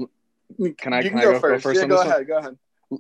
Can 0.79 0.93
I? 0.93 1.03
Can, 1.03 1.11
can 1.11 1.19
I 1.19 1.23
go, 1.23 1.33
go 1.33 1.41
first? 1.41 1.63
first 1.63 1.81
yeah, 1.81 1.87
go 1.87 2.01
ahead. 2.01 2.15
One? 2.15 2.25
Go 2.25 2.39
ahead 2.39 2.59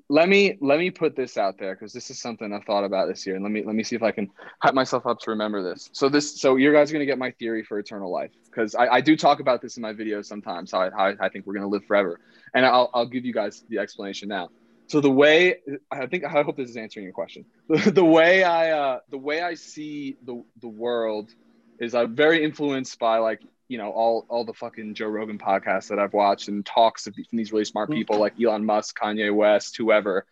let 0.08 0.28
me 0.28 0.56
let 0.60 0.78
me 0.78 0.90
put 0.90 1.16
this 1.16 1.36
out 1.36 1.58
there 1.58 1.74
because 1.74 1.92
this 1.92 2.10
is 2.10 2.20
something 2.20 2.52
I've 2.52 2.64
thought 2.64 2.84
about 2.84 3.08
this 3.08 3.26
year, 3.26 3.34
and 3.36 3.44
let 3.44 3.52
me 3.52 3.62
let 3.64 3.74
me 3.74 3.82
see 3.82 3.96
if 3.96 4.02
I 4.02 4.10
can 4.10 4.30
hype 4.60 4.74
myself 4.74 5.06
up 5.06 5.18
to 5.20 5.30
remember 5.30 5.62
this. 5.62 5.90
So 5.92 6.08
this, 6.08 6.40
so 6.40 6.56
you 6.56 6.72
guys 6.72 6.90
are 6.90 6.94
gonna 6.94 7.06
get 7.06 7.18
my 7.18 7.30
theory 7.32 7.64
for 7.64 7.78
eternal 7.78 8.10
life 8.10 8.30
because 8.46 8.74
I, 8.74 8.86
I 8.88 9.00
do 9.00 9.16
talk 9.16 9.40
about 9.40 9.60
this 9.60 9.76
in 9.76 9.82
my 9.82 9.92
videos 9.92 10.26
sometimes 10.26 10.72
how 10.72 10.82
I, 10.82 10.90
how 10.90 11.14
I 11.20 11.28
think 11.28 11.46
we're 11.46 11.54
gonna 11.54 11.68
live 11.68 11.84
forever, 11.84 12.20
and 12.54 12.64
I'll 12.64 12.90
I'll 12.94 13.06
give 13.06 13.24
you 13.24 13.32
guys 13.32 13.64
the 13.68 13.78
explanation 13.78 14.28
now. 14.28 14.48
So 14.88 15.00
the 15.00 15.10
way 15.10 15.56
I 15.90 16.06
think 16.06 16.24
I 16.24 16.28
hope 16.28 16.56
this 16.56 16.70
is 16.70 16.76
answering 16.76 17.04
your 17.04 17.12
question. 17.12 17.44
The, 17.68 18.04
way 18.04 18.44
I 18.44 18.70
uh, 18.70 18.98
the 19.10 19.18
way 19.18 19.40
I 19.40 19.54
see 19.54 20.16
the 20.24 20.44
the 20.60 20.68
world 20.68 21.30
is 21.78 21.94
I'm 21.94 22.14
very 22.14 22.44
influenced 22.44 22.98
by 22.98 23.18
like 23.18 23.40
you 23.68 23.78
know 23.78 23.90
all 23.90 24.26
all 24.28 24.44
the 24.44 24.52
fucking 24.52 24.94
Joe 24.94 25.06
Rogan 25.06 25.38
podcasts 25.38 25.88
that 25.88 25.98
I've 25.98 26.12
watched 26.12 26.48
and 26.48 26.64
talks 26.64 27.06
of 27.06 27.14
these 27.30 27.52
really 27.52 27.64
smart 27.64 27.88
mm-hmm. 27.88 27.98
people 27.98 28.18
like 28.18 28.34
Elon 28.40 28.64
Musk, 28.64 28.98
Kanye 28.98 29.34
West, 29.34 29.76
whoever. 29.76 30.26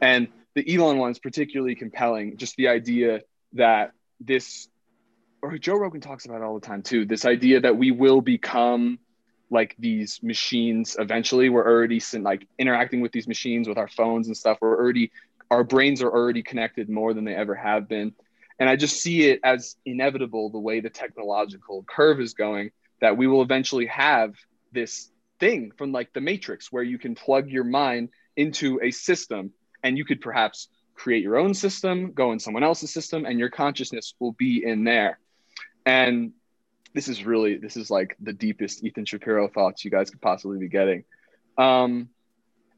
And 0.00 0.28
the 0.54 0.74
Elon 0.74 0.98
one 0.98 1.10
is 1.10 1.18
particularly 1.18 1.74
compelling. 1.74 2.36
Just 2.36 2.56
the 2.56 2.68
idea 2.68 3.22
that 3.54 3.92
this, 4.20 4.68
or 5.42 5.58
Joe 5.58 5.74
Rogan 5.74 6.00
talks 6.00 6.24
about 6.24 6.36
it 6.36 6.44
all 6.44 6.54
the 6.58 6.66
time 6.66 6.82
too. 6.82 7.04
This 7.04 7.24
idea 7.24 7.60
that 7.60 7.76
we 7.76 7.90
will 7.90 8.20
become 8.20 8.98
like 9.54 9.74
these 9.78 10.22
machines 10.22 10.96
eventually. 10.98 11.48
We're 11.48 11.66
already 11.66 12.02
like 12.20 12.46
interacting 12.58 13.00
with 13.00 13.12
these 13.12 13.26
machines 13.26 13.66
with 13.66 13.78
our 13.78 13.88
phones 13.88 14.26
and 14.26 14.36
stuff. 14.36 14.58
We're 14.60 14.76
already, 14.76 15.10
our 15.50 15.64
brains 15.64 16.02
are 16.02 16.10
already 16.10 16.42
connected 16.42 16.90
more 16.90 17.14
than 17.14 17.24
they 17.24 17.34
ever 17.34 17.54
have 17.54 17.88
been. 17.88 18.12
And 18.58 18.68
I 18.68 18.76
just 18.76 19.00
see 19.00 19.22
it 19.30 19.40
as 19.42 19.76
inevitable 19.86 20.50
the 20.50 20.58
way 20.58 20.80
the 20.80 20.90
technological 20.90 21.84
curve 21.88 22.20
is 22.20 22.34
going 22.34 22.70
that 23.00 23.16
we 23.16 23.26
will 23.26 23.42
eventually 23.42 23.86
have 23.86 24.34
this 24.72 25.10
thing 25.40 25.72
from 25.78 25.92
like 25.92 26.12
the 26.12 26.20
Matrix 26.20 26.70
where 26.70 26.82
you 26.82 26.98
can 26.98 27.14
plug 27.14 27.48
your 27.48 27.64
mind 27.64 28.10
into 28.36 28.80
a 28.82 28.90
system 28.90 29.52
and 29.82 29.96
you 29.96 30.04
could 30.04 30.20
perhaps 30.20 30.68
create 30.94 31.22
your 31.22 31.36
own 31.36 31.54
system, 31.54 32.12
go 32.12 32.32
in 32.32 32.38
someone 32.38 32.62
else's 32.62 32.92
system, 32.92 33.24
and 33.24 33.38
your 33.38 33.50
consciousness 33.50 34.14
will 34.20 34.32
be 34.32 34.64
in 34.64 34.84
there. 34.84 35.18
And 35.84 36.32
this 36.94 37.08
is 37.08 37.24
really, 37.24 37.56
this 37.56 37.76
is 37.76 37.90
like 37.90 38.16
the 38.20 38.32
deepest 38.32 38.84
Ethan 38.84 39.04
Shapiro 39.04 39.48
thoughts 39.48 39.84
you 39.84 39.90
guys 39.90 40.10
could 40.10 40.20
possibly 40.20 40.58
be 40.58 40.68
getting. 40.68 41.04
Um, 41.58 42.08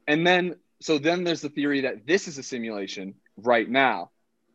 and 0.07 0.25
then, 0.25 0.55
so 0.81 0.97
then 0.97 1.23
there's 1.23 1.41
the 1.41 1.49
theory 1.49 1.81
that 1.81 2.05
this 2.05 2.27
is 2.27 2.37
a 2.37 2.43
simulation 2.43 3.15
right 3.37 3.69
now. 3.69 4.11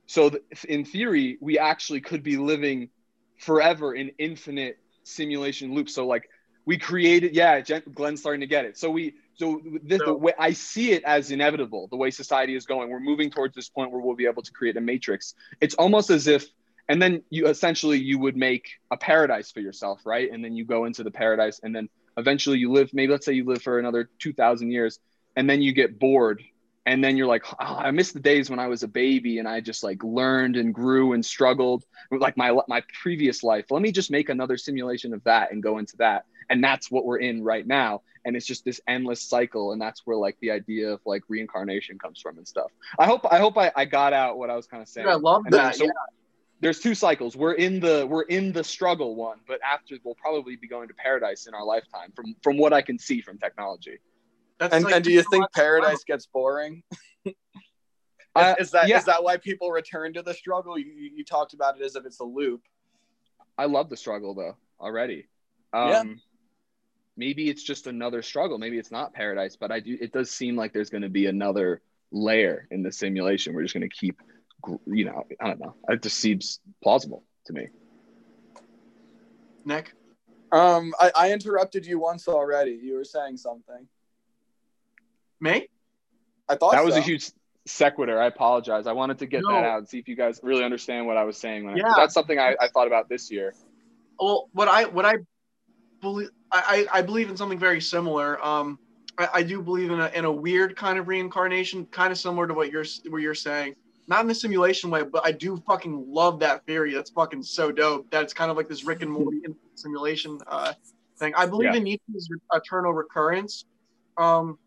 So 0.07 0.31
th- 0.31 0.42
in 0.68 0.85
theory, 0.85 1.38
we 1.40 1.59
actually 1.59 2.01
could 2.01 2.22
be 2.22 2.37
living 2.37 2.90
forever 3.38 3.94
in 3.94 4.11
infinite 4.18 4.79
simulation 5.05 5.75
loops. 5.75 5.94
So 5.94 6.07
like 6.07 6.29
we 6.64 6.79
created, 6.79 7.35
yeah, 7.35 7.61
Glenn's 7.61 8.20
starting 8.20 8.40
to 8.40 8.46
get 8.46 8.64
it. 8.64 8.77
So 8.79 8.90
we, 8.90 9.14
so 9.35 9.61
this, 9.83 9.98
so, 10.01 10.07
the 10.07 10.14
way 10.14 10.33
I 10.38 10.53
see 10.53 10.92
it 10.92 11.05
as 11.05 11.31
inevitable, 11.31 11.88
the 11.88 11.96
way 11.96 12.11
society 12.11 12.55
is 12.55 12.66
going, 12.66 12.90
we're 12.90 13.01
moving 13.01 13.31
towards 13.31 13.55
this 13.55 13.68
point 13.68 13.90
where 13.90 14.01
we'll 14.01 14.16
be 14.16 14.27
able 14.27 14.42
to 14.42 14.53
create 14.53 14.77
a 14.77 14.81
matrix. 14.81 15.35
It's 15.61 15.75
almost 15.75 16.11
as 16.11 16.27
if, 16.27 16.46
and 16.88 17.00
then 17.00 17.22
you 17.30 17.46
essentially 17.46 17.98
you 17.98 18.18
would 18.18 18.36
make 18.36 18.68
a 18.90 18.96
paradise 18.96 19.50
for 19.50 19.60
yourself, 19.60 20.00
right? 20.04 20.30
And 20.30 20.44
then 20.44 20.54
you 20.54 20.64
go 20.64 20.84
into 20.84 21.02
the 21.02 21.10
paradise, 21.10 21.60
and 21.62 21.74
then 21.74 21.88
eventually 22.16 22.58
you 22.58 22.72
live. 22.72 22.90
Maybe 22.92 23.12
let's 23.12 23.26
say 23.26 23.32
you 23.32 23.44
live 23.44 23.62
for 23.62 23.78
another 23.78 24.10
two 24.18 24.32
thousand 24.32 24.70
years, 24.70 24.98
and 25.36 25.48
then 25.48 25.62
you 25.62 25.72
get 25.72 25.98
bored 25.98 26.42
and 26.86 27.02
then 27.02 27.16
you're 27.16 27.26
like 27.26 27.44
oh, 27.60 27.76
i 27.76 27.90
miss 27.90 28.12
the 28.12 28.20
days 28.20 28.50
when 28.50 28.58
i 28.58 28.66
was 28.66 28.82
a 28.82 28.88
baby 28.88 29.38
and 29.38 29.48
i 29.48 29.60
just 29.60 29.82
like 29.82 30.02
learned 30.02 30.56
and 30.56 30.74
grew 30.74 31.12
and 31.12 31.24
struggled 31.24 31.84
with 32.10 32.20
like 32.20 32.36
my 32.36 32.56
my 32.68 32.82
previous 33.02 33.42
life 33.42 33.66
let 33.70 33.82
me 33.82 33.92
just 33.92 34.10
make 34.10 34.28
another 34.28 34.56
simulation 34.56 35.14
of 35.14 35.22
that 35.24 35.52
and 35.52 35.62
go 35.62 35.78
into 35.78 35.96
that 35.96 36.24
and 36.50 36.62
that's 36.62 36.90
what 36.90 37.04
we're 37.04 37.18
in 37.18 37.42
right 37.42 37.66
now 37.66 38.02
and 38.24 38.36
it's 38.36 38.46
just 38.46 38.64
this 38.64 38.80
endless 38.86 39.22
cycle 39.22 39.72
and 39.72 39.80
that's 39.80 40.02
where 40.04 40.16
like 40.16 40.36
the 40.40 40.50
idea 40.50 40.90
of 40.90 41.00
like 41.04 41.22
reincarnation 41.28 41.98
comes 41.98 42.20
from 42.20 42.36
and 42.36 42.46
stuff 42.46 42.70
i 42.98 43.06
hope 43.06 43.26
i 43.30 43.38
hope 43.38 43.56
i, 43.56 43.70
I 43.74 43.84
got 43.84 44.12
out 44.12 44.38
what 44.38 44.50
i 44.50 44.56
was 44.56 44.66
kind 44.66 44.82
of 44.82 44.88
saying 44.88 45.08
i 45.08 45.14
love 45.14 45.44
and 45.44 45.52
that 45.54 45.76
so 45.76 45.84
yeah. 45.84 45.90
There's 46.62 46.81
two 46.81 46.94
cycles 46.94 47.37
we're 47.37 47.53
in 47.53 47.79
the 47.81 48.07
we're 48.09 48.22
in 48.22 48.53
the 48.53 48.64
struggle 48.64 49.14
one 49.14 49.38
but 49.46 49.61
after 49.62 49.96
we'll 50.05 50.14
probably 50.14 50.57
be 50.57 50.66
going 50.66 50.88
to 50.88 50.94
paradise 50.94 51.46
in 51.46 51.53
our 51.53 51.64
lifetime 51.64 52.11
from 52.16 52.35
from 52.42 52.57
what 52.57 52.72
i 52.72 52.81
can 52.81 52.98
see 52.98 53.20
from 53.20 53.37
technology 53.37 53.98
that's 54.62 54.75
and, 54.75 54.85
like 54.85 54.94
and 54.94 55.05
do 55.05 55.11
you 55.11 55.25
think 55.25 55.44
Paradise 55.53 56.05
gets 56.05 56.27
boring? 56.27 56.85
is, 57.25 57.35
uh, 58.37 58.55
is, 58.61 58.70
that 58.70 58.87
yeah. 58.87 58.98
is 58.98 59.05
that 59.07 59.25
why 59.25 59.37
people 59.37 59.72
return 59.72 60.12
to 60.14 60.22
the 60.22 60.33
struggle? 60.33 60.79
You, 60.79 61.11
you 61.14 61.25
talked 61.25 61.53
about 61.53 61.81
it 61.81 61.85
as 61.85 61.96
if 61.96 62.07
it's 62.07 62.20
a 62.20 62.25
loop. 62.25 62.62
I 63.59 63.64
love 63.64 63.90
the 63.90 63.96
struggle 63.96 64.35
though 64.35 64.57
already. 64.81 65.27
Um, 65.72 65.88
yeah. 65.88 66.03
Maybe 67.16 67.51
it's 67.51 67.64
just 67.64 67.88
another 67.88 68.22
struggle. 68.22 68.57
Maybe 68.57 68.79
it's 68.79 68.92
not 68.92 69.12
paradise, 69.12 69.57
but 69.57 69.72
I 69.72 69.81
do. 69.81 69.98
It 70.01 70.12
does 70.12 70.31
seem 70.31 70.55
like 70.55 70.72
there's 70.72 70.90
going 70.90 71.03
to 71.03 71.11
be 71.11 71.27
another 71.27 71.83
layer 72.12 72.68
in 72.70 72.85
the 72.85 72.92
simulation. 72.92 73.55
We're 73.55 73.62
just 73.62 73.75
going 73.75 73.88
to 73.88 73.94
keep, 73.94 74.22
you 74.87 75.05
know, 75.05 75.27
I 75.40 75.48
don't 75.48 75.61
know. 75.61 75.75
It 75.88 76.03
just 76.03 76.18
seems 76.18 76.61
plausible 76.83 77.25
to 77.46 77.53
me. 77.53 77.68
Nick, 79.64 79.92
um, 80.51 80.92
I, 81.01 81.12
I 81.16 81.33
interrupted 81.33 81.87
you 81.87 81.98
once 81.98 82.29
already. 82.29 82.79
You 82.83 82.94
were 82.94 83.05
saying 83.05 83.37
something. 83.37 83.87
Me? 85.40 85.68
I 86.48 86.57
thought 86.57 86.72
that 86.72 86.79
so. 86.79 86.85
was 86.85 86.96
a 86.96 87.01
huge 87.01 87.31
sequitur. 87.66 88.20
I 88.20 88.27
apologize. 88.27 88.87
I 88.87 88.92
wanted 88.92 89.18
to 89.18 89.27
get 89.27 89.42
no. 89.42 89.53
that 89.53 89.64
out 89.64 89.79
and 89.79 89.88
see 89.88 89.98
if 89.98 90.09
you 90.09 90.16
guys 90.16 90.40
really 90.42 90.64
understand 90.64 91.07
what 91.07 91.16
I 91.16 91.25
was 91.25 91.37
saying. 91.37 91.64
When 91.64 91.77
yeah. 91.77 91.92
I, 91.92 92.01
that's 92.01 92.14
something 92.14 92.38
I, 92.38 92.57
I 92.61 92.68
thought 92.68 92.87
about 92.87 93.09
this 93.09 93.31
year. 93.31 93.55
Well, 94.18 94.48
what 94.53 94.68
I 94.68 94.85
what 94.85 95.05
I 95.05 95.14
believe 96.01 96.31
I, 96.51 96.87
I 96.92 97.03
believe 97.03 97.31
in 97.31 97.37
something 97.37 97.59
very 97.59 97.81
similar. 97.81 98.44
Um, 98.44 98.79
I, 99.16 99.29
I 99.35 99.42
do 99.42 99.62
believe 99.62 99.90
in 99.90 100.01
a 100.01 100.09
in 100.09 100.25
a 100.25 100.33
weird 100.33 100.77
kind 100.77 100.98
of 100.98 101.09
reincarnation, 101.09 101.87
kind 101.87 102.12
of 102.12 102.18
similar 102.18 102.46
to 102.46 102.55
what 102.55 102.70
you're 102.70 102.85
what 103.09 103.22
you're 103.22 103.35
saying. 103.35 103.75
Not 104.08 104.20
in 104.22 104.26
the 104.26 104.34
simulation 104.34 104.90
way, 104.90 105.02
but 105.02 105.24
I 105.24 105.32
do 105.32 105.56
fucking 105.66 106.06
love 106.08 106.40
that 106.40 106.66
theory. 106.66 106.92
That's 106.92 107.10
fucking 107.10 107.42
so 107.42 107.70
dope. 107.70 108.10
That 108.10 108.24
it's 108.24 108.34
kind 108.34 108.50
of 108.50 108.56
like 108.56 108.68
this 108.68 108.84
Rick 108.84 109.02
and 109.02 109.10
Morty 109.10 109.42
simulation 109.74 110.38
uh, 110.46 110.72
thing. 111.18 111.34
I 111.36 111.46
believe 111.46 111.70
yeah. 111.70 111.76
in 111.76 111.84
Nietzsche's 111.84 112.28
eternal 112.52 112.92
recurrence. 112.92 113.64
Um, 114.18 114.58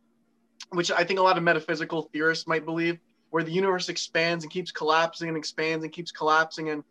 which 0.69 0.91
I 0.91 1.03
think 1.03 1.19
a 1.19 1.23
lot 1.23 1.37
of 1.37 1.43
metaphysical 1.43 2.03
theorists 2.13 2.47
might 2.47 2.65
believe, 2.65 2.99
where 3.29 3.43
the 3.43 3.51
universe 3.51 3.89
expands 3.89 4.43
and 4.43 4.51
keeps 4.51 4.71
collapsing 4.71 5.27
and 5.27 5.37
expands 5.37 5.83
and 5.83 5.93
keeps 5.93 6.11
collapsing. 6.11 6.69
And 6.69 6.83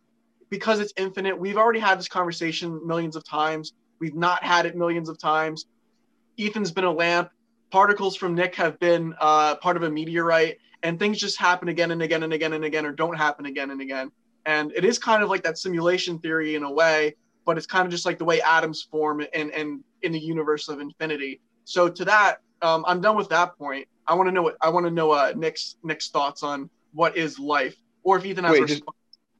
because 0.50 0.80
it's 0.80 0.92
infinite, 0.96 1.38
we've 1.38 1.57
already 1.57 1.80
had 1.80 1.98
this 1.98 2.09
conversation 2.09 2.80
millions 2.87 3.16
of 3.16 3.24
times. 3.24 3.72
We've 3.98 4.14
not 4.14 4.42
had 4.42 4.66
it 4.66 4.76
millions 4.76 5.09
of 5.09 5.18
times. 5.18 5.66
Ethan's 6.38 6.72
been 6.72 6.85
a 6.85 6.92
lamp. 6.92 7.30
Particles 7.70 8.16
from 8.16 8.35
Nick 8.35 8.54
have 8.57 8.78
been 8.78 9.14
uh, 9.20 9.57
part 9.57 9.76
of 9.76 9.83
a 9.83 9.90
meteorite, 9.90 10.59
and 10.85 10.99
things 10.99 11.18
just 11.18 11.38
happen 11.38 11.68
again 11.68 11.90
and 11.90 12.03
again 12.03 12.23
and 12.23 12.33
again 12.33 12.53
and 12.53 12.64
again, 12.64 12.87
or 12.87 12.92
don't 12.92 13.16
happen 13.16 13.47
again 13.47 13.70
and 13.70 13.81
again. 13.81 14.12
And 14.47 14.70
it 14.77 14.85
is 14.85 14.99
kind 14.99 15.23
of 15.23 15.31
like 15.31 15.42
that 15.42 15.59
simulation 15.59 16.18
theory 16.18 16.55
in 16.55 16.62
a 16.62 16.70
way, 16.70 17.16
but 17.47 17.57
it's 17.57 17.66
kind 17.66 17.87
of 17.87 17.90
just 17.90 18.05
like 18.05 18.18
the 18.18 18.25
way 18.25 18.40
atoms 18.42 18.83
form 18.83 19.25
and 19.33 19.51
and 19.51 19.83
in 20.03 20.12
the 20.12 20.20
universe 20.20 20.68
of 20.68 20.81
infinity. 20.81 21.40
So 21.64 21.88
to 21.88 22.05
that, 22.05 22.42
um, 22.62 22.85
I'm 22.87 23.01
done 23.01 23.16
with 23.16 23.31
that 23.31 23.57
point. 23.57 23.88
I 24.07 24.14
want 24.14 24.29
to 24.29 24.33
know 24.33 24.42
what 24.42 24.57
I 24.61 24.68
want 24.68 24.85
to 24.87 24.90
know 24.90 25.11
uh, 25.11 25.33
Nick's 25.35 25.77
Nick's 25.83 26.11
thoughts 26.11 26.42
on 26.42 26.68
what 26.92 27.16
is 27.16 27.38
life, 27.38 27.75
or 28.03 28.18
if 28.18 28.27
Ethan 28.27 28.44
has 28.44 28.53
Wait, 28.53 28.68
just, 28.68 28.83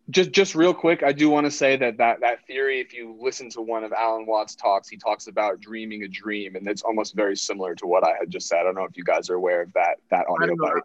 just 0.09 0.33
just 0.33 0.54
real 0.54 0.72
quick, 0.72 1.02
I 1.02 1.12
do 1.12 1.28
want 1.28 1.44
to 1.44 1.50
say 1.50 1.76
that 1.76 1.98
that 1.98 2.20
that 2.20 2.46
theory. 2.46 2.80
If 2.80 2.94
you 2.94 3.14
listen 3.20 3.50
to 3.50 3.61
one 3.61 3.85
of 3.85 3.92
Alan 3.92 4.24
Watts' 4.24 4.54
talks, 4.54 4.88
he 4.88 4.96
talks 4.96 5.26
about 5.26 5.61
dreaming 5.61 6.04
a 6.04 6.09
dream, 6.09 6.57
and 6.57 6.66
it's 6.66 6.83
almost 6.83 7.14
very 7.14 7.37
similar 7.37 7.74
to 7.74 7.87
what 7.87 8.02
I 8.02 8.14
had 8.18 8.30
just 8.30 8.48
said. 8.48 8.61
I 8.61 8.62
don't 8.62 8.76
know 8.76 8.85
if 8.85 8.96
you 8.96 9.04
guys 9.04 9.28
are 9.28 9.35
aware 9.35 9.61
of 9.61 9.72
that 9.74 9.98
that 10.09 10.24
audio 10.26 10.57
bite. 10.57 10.83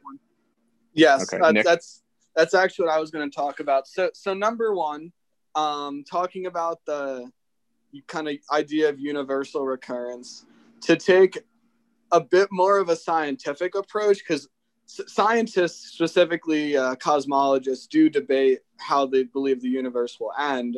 That 1.00 1.20
yes, 1.20 1.34
okay, 1.34 1.44
uh, 1.44 1.64
that's 1.64 2.04
that's 2.36 2.54
actually 2.54 2.88
what 2.88 2.96
I 2.96 3.00
was 3.00 3.12
going 3.12 3.30
to 3.30 3.36
talk 3.36 3.60
about. 3.60 3.88
So 3.88 4.10
so 4.14 4.34
number 4.34 4.74
one, 4.74 5.12
um, 5.56 6.04
talking 6.04 6.46
about 6.46 6.80
the 6.86 7.32
kind 8.08 8.28
of 8.28 8.36
idea 8.52 8.90
of 8.90 9.00
universal 9.00 9.66
recurrence 9.66 10.46
to 10.82 10.96
take 10.96 11.40
a 12.12 12.22
bit 12.22 12.50
more 12.52 12.78
of 12.78 12.90
a 12.90 12.96
scientific 12.96 13.76
approach 13.76 14.20
because 14.20 14.48
scientists, 14.86 15.92
specifically 15.94 16.76
uh, 16.76 16.96
cosmologists, 16.96 17.88
do 17.88 18.10
debate 18.10 18.60
how 18.78 19.06
they 19.06 19.24
believe 19.24 19.62
the 19.62 19.70
universe 19.70 20.20
will 20.20 20.34
end. 20.40 20.78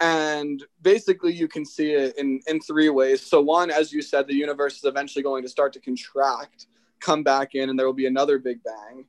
And 0.00 0.62
basically, 0.82 1.32
you 1.32 1.46
can 1.46 1.64
see 1.64 1.92
it 1.92 2.18
in, 2.18 2.40
in 2.48 2.60
three 2.60 2.88
ways. 2.88 3.24
So, 3.24 3.40
one, 3.40 3.70
as 3.70 3.92
you 3.92 4.02
said, 4.02 4.26
the 4.26 4.34
universe 4.34 4.78
is 4.78 4.84
eventually 4.84 5.22
going 5.22 5.44
to 5.44 5.48
start 5.48 5.72
to 5.74 5.80
contract, 5.80 6.66
come 7.00 7.22
back 7.22 7.54
in, 7.54 7.70
and 7.70 7.78
there 7.78 7.86
will 7.86 7.92
be 7.92 8.06
another 8.06 8.38
Big 8.38 8.58
Bang. 8.64 9.04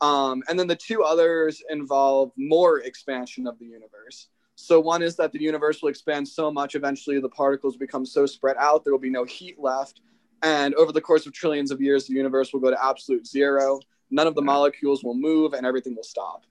Um, 0.00 0.42
and 0.48 0.58
then 0.58 0.66
the 0.66 0.76
two 0.76 1.02
others 1.02 1.62
involve 1.70 2.32
more 2.36 2.80
expansion 2.80 3.46
of 3.46 3.58
the 3.58 3.64
universe. 3.64 4.28
So, 4.54 4.80
one 4.80 5.02
is 5.02 5.16
that 5.16 5.32
the 5.32 5.40
universe 5.40 5.82
will 5.82 5.88
expand 5.88 6.26
so 6.26 6.50
much, 6.50 6.74
eventually, 6.74 7.20
the 7.20 7.28
particles 7.28 7.76
become 7.76 8.04
so 8.04 8.26
spread 8.26 8.56
out, 8.58 8.84
there 8.84 8.92
will 8.92 8.98
be 8.98 9.10
no 9.10 9.24
heat 9.24 9.56
left, 9.58 10.00
and 10.42 10.74
over 10.74 10.92
the 10.92 11.00
course 11.00 11.26
of 11.26 11.32
trillions 11.32 11.70
of 11.70 11.80
years, 11.80 12.06
the 12.06 12.14
universe 12.14 12.52
will 12.52 12.60
go 12.60 12.70
to 12.70 12.84
absolute 12.84 13.26
zero. 13.26 13.80
None 14.10 14.26
of 14.26 14.34
the 14.34 14.42
molecules 14.42 15.04
will 15.04 15.14
move, 15.14 15.52
and 15.52 15.66
everything 15.66 15.94
will 15.94 16.02
stop. 16.02 16.44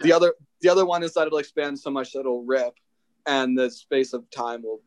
The 0.00 0.12
other, 0.12 0.34
the 0.60 0.68
other 0.68 0.84
one 0.84 1.02
is 1.02 1.14
that 1.14 1.26
it'll 1.26 1.38
expand 1.38 1.78
so 1.78 1.90
much 1.90 2.12
that 2.12 2.20
it'll 2.20 2.44
rip, 2.44 2.74
and 3.26 3.56
the 3.56 3.70
space 3.70 4.12
of 4.12 4.28
time 4.30 4.62
will 4.62 4.80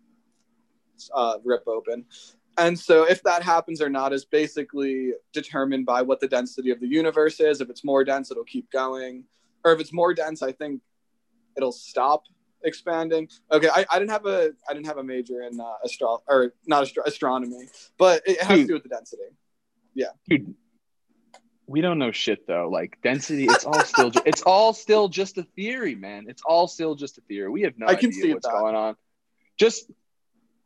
uh, 1.14 1.38
rip 1.44 1.68
open. 1.68 2.06
And 2.58 2.78
so, 2.78 3.04
if 3.04 3.24
that 3.24 3.44
happens 3.44 3.82
or 3.82 3.90
not 3.90 4.14
is 4.14 4.26
basically 4.26 5.14
determined 5.34 5.86
by 5.86 6.02
what 6.02 6.20
the 6.20 6.28
density 6.28 6.70
of 6.72 6.80
the 6.80 6.88
universe 6.88 7.40
is. 7.40 7.62
If 7.62 7.70
it's 7.70 7.84
more 7.84 8.04
dense, 8.04 8.30
it'll 8.30 8.44
keep 8.44 8.70
going, 8.72 9.24
or 9.64 9.72
if 9.74 9.80
it's 9.80 9.94
more 9.94 10.14
dense, 10.14 10.42
I 10.42 10.52
think 10.52 10.82
it'll 11.56 11.72
stop 11.72 12.24
expanding. 12.64 13.30
Okay, 13.52 13.70
I, 13.70 13.86
I 13.90 14.00
didn't 14.00 14.12
have 14.12 14.26
a 14.26 14.52
I 14.70 14.74
didn't 14.74 14.88
have 14.88 14.98
a 14.98 15.04
major 15.04 15.42
in 15.44 15.60
uh, 15.60 15.74
astro 15.84 16.22
or 16.28 16.54
not 16.66 16.84
astro- 16.84 17.04
astronomy, 17.06 17.68
but 17.98 18.22
it, 18.26 18.42
has 18.42 18.50
Dude. 18.50 18.60
to 18.60 18.68
do 18.68 18.74
with 18.76 18.84
the 18.84 18.90
density. 18.90 19.24
Yeah. 19.94 20.08
Dude, 20.30 20.56
we 21.68 21.82
don't 21.82 22.00
know 22.00 22.12
shit 22.12 22.48
though. 22.48 22.70
Like 22.70 22.98
density, 23.02 23.46
it's 23.46 23.66
all 23.66 23.84
still 23.84 24.10
ju- 24.10 24.22
it's 24.26 24.42
all 24.42 24.74
still 24.74 25.08
just 25.08 25.38
a 25.38 25.44
theory, 25.44 25.96
man. 25.96 26.26
It's 26.28 26.42
all 26.46 26.68
still 26.68 26.96
just 26.96 27.18
a 27.18 27.22
theory. 27.22 27.50
We 27.50 27.62
have 27.64 27.78
no 27.78 27.88
I 27.88 27.92
idea 27.92 28.34
what's 28.34 28.46
that. 28.46 28.54
going 28.54 28.76
on. 28.76 28.96
Just 29.58 29.90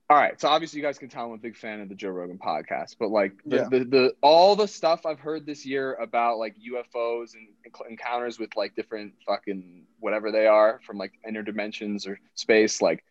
all 0.10 0.18
right, 0.18 0.40
so 0.40 0.48
obviously 0.48 0.80
you 0.80 0.86
guys 0.86 1.00
can 1.00 1.10
tell 1.10 1.26
I'm 1.26 1.32
a 1.32 1.38
big 1.38 1.58
fan 1.58 1.82
of 1.82 1.90
the 1.90 1.96
Joe 1.96 2.10
Rogan 2.10 2.38
podcast, 2.38 2.98
but 3.00 3.10
like 3.10 3.34
the, 3.46 3.56
Yeah. 3.58 3.68
the, 3.70 3.80
the 3.86 4.14
all 4.22 4.56
the 4.56 4.68
stuff 4.68 5.06
I've 5.06 5.20
heard 5.20 5.46
this 5.48 5.66
year 5.66 5.96
about 5.96 6.38
like 6.38 6.56
UFOs 6.60 7.34
and 7.34 7.48
encounters 7.90 8.38
with 8.38 8.56
like 8.56 8.76
different 8.76 9.14
fucking 9.26 9.84
whatever 10.00 10.32
they 10.32 10.46
are 10.46 10.80
from 10.86 10.98
like 10.98 11.14
inner 11.28 11.42
dimensions 11.42 12.06
or 12.06 12.20
space, 12.36 12.82
like 12.84 13.04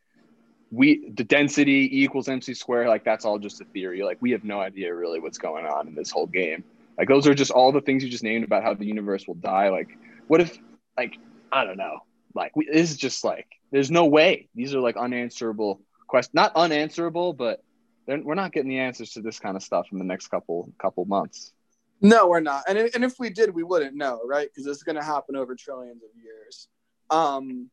we 0.70 1.08
the 1.10 1.24
density 1.24 1.88
E 1.92 2.04
equals 2.04 2.28
MC 2.28 2.54
square, 2.54 2.88
like 2.88 3.04
that's 3.04 3.24
all 3.24 3.38
just 3.40 3.60
a 3.60 3.64
theory. 3.64 4.02
Like 4.04 4.18
we 4.20 4.30
have 4.30 4.44
no 4.44 4.60
idea 4.60 4.94
really 4.94 5.18
what's 5.18 5.38
going 5.38 5.66
on 5.66 5.88
in 5.88 5.94
this 5.96 6.10
whole 6.12 6.26
game. 6.28 6.62
Like 6.96 7.08
those 7.08 7.26
are 7.26 7.34
just 7.34 7.50
all 7.50 7.72
the 7.72 7.80
things 7.80 8.04
you 8.04 8.10
just 8.10 8.22
named 8.22 8.44
about 8.44 8.62
how 8.62 8.72
the 8.72 8.86
universe 8.86 9.26
will 9.26 9.34
die. 9.34 9.68
Like 9.68 9.98
what 10.28 10.40
if 10.40 10.56
like 10.96 11.16
I 11.50 11.64
don't 11.64 11.76
know. 11.76 12.04
Like 12.34 12.54
we, 12.56 12.66
this 12.72 12.90
is 12.92 12.96
just 12.96 13.24
like 13.24 13.46
there's 13.72 13.90
no 13.90 14.06
way. 14.06 14.48
These 14.54 14.74
are 14.76 14.80
like 14.80 14.96
unanswerable 14.96 15.80
questions. 16.14 16.34
Not 16.34 16.52
unanswerable, 16.54 17.32
but 17.32 17.62
we're 18.06 18.34
not 18.34 18.52
getting 18.52 18.68
the 18.68 18.78
answers 18.78 19.10
to 19.12 19.20
this 19.20 19.38
kind 19.38 19.56
of 19.56 19.62
stuff 19.62 19.86
in 19.92 19.98
the 19.98 20.04
next 20.04 20.28
couple 20.28 20.72
couple 20.78 21.04
months. 21.06 21.52
No, 22.00 22.28
we're 22.28 22.40
not. 22.40 22.64
And, 22.68 22.78
and 22.78 23.04
if 23.04 23.14
we 23.18 23.30
did, 23.30 23.54
we 23.54 23.62
wouldn't 23.62 23.94
know, 23.94 24.20
right? 24.26 24.48
Because 24.48 24.64
this 24.66 24.76
is 24.76 24.82
going 24.82 24.96
to 24.96 25.02
happen 25.02 25.36
over 25.36 25.54
trillions 25.54 26.02
of 26.02 26.10
years. 26.22 26.68
Um, 27.08 27.70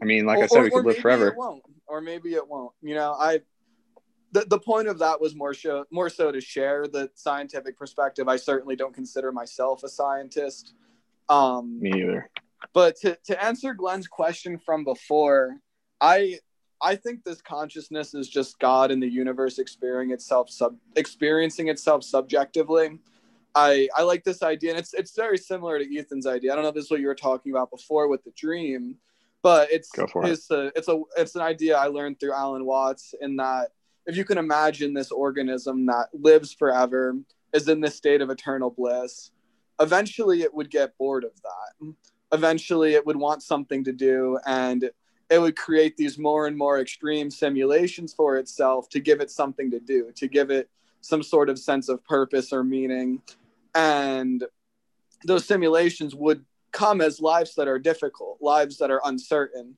I 0.00 0.04
mean, 0.04 0.26
like 0.26 0.38
I 0.38 0.46
said, 0.46 0.62
we 0.62 0.68
or 0.68 0.70
could 0.70 0.86
live 0.86 0.96
maybe 0.96 1.00
forever. 1.00 1.28
It 1.28 1.36
won't, 1.36 1.62
or 1.86 2.00
maybe 2.00 2.34
it 2.34 2.46
won't. 2.46 2.72
You 2.82 2.94
know, 2.94 3.12
I. 3.18 3.40
The, 4.30 4.44
the 4.44 4.58
point 4.58 4.88
of 4.88 4.98
that 4.98 5.18
was 5.22 5.34
more 5.34 5.54
show 5.54 5.86
more 5.90 6.10
so 6.10 6.30
to 6.30 6.40
share 6.40 6.86
the 6.86 7.10
scientific 7.14 7.78
perspective. 7.78 8.28
I 8.28 8.36
certainly 8.36 8.76
don't 8.76 8.94
consider 8.94 9.32
myself 9.32 9.82
a 9.84 9.88
scientist. 9.88 10.74
Um, 11.30 11.80
Me 11.80 11.90
either. 11.94 12.30
but 12.74 12.96
to, 12.96 13.18
to 13.24 13.42
answer 13.42 13.72
Glenn's 13.72 14.06
question 14.06 14.58
from 14.58 14.84
before, 14.84 15.56
I 16.00 16.40
I 16.80 16.96
think 16.96 17.24
this 17.24 17.42
consciousness 17.42 18.14
is 18.14 18.28
just 18.28 18.58
God 18.58 18.90
in 18.90 19.00
the 19.00 19.08
universe 19.08 19.58
experiencing 19.58 20.14
itself 20.14 20.50
sub 20.50 20.76
experiencing 20.96 21.68
itself 21.68 22.04
subjectively. 22.04 22.98
I 23.54 23.88
I 23.96 24.02
like 24.02 24.24
this 24.24 24.42
idea, 24.42 24.70
and 24.70 24.78
it's 24.78 24.94
it's 24.94 25.14
very 25.14 25.38
similar 25.38 25.78
to 25.78 25.98
Ethan's 25.98 26.26
idea. 26.26 26.52
I 26.52 26.54
don't 26.54 26.62
know 26.62 26.68
if 26.68 26.74
this 26.74 26.84
is 26.84 26.90
what 26.90 27.00
you 27.00 27.06
were 27.06 27.14
talking 27.14 27.52
about 27.52 27.70
before 27.70 28.08
with 28.08 28.22
the 28.24 28.32
dream, 28.36 28.96
but 29.42 29.70
it's 29.72 29.90
for 29.90 30.24
it. 30.24 30.30
it's 30.30 30.50
a 30.50 30.72
it's 30.76 30.88
a 30.88 31.00
it's 31.16 31.34
an 31.34 31.42
idea 31.42 31.76
I 31.76 31.86
learned 31.86 32.20
through 32.20 32.32
Alan 32.32 32.64
Watts 32.64 33.14
in 33.20 33.36
that 33.36 33.68
if 34.06 34.16
you 34.16 34.24
can 34.24 34.38
imagine 34.38 34.94
this 34.94 35.10
organism 35.10 35.86
that 35.86 36.08
lives 36.12 36.52
forever 36.52 37.16
is 37.52 37.68
in 37.68 37.80
this 37.80 37.96
state 37.96 38.20
of 38.20 38.30
eternal 38.30 38.70
bliss, 38.70 39.30
eventually 39.80 40.42
it 40.42 40.54
would 40.54 40.70
get 40.70 40.96
bored 40.96 41.24
of 41.24 41.32
that 41.42 41.94
eventually 42.32 42.94
it 42.94 43.06
would 43.06 43.16
want 43.16 43.42
something 43.42 43.84
to 43.84 43.92
do 43.92 44.38
and 44.46 44.90
it 45.30 45.38
would 45.38 45.56
create 45.56 45.96
these 45.96 46.18
more 46.18 46.46
and 46.46 46.56
more 46.56 46.80
extreme 46.80 47.30
simulations 47.30 48.14
for 48.14 48.38
itself 48.38 48.88
to 48.90 49.00
give 49.00 49.20
it 49.20 49.30
something 49.30 49.70
to 49.70 49.80
do 49.80 50.10
to 50.16 50.26
give 50.26 50.50
it 50.50 50.70
some 51.00 51.22
sort 51.22 51.48
of 51.48 51.58
sense 51.58 51.88
of 51.88 52.04
purpose 52.04 52.52
or 52.52 52.64
meaning. 52.64 53.22
And 53.74 54.44
those 55.24 55.44
simulations 55.44 56.14
would 56.14 56.44
come 56.72 57.00
as 57.00 57.20
lives 57.20 57.54
that 57.54 57.68
are 57.68 57.78
difficult 57.78 58.38
lives 58.40 58.78
that 58.78 58.90
are 58.90 59.00
uncertain. 59.04 59.76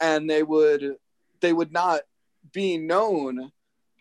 And 0.00 0.28
they 0.28 0.42
would 0.42 0.96
they 1.40 1.52
would 1.52 1.72
not 1.72 2.00
be 2.52 2.78
known 2.78 3.52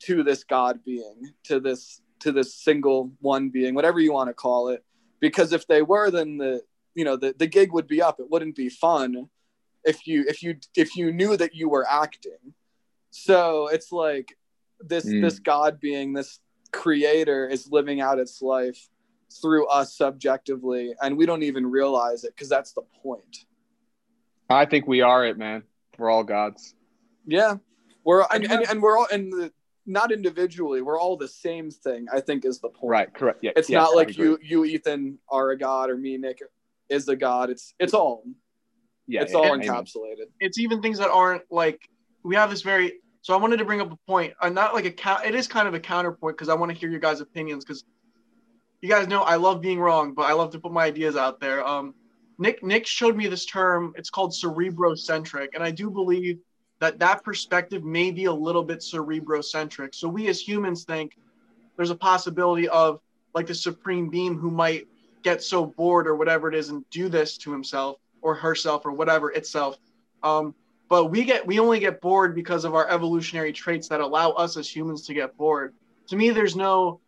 to 0.04 0.24
this 0.24 0.44
god 0.44 0.84
being 0.84 1.32
to 1.44 1.60
this 1.60 2.02
to 2.20 2.32
this 2.32 2.56
single 2.56 3.12
one 3.20 3.50
being 3.50 3.76
whatever 3.76 4.00
you 4.00 4.14
want 4.14 4.30
to 4.30 4.34
call 4.34 4.70
it. 4.70 4.84
Because 5.20 5.54
if 5.54 5.68
they 5.68 5.82
were 5.82 6.10
then 6.12 6.38
the 6.38 6.62
you 6.96 7.06
know 7.06 7.16
the, 7.16 7.34
the 7.38 7.48
gig 7.48 7.72
would 7.72 7.88
be 7.88 8.02
up. 8.02 8.20
It 8.20 8.30
wouldn't 8.30 8.56
be 8.56 8.70
fun 8.70 9.30
if 9.86 10.06
you 10.08 10.24
if 10.28 10.42
you 10.44 10.56
if 10.76 10.96
you 10.96 11.12
knew 11.12 11.36
that 11.38 11.56
you 11.56 11.70
were 11.70 11.86
acting 11.90 12.54
so 13.10 13.68
it's 13.68 13.92
like 13.92 14.38
this 14.80 15.06
Mm. 15.06 15.22
this 15.22 15.40
god 15.40 15.80
being 15.80 16.14
this 16.14 16.40
creator 16.72 17.48
is 17.48 17.70
living 17.72 18.00
out 18.02 18.20
its 18.20 18.42
life 18.42 18.90
through 19.42 19.68
us 19.68 19.96
subjectively 19.96 20.94
and 21.02 21.18
we 21.18 21.26
don't 21.26 21.44
even 21.44 21.66
realize 21.70 22.24
it 22.24 22.34
because 22.36 22.50
that's 22.50 22.74
the 22.74 22.82
point 23.04 23.46
I 24.50 24.66
think 24.66 24.86
we 24.86 25.00
are 25.00 25.26
it, 25.26 25.38
man. 25.38 25.64
We're 25.98 26.10
all 26.10 26.24
gods. 26.26 26.76
yeah 27.26 27.56
we're 28.04 28.26
and, 28.32 28.44
and, 28.52 28.66
and 28.70 28.82
we're 28.82 28.98
all 28.98 29.08
and 29.12 29.32
the, 29.32 29.52
not 29.86 30.12
individually 30.12 30.82
we're 30.82 31.00
all 31.00 31.16
the 31.18 31.28
same 31.28 31.70
thing 31.72 32.06
i 32.14 32.20
think 32.20 32.46
is 32.46 32.60
the 32.60 32.70
point 32.70 32.90
Right. 32.92 33.14
Correct. 33.14 33.40
Yeah. 33.44 33.52
it's 33.56 33.70
yes, 33.70 33.78
not 33.82 33.92
I 33.94 33.96
like 33.96 34.10
agree. 34.12 34.26
you 34.26 34.40
you 34.42 34.66
ethan 34.66 35.18
are 35.30 35.52
a 35.52 35.58
god 35.58 35.90
or 35.90 35.98
me 35.98 36.18
nick 36.18 36.40
is 36.90 37.08
a 37.08 37.16
god 37.16 37.50
it's 37.50 37.74
it's 37.80 37.94
all 37.94 38.24
Yeah. 39.08 39.24
it's 39.24 39.34
yeah, 39.34 39.40
all 39.40 39.58
encapsulated. 39.58 40.26
it's 40.40 40.58
even 40.58 40.82
things 40.82 40.98
that 41.00 41.10
aren't 41.10 41.44
like 41.52 41.90
we 42.24 42.36
have 42.36 42.50
this 42.50 42.62
very 42.62 43.00
so 43.22 43.34
i 43.34 43.38
wanted 43.38 43.58
to 43.58 43.66
bring 43.66 43.82
up 43.82 43.92
a 43.92 43.98
point 44.08 44.34
uh, 44.42 44.50
not 44.50 44.74
like 44.74 44.86
a 44.86 44.92
count 44.92 45.26
it 45.26 45.36
is 45.36 45.48
kind 45.48 45.68
of 45.68 45.74
a 45.74 45.80
counterpoint 45.80 46.38
because 46.38 46.50
i 46.50 46.54
want 46.54 46.72
to 46.72 46.78
hear 46.78 46.90
your 46.90 47.00
guys 47.00 47.20
opinions 47.20 47.66
because 47.66 47.84
you 48.82 48.90
guys 48.90 49.08
know 49.08 49.22
i 49.24 49.36
love 49.36 49.62
being 49.62 49.80
wrong 49.80 50.14
but 50.14 50.24
i 50.24 50.34
love 50.34 50.52
to 50.52 50.60
put 50.60 50.72
my 50.72 50.86
ideas 50.86 51.16
out 51.16 51.40
there. 51.40 51.66
Um 51.66 51.94
nick 52.38 52.64
nick 52.64 52.88
showed 52.88 53.16
me 53.16 53.28
this 53.28 53.46
term 53.46 53.94
it's 53.96 54.10
called 54.10 54.32
cerebrocentric 54.32 55.50
and 55.54 55.64
i 55.64 55.72
do 55.72 55.90
believe 55.90 56.40
that 56.82 56.98
that 56.98 57.24
perspective 57.24 57.84
may 57.84 58.12
be 58.12 58.26
a 58.26 58.34
little 58.34 58.64
bit 58.64 58.80
cerebrocentric. 58.80 59.94
So 59.94 60.10
we 60.10 60.28
as 60.28 60.42
humans 60.42 60.84
think 60.84 61.16
there's 61.78 61.92
a 61.92 61.96
possibility 61.96 62.68
of 62.68 63.00
like 63.34 63.48
the 63.48 63.56
supreme 63.56 64.10
being 64.10 64.36
who 64.38 64.50
might 64.50 64.88
get 65.22 65.44
so 65.44 65.68
bored 65.68 66.08
or 66.08 66.16
whatever 66.16 66.50
it 66.50 66.56
is 66.56 66.70
and 66.70 66.84
do 66.90 67.08
this 67.08 67.38
to 67.38 67.52
himself 67.52 67.98
or 68.22 68.36
herself 68.36 68.86
or 68.86 68.92
whatever 68.92 69.32
itself. 69.32 69.78
Um, 70.24 70.54
but 70.90 71.06
we 71.06 71.24
get 71.24 71.46
we 71.46 71.60
only 71.60 71.80
get 71.80 72.02
bored 72.02 72.36
because 72.36 72.66
of 72.66 72.76
our 72.76 72.90
evolutionary 72.90 73.54
traits 73.54 73.88
that 73.88 74.02
allow 74.02 74.32
us 74.32 74.58
as 74.58 74.74
humans 74.74 75.06
to 75.08 75.14
get 75.14 75.36
bored. 75.38 75.74
To 76.08 76.16
me 76.16 76.30
there's 76.32 76.56
no 76.56 77.00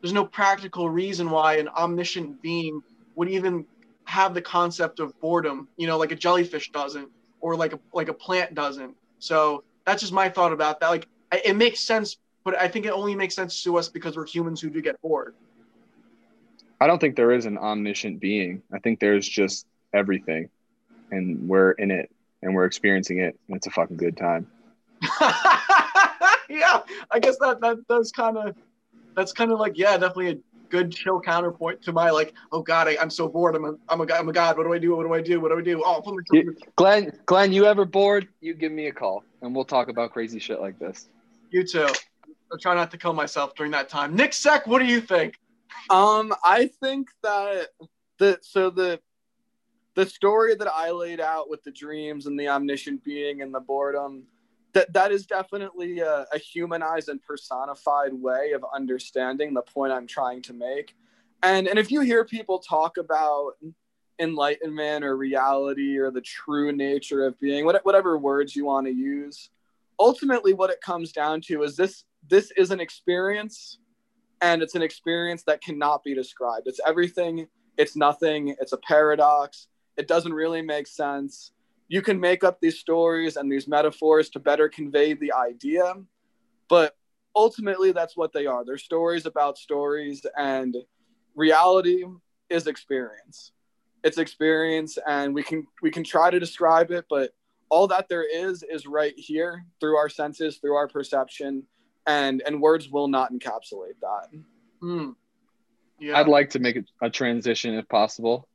there's 0.00 0.12
no 0.12 0.24
practical 0.24 0.88
reason 0.88 1.30
why 1.30 1.56
an 1.56 1.68
omniscient 1.68 2.40
being 2.42 2.82
would 3.14 3.28
even 3.28 3.66
have 4.04 4.34
the 4.34 4.42
concept 4.42 5.00
of 5.00 5.18
boredom 5.20 5.68
you 5.76 5.86
know 5.86 5.98
like 5.98 6.12
a 6.12 6.16
jellyfish 6.16 6.70
doesn't 6.70 7.08
or 7.40 7.56
like 7.56 7.72
a 7.72 7.80
like 7.92 8.08
a 8.08 8.14
plant 8.14 8.54
doesn't. 8.54 8.94
So 9.18 9.64
that's 9.84 10.00
just 10.00 10.12
my 10.12 10.28
thought 10.28 10.52
about 10.52 10.80
that. 10.80 10.88
Like 10.90 11.08
it 11.44 11.56
makes 11.56 11.80
sense 11.80 12.18
but 12.44 12.56
i 12.56 12.68
think 12.68 12.86
it 12.86 12.92
only 12.92 13.14
makes 13.14 13.34
sense 13.34 13.62
to 13.64 13.76
us 13.76 13.88
because 13.88 14.16
we're 14.16 14.24
humans 14.24 14.60
who 14.60 14.70
do 14.70 14.80
get 14.80 14.98
bored. 15.02 15.34
I 16.80 16.86
don't 16.86 17.00
think 17.00 17.16
there 17.16 17.32
is 17.32 17.46
an 17.46 17.58
omniscient 17.58 18.20
being. 18.20 18.62
I 18.72 18.78
think 18.78 19.00
there's 19.00 19.26
just 19.28 19.66
everything, 19.92 20.50
and 21.10 21.48
we're 21.48 21.72
in 21.72 21.90
it, 21.90 22.10
and 22.42 22.54
we're 22.54 22.64
experiencing 22.64 23.18
it, 23.18 23.38
and 23.48 23.56
it's 23.56 23.66
a 23.66 23.70
fucking 23.70 23.96
good 23.96 24.16
time. 24.16 24.46
yeah, 26.48 26.80
I 27.10 27.18
guess 27.20 27.36
that 27.38 27.60
that 27.60 27.78
does 27.88 28.12
kind 28.12 28.36
of 28.38 28.56
that's 29.14 29.32
kind 29.32 29.52
of 29.52 29.58
like 29.58 29.76
yeah, 29.76 29.92
definitely 29.92 30.30
a 30.30 30.36
good 30.68 30.90
chill 30.90 31.20
counterpoint 31.20 31.80
to 31.82 31.92
my 31.92 32.10
like 32.10 32.34
oh 32.52 32.62
god, 32.62 32.88
I, 32.88 32.96
I'm 33.00 33.10
so 33.10 33.28
bored. 33.28 33.54
I'm 33.56 33.64
a 33.64 33.74
I'm 33.88 34.00
a 34.00 34.06
god. 34.06 34.20
I'm 34.20 34.28
a 34.28 34.32
god. 34.32 34.56
What 34.56 34.64
do 34.64 34.72
I 34.72 34.78
do? 34.78 34.96
What 34.96 35.04
do 35.06 35.14
I 35.14 35.20
do? 35.20 35.40
What 35.40 35.50
do 35.50 35.58
I 35.58 35.62
do? 35.62 35.82
Oh, 35.84 36.00
put 36.04 36.14
myself 36.14 36.24
You- 36.32 36.56
Glenn, 36.76 37.12
Glenn, 37.26 37.52
you 37.52 37.66
ever 37.66 37.84
bored? 37.84 38.28
You 38.40 38.54
give 38.54 38.72
me 38.72 38.86
a 38.86 38.92
call, 38.92 39.22
and 39.42 39.54
we'll 39.54 39.64
talk 39.64 39.88
about 39.88 40.12
crazy 40.12 40.38
shit 40.38 40.60
like 40.60 40.78
this. 40.78 41.08
you 41.50 41.64
too. 41.64 41.88
I'll 42.52 42.58
try 42.58 42.74
not 42.74 42.90
to 42.92 42.98
kill 42.98 43.12
myself 43.12 43.54
during 43.56 43.72
that 43.72 43.88
time. 43.88 44.14
Nick 44.14 44.32
Seck, 44.32 44.66
what 44.68 44.78
do 44.78 44.84
you 44.86 45.00
think? 45.00 45.34
Um, 45.90 46.32
I 46.44 46.68
think 46.80 47.08
that 47.24 47.68
the 48.18 48.38
so 48.40 48.70
the 48.70 49.00
the 49.96 50.06
story 50.06 50.54
that 50.54 50.68
I 50.68 50.90
laid 50.90 51.20
out 51.20 51.48
with 51.48 51.64
the 51.64 51.72
dreams 51.72 52.26
and 52.26 52.38
the 52.38 52.48
omniscient 52.48 53.02
being 53.02 53.40
and 53.40 53.52
the 53.52 53.60
boredom, 53.60 54.24
that 54.74 54.92
that 54.92 55.10
is 55.10 55.26
definitely 55.26 56.00
a, 56.00 56.26
a 56.32 56.38
humanized 56.38 57.08
and 57.08 57.20
personified 57.22 58.12
way 58.12 58.52
of 58.52 58.62
understanding 58.74 59.54
the 59.54 59.62
point 59.62 59.92
I'm 59.92 60.06
trying 60.06 60.42
to 60.42 60.52
make. 60.52 60.94
And 61.42 61.66
and 61.66 61.78
if 61.78 61.90
you 61.90 62.02
hear 62.02 62.24
people 62.26 62.58
talk 62.58 62.98
about 62.98 63.52
enlightenment 64.18 65.02
or 65.02 65.16
reality 65.16 65.96
or 65.98 66.10
the 66.10 66.20
true 66.20 66.72
nature 66.72 67.26
of 67.26 67.38
being, 67.40 67.64
what, 67.64 67.84
whatever 67.84 68.18
words 68.18 68.54
you 68.54 68.66
want 68.66 68.86
to 68.86 68.92
use, 68.92 69.50
ultimately 69.98 70.52
what 70.52 70.70
it 70.70 70.80
comes 70.82 71.10
down 71.10 71.40
to 71.40 71.62
is 71.62 71.74
this 71.74 72.04
this 72.28 72.52
is 72.56 72.70
an 72.70 72.80
experience 72.80 73.78
and 74.42 74.62
it's 74.62 74.74
an 74.74 74.82
experience 74.82 75.42
that 75.44 75.62
cannot 75.62 76.04
be 76.04 76.14
described. 76.14 76.66
It's 76.66 76.80
everything, 76.86 77.46
it's 77.78 77.96
nothing, 77.96 78.54
it's 78.60 78.72
a 78.72 78.78
paradox. 78.78 79.68
It 79.96 80.08
doesn't 80.08 80.32
really 80.32 80.62
make 80.62 80.86
sense. 80.86 81.52
You 81.88 82.02
can 82.02 82.18
make 82.18 82.44
up 82.44 82.60
these 82.60 82.78
stories 82.78 83.36
and 83.36 83.50
these 83.50 83.68
metaphors 83.68 84.30
to 84.30 84.40
better 84.40 84.68
convey 84.68 85.14
the 85.14 85.32
idea, 85.32 85.94
but 86.68 86.96
ultimately 87.34 87.92
that's 87.92 88.16
what 88.16 88.32
they 88.32 88.46
are. 88.46 88.64
They're 88.64 88.78
stories 88.78 89.26
about 89.26 89.58
stories 89.58 90.24
and 90.36 90.76
reality 91.34 92.04
is 92.48 92.66
experience. 92.66 93.52
It's 94.02 94.18
experience 94.18 94.98
and 95.06 95.34
we 95.34 95.42
can 95.42 95.66
we 95.82 95.90
can 95.90 96.04
try 96.04 96.30
to 96.30 96.40
describe 96.40 96.90
it, 96.90 97.06
but 97.08 97.32
all 97.68 97.86
that 97.88 98.08
there 98.08 98.24
is 98.24 98.62
is 98.62 98.86
right 98.86 99.14
here 99.16 99.64
through 99.80 99.96
our 99.96 100.08
senses, 100.08 100.58
through 100.58 100.74
our 100.74 100.88
perception, 100.88 101.64
and 102.06 102.42
and 102.46 102.60
words 102.60 102.88
will 102.88 103.08
not 103.08 103.32
encapsulate 103.32 103.98
that. 104.00 104.28
Hmm. 104.80 105.10
Yeah. 105.98 106.18
I'd 106.18 106.28
like 106.28 106.50
to 106.50 106.58
make 106.58 106.76
a, 106.76 107.06
a 107.06 107.10
transition 107.10 107.74
if 107.74 107.88
possible. 107.88 108.48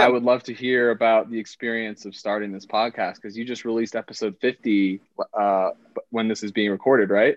I 0.00 0.08
would 0.08 0.22
love 0.22 0.42
to 0.44 0.54
hear 0.54 0.90
about 0.90 1.30
the 1.30 1.38
experience 1.38 2.04
of 2.04 2.14
starting 2.14 2.52
this 2.52 2.66
podcast 2.66 3.16
because 3.16 3.36
you 3.36 3.44
just 3.44 3.64
released 3.64 3.94
episode 3.94 4.36
50 4.40 5.00
uh, 5.34 5.70
when 6.10 6.28
this 6.28 6.42
is 6.42 6.52
being 6.52 6.70
recorded, 6.70 7.10
right, 7.10 7.36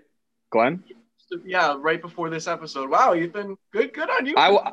Glenn? 0.50 0.82
Yeah, 1.44 1.76
right 1.78 2.00
before 2.00 2.30
this 2.30 2.46
episode. 2.46 2.88
Wow, 2.88 3.14
Ethan, 3.14 3.56
good, 3.72 3.92
good 3.92 4.08
on 4.08 4.26
you. 4.26 4.34
I, 4.36 4.72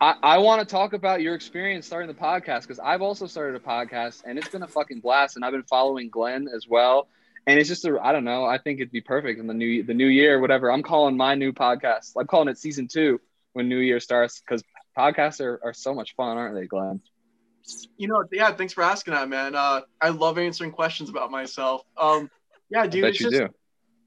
I, 0.00 0.14
I 0.22 0.38
want 0.38 0.66
to 0.66 0.66
talk 0.66 0.94
about 0.94 1.22
your 1.22 1.34
experience 1.34 1.86
starting 1.86 2.08
the 2.08 2.14
podcast 2.14 2.62
because 2.62 2.78
I've 2.78 3.02
also 3.02 3.26
started 3.26 3.60
a 3.60 3.64
podcast 3.64 4.22
and 4.24 4.38
it's 4.38 4.48
been 4.48 4.62
a 4.62 4.68
fucking 4.68 5.00
blast. 5.00 5.36
And 5.36 5.44
I've 5.44 5.52
been 5.52 5.64
following 5.64 6.08
Glenn 6.08 6.48
as 6.54 6.66
well. 6.68 7.08
And 7.46 7.58
it's 7.58 7.68
just 7.68 7.84
a, 7.84 7.98
I 8.00 8.12
don't 8.12 8.24
know. 8.24 8.44
I 8.44 8.58
think 8.58 8.78
it'd 8.80 8.92
be 8.92 9.00
perfect 9.00 9.40
in 9.40 9.48
the 9.48 9.54
new 9.54 9.82
the 9.82 9.94
new 9.94 10.06
year, 10.06 10.40
whatever. 10.40 10.70
I'm 10.70 10.82
calling 10.82 11.16
my 11.16 11.34
new 11.34 11.52
podcast. 11.52 12.12
I'm 12.16 12.26
calling 12.26 12.48
it 12.48 12.58
season 12.58 12.86
two 12.86 13.20
when 13.52 13.68
New 13.68 13.78
Year 13.78 14.00
starts 14.00 14.40
because 14.40 14.62
podcasts 14.96 15.40
are, 15.40 15.60
are 15.62 15.72
so 15.72 15.94
much 15.94 16.14
fun, 16.14 16.36
aren't 16.36 16.54
they, 16.54 16.66
Glenn? 16.66 17.00
You 17.96 18.08
know, 18.08 18.24
yeah. 18.32 18.52
Thanks 18.52 18.72
for 18.72 18.82
asking 18.82 19.14
that, 19.14 19.28
man. 19.28 19.54
Uh, 19.54 19.82
I 20.00 20.08
love 20.08 20.38
answering 20.38 20.72
questions 20.72 21.08
about 21.08 21.30
myself. 21.30 21.82
Um, 21.96 22.28
yeah, 22.70 22.86
dude. 22.86 23.04
I 23.04 23.08
bet 23.08 23.10
it's 23.10 23.20
you 23.20 23.30
just, 23.30 23.42
do. 23.42 23.48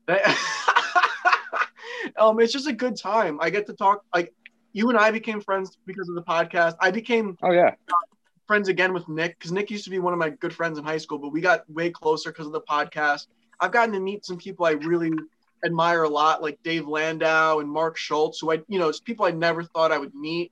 That, 0.08 1.70
um, 2.18 2.40
it's 2.40 2.52
just 2.52 2.68
a 2.68 2.74
good 2.74 2.98
time. 2.98 3.40
I 3.42 3.50
get 3.50 3.66
to 3.68 3.74
talk. 3.74 4.04
Like 4.14 4.34
you 4.74 4.90
and 4.90 4.98
I 4.98 5.12
became 5.12 5.40
friends 5.40 5.78
because 5.86 6.10
of 6.10 6.16
the 6.16 6.24
podcast. 6.24 6.76
I 6.82 6.92
became 6.92 7.38
Oh 7.42 7.52
yeah. 7.52 7.76
friends 8.46 8.68
again 8.68 8.94
with 8.94 9.08
Nick 9.08 9.40
because 9.40 9.52
Nick 9.54 9.72
used 9.72 9.86
to 9.86 9.90
be 9.90 10.00
one 10.00 10.12
of 10.12 10.20
my 10.20 10.32
good 10.32 10.54
friends 10.54 10.78
in 10.78 10.84
high 10.84 10.98
school, 10.98 11.18
but 11.18 11.30
we 11.30 11.40
got 11.40 11.70
way 11.70 11.90
closer 11.90 12.32
because 12.32 12.48
of 12.48 12.54
the 12.54 12.62
podcast. 12.62 13.28
I've 13.60 13.72
gotten 13.72 13.94
to 13.94 14.02
meet 14.02 14.26
some 14.26 14.38
people 14.38 14.66
I 14.66 14.72
really 14.72 15.12
admire 15.64 16.04
a 16.04 16.10
lot, 16.10 16.42
like 16.42 16.60
Dave 16.62 16.88
Landau 16.88 17.60
and 17.60 17.70
Mark 17.70 17.98
Schultz, 17.98 18.40
who 18.40 18.52
I, 18.52 18.62
you 18.68 18.78
know, 18.78 18.90
it's 18.90 19.00
people 19.00 19.26
I 19.26 19.32
never 19.32 19.64
thought 19.64 19.94
I 19.94 19.98
would 19.98 20.14
meet. 20.14 20.52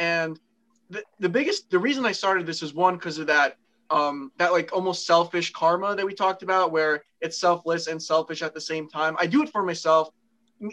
And 0.00 0.40
the, 0.88 1.04
the 1.20 1.28
biggest, 1.28 1.70
the 1.70 1.78
reason 1.78 2.04
I 2.04 2.12
started 2.12 2.46
this 2.46 2.62
is 2.62 2.74
one 2.74 2.94
because 2.96 3.18
of 3.18 3.28
that, 3.28 3.56
um, 3.90 4.32
that 4.38 4.50
like 4.50 4.72
almost 4.72 5.06
selfish 5.06 5.52
karma 5.52 5.94
that 5.94 6.04
we 6.04 6.14
talked 6.14 6.42
about, 6.42 6.72
where 6.72 7.04
it's 7.20 7.38
selfless 7.38 7.86
and 7.86 8.02
selfish 8.02 8.42
at 8.42 8.54
the 8.54 8.60
same 8.60 8.88
time. 8.88 9.14
I 9.18 9.26
do 9.26 9.42
it 9.42 9.50
for 9.50 9.62
myself. 9.62 10.08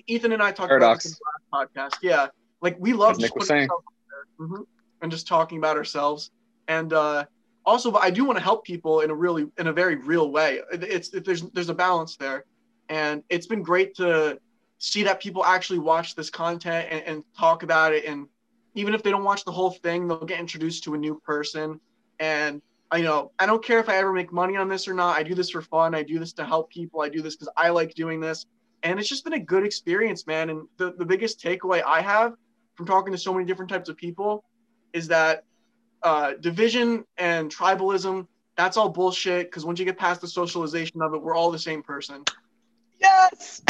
Ethan 0.07 0.31
and 0.31 0.41
I 0.41 0.51
talked 0.51 0.69
Paradox. 0.69 0.81
about 0.81 1.03
this 1.03 1.11
in 1.11 1.17
the 1.19 1.57
last 1.57 1.73
podcast. 1.93 1.97
Yeah, 2.01 2.27
like 2.61 2.77
we 2.79 2.93
love 2.93 3.11
As 3.11 3.17
just 3.19 3.33
putting 3.33 3.47
saying. 3.47 3.61
ourselves 3.69 3.85
out 3.87 4.37
there, 4.39 4.47
mhm, 4.47 4.65
and 5.01 5.11
just 5.11 5.27
talking 5.27 5.57
about 5.57 5.77
ourselves. 5.77 6.31
And 6.67 6.93
uh, 6.93 7.25
also, 7.65 7.91
but 7.91 8.01
I 8.03 8.09
do 8.09 8.25
want 8.25 8.37
to 8.37 8.43
help 8.43 8.65
people 8.65 9.01
in 9.01 9.09
a 9.11 9.15
really, 9.15 9.47
in 9.57 9.67
a 9.67 9.73
very 9.73 9.95
real 9.95 10.31
way. 10.31 10.61
It's 10.71 11.13
it, 11.13 11.25
there's 11.25 11.43
there's 11.51 11.69
a 11.69 11.73
balance 11.73 12.17
there, 12.17 12.45
and 12.89 13.23
it's 13.29 13.47
been 13.47 13.61
great 13.63 13.95
to 13.95 14.39
see 14.79 15.03
that 15.03 15.19
people 15.21 15.43
actually 15.43 15.79
watch 15.79 16.15
this 16.15 16.29
content 16.29 16.87
and, 16.91 17.03
and 17.03 17.23
talk 17.37 17.63
about 17.63 17.93
it. 17.93 18.05
And 18.05 18.27
even 18.77 18.93
if 18.93 19.01
they 19.01 19.09
don't 19.09 19.23
watch 19.23 19.43
the 19.43 19.51
whole 19.51 19.71
thing, 19.71 20.07
they'll 20.07 20.23
get 20.23 20.39
introduced 20.39 20.83
to 20.83 20.93
a 20.93 20.97
new 20.97 21.19
person. 21.25 21.79
And 22.19 22.61
I 22.91 23.01
know 23.01 23.31
I 23.39 23.47
don't 23.47 23.63
care 23.63 23.79
if 23.79 23.89
I 23.89 23.97
ever 23.97 24.13
make 24.13 24.31
money 24.31 24.55
on 24.55 24.69
this 24.69 24.87
or 24.87 24.93
not. 24.93 25.17
I 25.17 25.23
do 25.23 25.33
this 25.33 25.49
for 25.49 25.63
fun. 25.63 25.95
I 25.95 26.03
do 26.03 26.19
this 26.19 26.31
to 26.33 26.45
help 26.45 26.69
people. 26.69 27.01
I 27.01 27.09
do 27.09 27.23
this 27.23 27.35
because 27.35 27.51
I 27.57 27.69
like 27.69 27.95
doing 27.95 28.19
this. 28.19 28.45
And 28.83 28.99
it's 28.99 29.09
just 29.09 29.23
been 29.23 29.33
a 29.33 29.39
good 29.39 29.65
experience, 29.65 30.27
man. 30.27 30.51
And 30.51 30.67
the, 30.77 30.93
the 30.93 31.05
biggest 31.05 31.41
takeaway 31.41 31.83
I 31.83 32.01
have 32.01 32.33
from 32.75 32.85
talking 32.85 33.11
to 33.11 33.17
so 33.17 33.33
many 33.33 33.45
different 33.45 33.69
types 33.71 33.89
of 33.89 33.97
people 33.97 34.43
is 34.93 35.07
that 35.07 35.43
uh, 36.03 36.33
division 36.39 37.03
and 37.17 37.51
tribalism, 37.51 38.27
that's 38.55 38.77
all 38.77 38.89
bullshit. 38.89 39.47
Because 39.47 39.65
once 39.65 39.79
you 39.79 39.85
get 39.85 39.97
past 39.97 40.21
the 40.21 40.27
socialization 40.27 41.01
of 41.01 41.15
it, 41.15 41.21
we're 41.21 41.35
all 41.35 41.49
the 41.49 41.57
same 41.57 41.81
person. 41.81 42.23
Yes. 42.99 43.63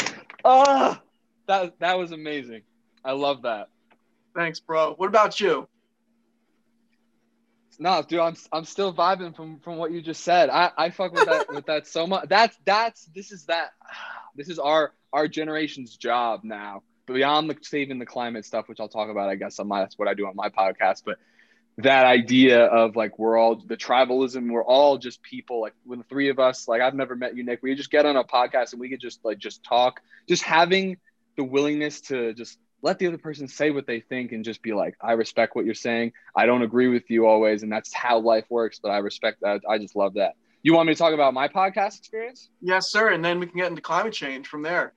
Ah, 0.43 1.01
that 1.47 1.79
that 1.79 1.97
was 1.97 2.11
amazing. 2.11 2.63
I 3.05 3.13
love 3.13 3.43
that. 3.43 3.69
Thanks, 4.37 4.59
bro. 4.59 4.93
What 4.93 5.07
about 5.07 5.39
you? 5.39 5.67
No, 7.79 8.03
dude, 8.07 8.19
I'm 8.19 8.35
I'm 8.53 8.65
still 8.65 8.93
vibing 8.93 9.35
from 9.35 9.59
from 9.61 9.77
what 9.77 9.91
you 9.91 9.99
just 9.99 10.23
said. 10.23 10.51
I 10.51 10.71
I 10.77 10.89
fuck 10.91 11.11
with 11.11 11.25
that 11.25 11.51
with 11.51 11.65
that 11.65 11.87
so 11.87 12.05
much. 12.05 12.29
That's 12.29 12.55
that's 12.63 13.05
this 13.15 13.31
is 13.31 13.45
that 13.45 13.71
this 14.35 14.47
is 14.47 14.59
our 14.59 14.93
our 15.11 15.27
generation's 15.27 15.97
job 15.97 16.41
now. 16.43 16.83
Beyond 17.07 17.49
the 17.49 17.57
saving 17.63 17.97
the 17.97 18.05
climate 18.05 18.45
stuff, 18.45 18.69
which 18.69 18.79
I'll 18.79 18.89
talk 18.89 19.09
about, 19.09 19.27
I 19.27 19.35
guess 19.35 19.57
on 19.57 19.67
my 19.67 19.79
that's 19.79 19.97
what 19.97 20.07
I 20.07 20.13
do 20.13 20.27
on 20.27 20.35
my 20.35 20.49
podcast. 20.49 21.01
But 21.03 21.17
that 21.79 22.05
idea 22.05 22.65
of 22.65 22.95
like 22.95 23.17
we're 23.17 23.37
all 23.37 23.55
the 23.55 23.77
tribalism, 23.77 24.51
we're 24.51 24.63
all 24.63 24.99
just 24.99 25.23
people. 25.23 25.61
Like 25.61 25.73
when 25.83 25.97
the 25.97 26.05
three 26.05 26.29
of 26.29 26.37
us, 26.37 26.67
like 26.67 26.81
I've 26.81 26.93
never 26.93 27.15
met 27.15 27.35
you, 27.35 27.43
Nick. 27.43 27.63
We 27.63 27.73
just 27.73 27.89
get 27.89 28.05
on 28.05 28.15
a 28.15 28.23
podcast 28.23 28.73
and 28.73 28.79
we 28.79 28.89
could 28.89 29.01
just 29.01 29.25
like 29.25 29.39
just 29.39 29.63
talk. 29.63 30.01
Just 30.29 30.43
having 30.43 30.97
the 31.37 31.43
willingness 31.43 32.01
to 32.01 32.35
just 32.35 32.59
let 32.81 32.99
the 32.99 33.07
other 33.07 33.17
person 33.17 33.47
say 33.47 33.71
what 33.71 33.87
they 33.87 33.99
think 33.99 34.31
and 34.31 34.45
just 34.45 34.61
be 34.61 34.73
like, 34.73 34.95
I 35.01 35.13
respect 35.13 35.55
what 35.55 35.65
you're 35.65 35.73
saying. 35.73 36.13
I 36.35 36.45
don't 36.45 36.61
agree 36.61 36.87
with 36.87 37.09
you 37.09 37.25
always, 37.25 37.63
and 37.63 37.71
that's 37.71 37.93
how 37.93 38.19
life 38.19 38.45
works. 38.49 38.79
But 38.81 38.89
I 38.89 38.97
respect 38.99 39.41
that. 39.41 39.61
I 39.67 39.77
just 39.77 39.95
love 39.95 40.13
that. 40.15 40.35
You 40.63 40.73
want 40.73 40.87
me 40.87 40.93
to 40.93 40.97
talk 40.97 41.13
about 41.13 41.33
my 41.33 41.47
podcast 41.47 41.97
experience? 41.99 42.49
Yes, 42.61 42.89
sir. 42.91 43.09
And 43.09 43.23
then 43.23 43.39
we 43.39 43.47
can 43.47 43.57
get 43.57 43.67
into 43.67 43.81
climate 43.81 44.13
change 44.13 44.47
from 44.47 44.61
there. 44.61 44.93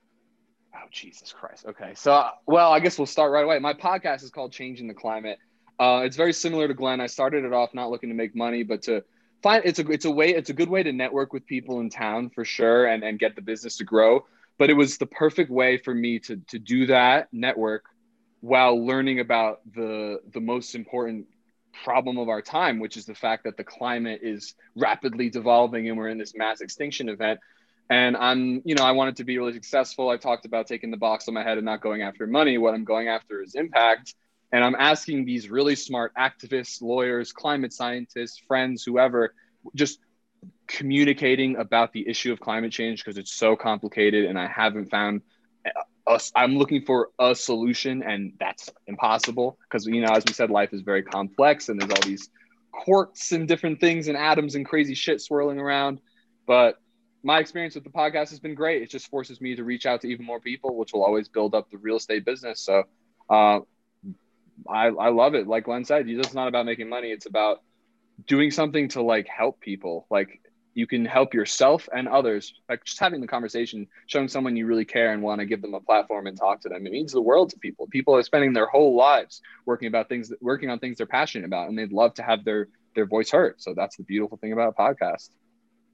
Oh 0.75 0.87
Jesus 0.89 1.31
Christ. 1.31 1.65
Okay, 1.67 1.93
so 1.95 2.13
uh, 2.13 2.31
well, 2.45 2.71
I 2.71 2.79
guess 2.79 2.97
we'll 2.97 3.05
start 3.05 3.31
right 3.31 3.43
away. 3.43 3.59
My 3.59 3.73
podcast 3.73 4.23
is 4.23 4.29
called 4.29 4.51
Changing 4.51 4.87
the 4.87 4.93
Climate. 4.93 5.37
Uh, 5.79 6.01
it's 6.05 6.15
very 6.15 6.33
similar 6.33 6.67
to 6.67 6.73
Glenn. 6.73 7.01
I 7.01 7.07
started 7.07 7.43
it 7.43 7.53
off 7.53 7.73
not 7.73 7.89
looking 7.89 8.09
to 8.09 8.15
make 8.15 8.35
money, 8.35 8.63
but 8.63 8.83
to 8.83 9.03
find 9.43 9.63
it's 9.65 9.79
a 9.79 9.87
it's 9.89 10.05
a 10.05 10.11
way 10.11 10.29
it's 10.29 10.49
a 10.49 10.53
good 10.53 10.69
way 10.69 10.83
to 10.83 10.93
network 10.93 11.33
with 11.33 11.45
people 11.45 11.79
in 11.79 11.89
town 11.89 12.29
for 12.29 12.45
sure 12.45 12.85
and 12.85 13.03
and 13.03 13.19
get 13.19 13.35
the 13.35 13.41
business 13.41 13.77
to 13.77 13.83
grow. 13.83 14.25
But 14.61 14.69
it 14.69 14.73
was 14.73 14.99
the 14.99 15.07
perfect 15.07 15.49
way 15.49 15.77
for 15.77 15.91
me 15.91 16.19
to 16.19 16.39
to 16.49 16.59
do 16.59 16.85
that 16.85 17.29
network 17.31 17.83
while 18.41 18.85
learning 18.85 19.19
about 19.19 19.61
the 19.73 20.19
the 20.33 20.39
most 20.39 20.75
important 20.75 21.25
problem 21.83 22.19
of 22.19 22.29
our 22.29 22.43
time, 22.43 22.79
which 22.79 22.95
is 22.95 23.07
the 23.07 23.15
fact 23.15 23.45
that 23.45 23.57
the 23.57 23.63
climate 23.63 24.19
is 24.21 24.53
rapidly 24.75 25.31
devolving 25.31 25.89
and 25.89 25.97
we're 25.97 26.09
in 26.09 26.19
this 26.19 26.35
mass 26.35 26.61
extinction 26.61 27.09
event. 27.09 27.39
And 27.89 28.15
I'm, 28.15 28.61
you 28.63 28.75
know, 28.75 28.83
I 28.83 28.91
wanted 28.91 29.15
to 29.15 29.23
be 29.23 29.39
really 29.39 29.53
successful. 29.53 30.09
I 30.09 30.17
talked 30.17 30.45
about 30.45 30.67
taking 30.67 30.91
the 30.91 30.97
box 31.07 31.27
on 31.27 31.33
my 31.33 31.41
head 31.41 31.57
and 31.57 31.65
not 31.65 31.81
going 31.81 32.03
after 32.03 32.27
money. 32.27 32.59
What 32.59 32.75
I'm 32.75 32.85
going 32.85 33.07
after 33.07 33.41
is 33.41 33.55
impact. 33.55 34.13
And 34.51 34.63
I'm 34.63 34.75
asking 34.75 35.25
these 35.25 35.49
really 35.49 35.75
smart 35.75 36.13
activists, 36.13 36.83
lawyers, 36.83 37.33
climate 37.33 37.73
scientists, 37.73 38.37
friends, 38.37 38.83
whoever, 38.83 39.33
just 39.73 39.97
communicating 40.77 41.57
about 41.57 41.91
the 41.93 42.07
issue 42.07 42.31
of 42.31 42.39
climate 42.39 42.71
change 42.71 43.03
because 43.03 43.17
it's 43.17 43.33
so 43.33 43.55
complicated 43.55 44.25
and 44.25 44.39
I 44.39 44.47
haven't 44.47 44.89
found 44.89 45.21
us 46.07 46.31
i'm 46.35 46.57
looking 46.57 46.83
for 46.83 47.09
a 47.19 47.35
solution 47.35 48.01
and 48.01 48.33
that's 48.39 48.71
impossible 48.87 49.59
because 49.61 49.85
you 49.85 50.01
know 50.01 50.11
as 50.11 50.23
we 50.25 50.33
said 50.33 50.49
life 50.49 50.73
is 50.73 50.81
very 50.81 51.03
complex 51.03 51.69
and 51.69 51.79
there's 51.79 51.91
all 51.91 52.01
these 52.01 52.27
quarks 52.73 53.31
and 53.31 53.47
different 53.47 53.79
things 53.79 54.07
and 54.07 54.17
atoms 54.17 54.55
and 54.55 54.65
crazy 54.65 54.95
shit 54.95 55.21
swirling 55.21 55.59
around. 55.59 55.99
But 56.47 56.75
my 57.23 57.39
experience 57.39 57.75
with 57.75 57.83
the 57.83 57.89
podcast 57.89 58.29
has 58.29 58.39
been 58.39 58.55
great. 58.55 58.81
It 58.81 58.89
just 58.89 59.09
forces 59.09 59.39
me 59.39 59.55
to 59.55 59.63
reach 59.63 59.85
out 59.85 60.01
to 60.01 60.07
even 60.07 60.25
more 60.25 60.39
people 60.39 60.75
which 60.75 60.93
will 60.93 61.03
always 61.03 61.27
build 61.27 61.53
up 61.53 61.69
the 61.69 61.77
real 61.77 61.97
estate 61.97 62.25
business. 62.25 62.61
So 62.61 62.83
uh, 63.29 63.59
I, 64.69 64.87
I 64.87 65.09
love 65.09 65.35
it. 65.35 65.47
Like 65.47 65.65
glenn 65.65 65.85
said 65.85 66.07
it's 66.09 66.33
not 66.33 66.47
about 66.47 66.65
making 66.65 66.89
money. 66.89 67.11
It's 67.11 67.25
about 67.25 67.61
doing 68.27 68.51
something 68.51 68.89
to 68.89 69.01
like 69.01 69.27
help 69.27 69.59
people. 69.59 70.07
Like 70.09 70.41
you 70.73 70.87
can 70.87 71.03
help 71.05 71.33
yourself 71.33 71.89
and 71.93 72.07
others 72.07 72.53
like 72.69 72.83
just 72.85 72.99
having 72.99 73.19
the 73.19 73.27
conversation 73.27 73.87
showing 74.07 74.27
someone 74.27 74.55
you 74.55 74.65
really 74.65 74.85
care 74.85 75.11
and 75.13 75.21
want 75.21 75.39
to 75.39 75.45
give 75.45 75.61
them 75.61 75.73
a 75.73 75.81
platform 75.81 76.27
and 76.27 76.37
talk 76.37 76.61
to 76.61 76.69
them. 76.69 76.85
It 76.87 76.91
means 76.93 77.11
the 77.11 77.21
world 77.21 77.49
to 77.49 77.59
people. 77.59 77.87
People 77.87 78.15
are 78.15 78.23
spending 78.23 78.53
their 78.53 78.67
whole 78.67 78.95
lives 78.95 79.41
working 79.65 79.87
about 79.87 80.07
things 80.07 80.31
working 80.41 80.69
on 80.69 80.79
things 80.79 80.97
they're 80.97 81.07
passionate 81.07 81.45
about 81.45 81.69
and 81.69 81.77
they'd 81.77 81.91
love 81.91 82.13
to 82.15 82.23
have 82.23 82.45
their 82.45 82.67
their 82.95 83.05
voice 83.05 83.31
heard. 83.31 83.55
So 83.57 83.73
that's 83.75 83.97
the 83.97 84.03
beautiful 84.03 84.37
thing 84.37 84.53
about 84.53 84.73
a 84.77 84.81
podcast. 84.81 85.29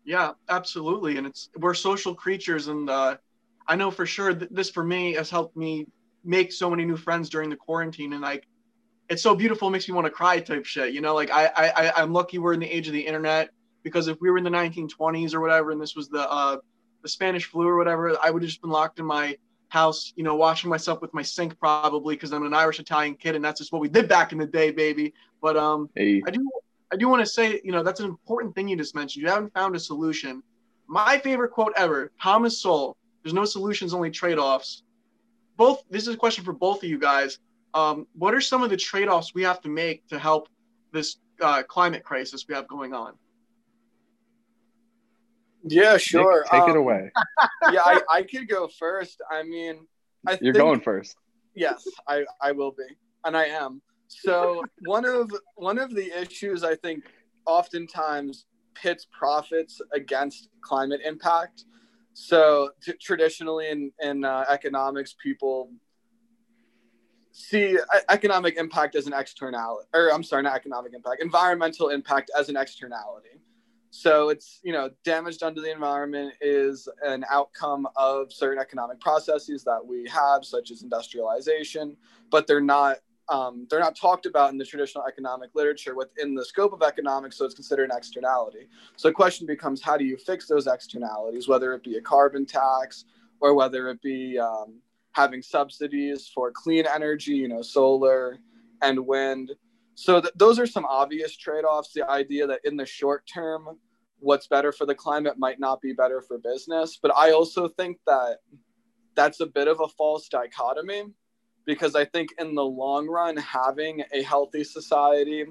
Yeah, 0.05 0.31
absolutely. 0.49 1.17
And 1.17 1.27
it's 1.27 1.49
we're 1.57 1.73
social 1.73 2.15
creatures, 2.15 2.67
and 2.67 2.89
uh, 2.89 3.17
I 3.67 3.75
know 3.75 3.91
for 3.91 4.05
sure 4.05 4.33
that 4.33 4.53
this 4.55 4.69
for 4.69 4.83
me 4.83 5.13
has 5.13 5.29
helped 5.29 5.57
me 5.57 5.85
make 6.23 6.51
so 6.51 6.69
many 6.69 6.85
new 6.85 6.95
friends 6.95 7.29
during 7.29 7.49
the 7.49 7.57
quarantine, 7.57 8.13
and 8.13 8.21
like 8.21 8.47
it's 9.09 9.21
so 9.21 9.35
beautiful, 9.35 9.67
it 9.67 9.71
makes 9.71 9.87
me 9.87 9.93
want 9.93 10.05
to 10.05 10.11
cry 10.11 10.39
type 10.39 10.65
shit. 10.65 10.93
You 10.93 11.01
know, 11.01 11.13
like 11.13 11.29
I 11.31 11.51
I- 11.55 12.01
I'm 12.01 12.13
lucky 12.13 12.37
we're 12.37 12.53
in 12.53 12.59
the 12.59 12.73
age 12.73 12.87
of 12.87 12.93
the 12.93 13.05
internet 13.05 13.49
because 13.87 14.07
if 14.07 14.19
we 14.19 14.29
were 14.29 14.37
in 14.37 14.43
the 14.43 14.49
1920s 14.49 15.33
or 15.33 15.39
whatever, 15.39 15.71
and 15.71 15.81
this 15.81 15.95
was 15.95 16.09
the 16.09 16.29
uh, 16.29 16.57
the 17.03 17.09
Spanish 17.09 17.45
flu 17.45 17.65
or 17.67 17.77
whatever, 17.77 18.17
I 18.21 18.29
would 18.29 18.41
have 18.41 18.49
just 18.49 18.61
been 18.61 18.69
locked 18.69 18.99
in 18.99 19.05
my 19.05 19.37
house, 19.69 20.13
you 20.15 20.23
know, 20.23 20.35
washing 20.35 20.69
myself 20.69 21.01
with 21.01 21.13
my 21.13 21.21
sink 21.21 21.57
probably 21.59 22.15
because 22.15 22.33
I'm 22.33 22.45
an 22.45 22.53
Irish 22.53 22.79
Italian 22.79 23.15
kid, 23.15 23.35
and 23.35 23.43
that's 23.43 23.59
just 23.59 23.71
what 23.71 23.81
we 23.81 23.89
did 23.89 24.07
back 24.07 24.31
in 24.31 24.37
the 24.37 24.45
day, 24.45 24.71
baby. 24.71 25.13
But 25.41 25.55
um, 25.57 25.89
hey 25.95 26.21
I 26.27 26.31
do 26.31 26.49
I 26.91 26.95
do 26.95 27.07
want 27.07 27.21
to 27.21 27.25
say, 27.25 27.61
you 27.63 27.71
know, 27.71 27.83
that's 27.83 27.99
an 27.99 28.05
important 28.05 28.55
thing 28.55 28.67
you 28.67 28.77
just 28.77 28.95
mentioned. 28.95 29.23
You 29.23 29.29
haven't 29.29 29.53
found 29.53 29.75
a 29.75 29.79
solution. 29.79 30.41
My 30.87 31.17
favorite 31.17 31.51
quote 31.51 31.73
ever, 31.75 32.11
Thomas 32.21 32.61
Sowell, 32.61 32.95
there's 33.23 33.33
no 33.33 33.45
solutions, 33.45 33.93
only 33.93 34.09
trade-offs. 34.09 34.83
Both 35.57 35.83
this 35.89 36.07
is 36.07 36.13
a 36.13 36.17
question 36.17 36.45
for 36.45 36.53
both 36.53 36.83
of 36.83 36.89
you 36.89 36.97
guys. 36.97 37.39
Um, 37.73 38.07
what 38.13 38.33
are 38.33 38.41
some 38.41 38.63
of 38.63 38.69
the 38.69 38.77
trade-offs 38.77 39.33
we 39.33 39.43
have 39.43 39.61
to 39.61 39.69
make 39.69 40.07
to 40.07 40.17
help 40.17 40.47
this 40.93 41.17
uh, 41.41 41.63
climate 41.63 42.03
crisis 42.03 42.45
we 42.47 42.55
have 42.55 42.67
going 42.67 42.93
on? 42.93 43.13
Yeah, 45.63 45.97
sure. 45.97 46.41
Nick, 46.41 46.51
take 46.51 46.63
it 46.69 46.71
Um, 46.71 46.77
away 46.77 47.11
yeah, 47.71 47.81
I, 47.83 48.01
I 48.09 48.23
could 48.23 48.47
go 48.47 48.67
first. 48.67 49.21
I 49.29 49.43
mean, 49.43 49.87
I 50.25 50.37
you're 50.41 50.53
think, 50.53 50.55
going 50.65 50.81
first 50.81 51.17
Yes, 51.55 51.85
I, 52.07 52.23
I 52.41 52.51
will 52.51 52.71
be, 52.71 52.83
and 53.25 53.35
I 53.35 53.45
am. 53.45 53.81
so 54.07 54.63
one 54.85 55.05
of 55.05 55.31
one 55.55 55.79
of 55.79 55.93
the 55.95 56.11
issues 56.21 56.63
I 56.63 56.75
think 56.75 57.03
oftentimes 57.45 58.45
pits 58.75 59.07
profits 59.11 59.81
against 59.93 60.49
climate 60.61 61.01
impact. 61.03 61.65
So 62.13 62.71
t- 62.83 62.93
traditionally 63.01 63.69
in 63.69 63.91
in 64.01 64.23
uh, 64.23 64.45
economics, 64.49 65.15
people 65.21 65.71
see 67.31 67.77
economic 68.09 68.57
impact 68.57 68.95
as 68.95 69.07
an 69.07 69.13
externality, 69.13 69.87
or 69.93 70.11
I'm 70.13 70.23
sorry, 70.23 70.43
not 70.43 70.55
economic 70.55 70.93
impact, 70.93 71.21
environmental 71.21 71.89
impact 71.89 72.31
as 72.37 72.49
an 72.49 72.57
externality. 72.57 73.29
So 73.89 74.29
it's, 74.29 74.59
you 74.63 74.73
know, 74.73 74.89
damage 75.03 75.37
done 75.37 75.55
to 75.55 75.61
the 75.61 75.71
environment 75.71 76.33
is 76.41 76.87
an 77.03 77.25
outcome 77.29 77.87
of 77.95 78.31
certain 78.31 78.59
economic 78.59 78.99
processes 78.99 79.63
that 79.63 79.83
we 79.83 80.07
have, 80.09 80.43
such 80.45 80.71
as 80.71 80.83
industrialization, 80.83 81.95
but 82.29 82.47
they're 82.47 82.61
not 82.61 82.97
um, 83.29 83.67
they're 83.69 83.81
not 83.81 83.97
talked 83.97 84.25
about 84.25 84.51
in 84.51 84.57
the 84.57 84.63
traditional 84.63 85.05
economic 85.05 85.49
literature 85.53 85.95
within 85.95 86.33
the 86.33 86.45
scope 86.45 86.71
of 86.71 86.81
economics, 86.81 87.37
so 87.37 87.43
it's 87.43 87.53
considered 87.53 87.89
an 87.91 87.97
externality. 87.97 88.69
So 88.95 89.09
the 89.09 89.13
question 89.13 89.45
becomes, 89.45 89.81
how 89.81 89.97
do 89.97 90.05
you 90.05 90.15
fix 90.15 90.47
those 90.47 90.65
externalities, 90.65 91.45
whether 91.45 91.73
it 91.73 91.83
be 91.83 91.97
a 91.97 92.01
carbon 92.01 92.45
tax 92.45 93.03
or 93.41 93.53
whether 93.53 93.89
it 93.89 94.01
be 94.01 94.39
um, 94.39 94.79
having 95.11 95.41
subsidies 95.41 96.31
for 96.33 96.51
clean 96.51 96.85
energy, 96.85 97.33
you 97.33 97.47
know, 97.47 97.61
solar 97.61 98.39
and 98.81 98.99
wind. 99.05 99.51
So 99.97 100.21
th- 100.21 100.33
those 100.35 100.59
are 100.59 100.67
some 100.67 100.85
obvious 100.85 101.35
trade-offs. 101.35 101.91
The 101.91 102.07
idea 102.07 102.45
that 102.45 102.61
in 102.63 102.77
the 102.77 102.85
short 102.85 103.27
term, 103.27 103.79
what's 104.19 104.47
better 104.47 104.71
for 104.71 104.85
the 104.85 104.93
climate 104.93 105.39
might 105.39 105.59
not 105.59 105.81
be 105.81 105.91
better 105.91 106.21
for 106.21 106.37
business. 106.37 106.99
But 107.01 107.15
I 107.17 107.31
also 107.31 107.67
think 107.67 107.97
that 108.05 108.37
that's 109.15 109.39
a 109.39 109.47
bit 109.47 109.67
of 109.67 109.79
a 109.79 109.87
false 109.87 110.29
dichotomy 110.29 111.05
because 111.65 111.95
I 111.95 112.05
think 112.05 112.29
in 112.37 112.53
the 112.53 112.63
long 112.63 113.07
run, 113.07 113.37
having 113.37 114.03
a 114.13 114.21
healthy 114.21 114.63
society 114.63 115.45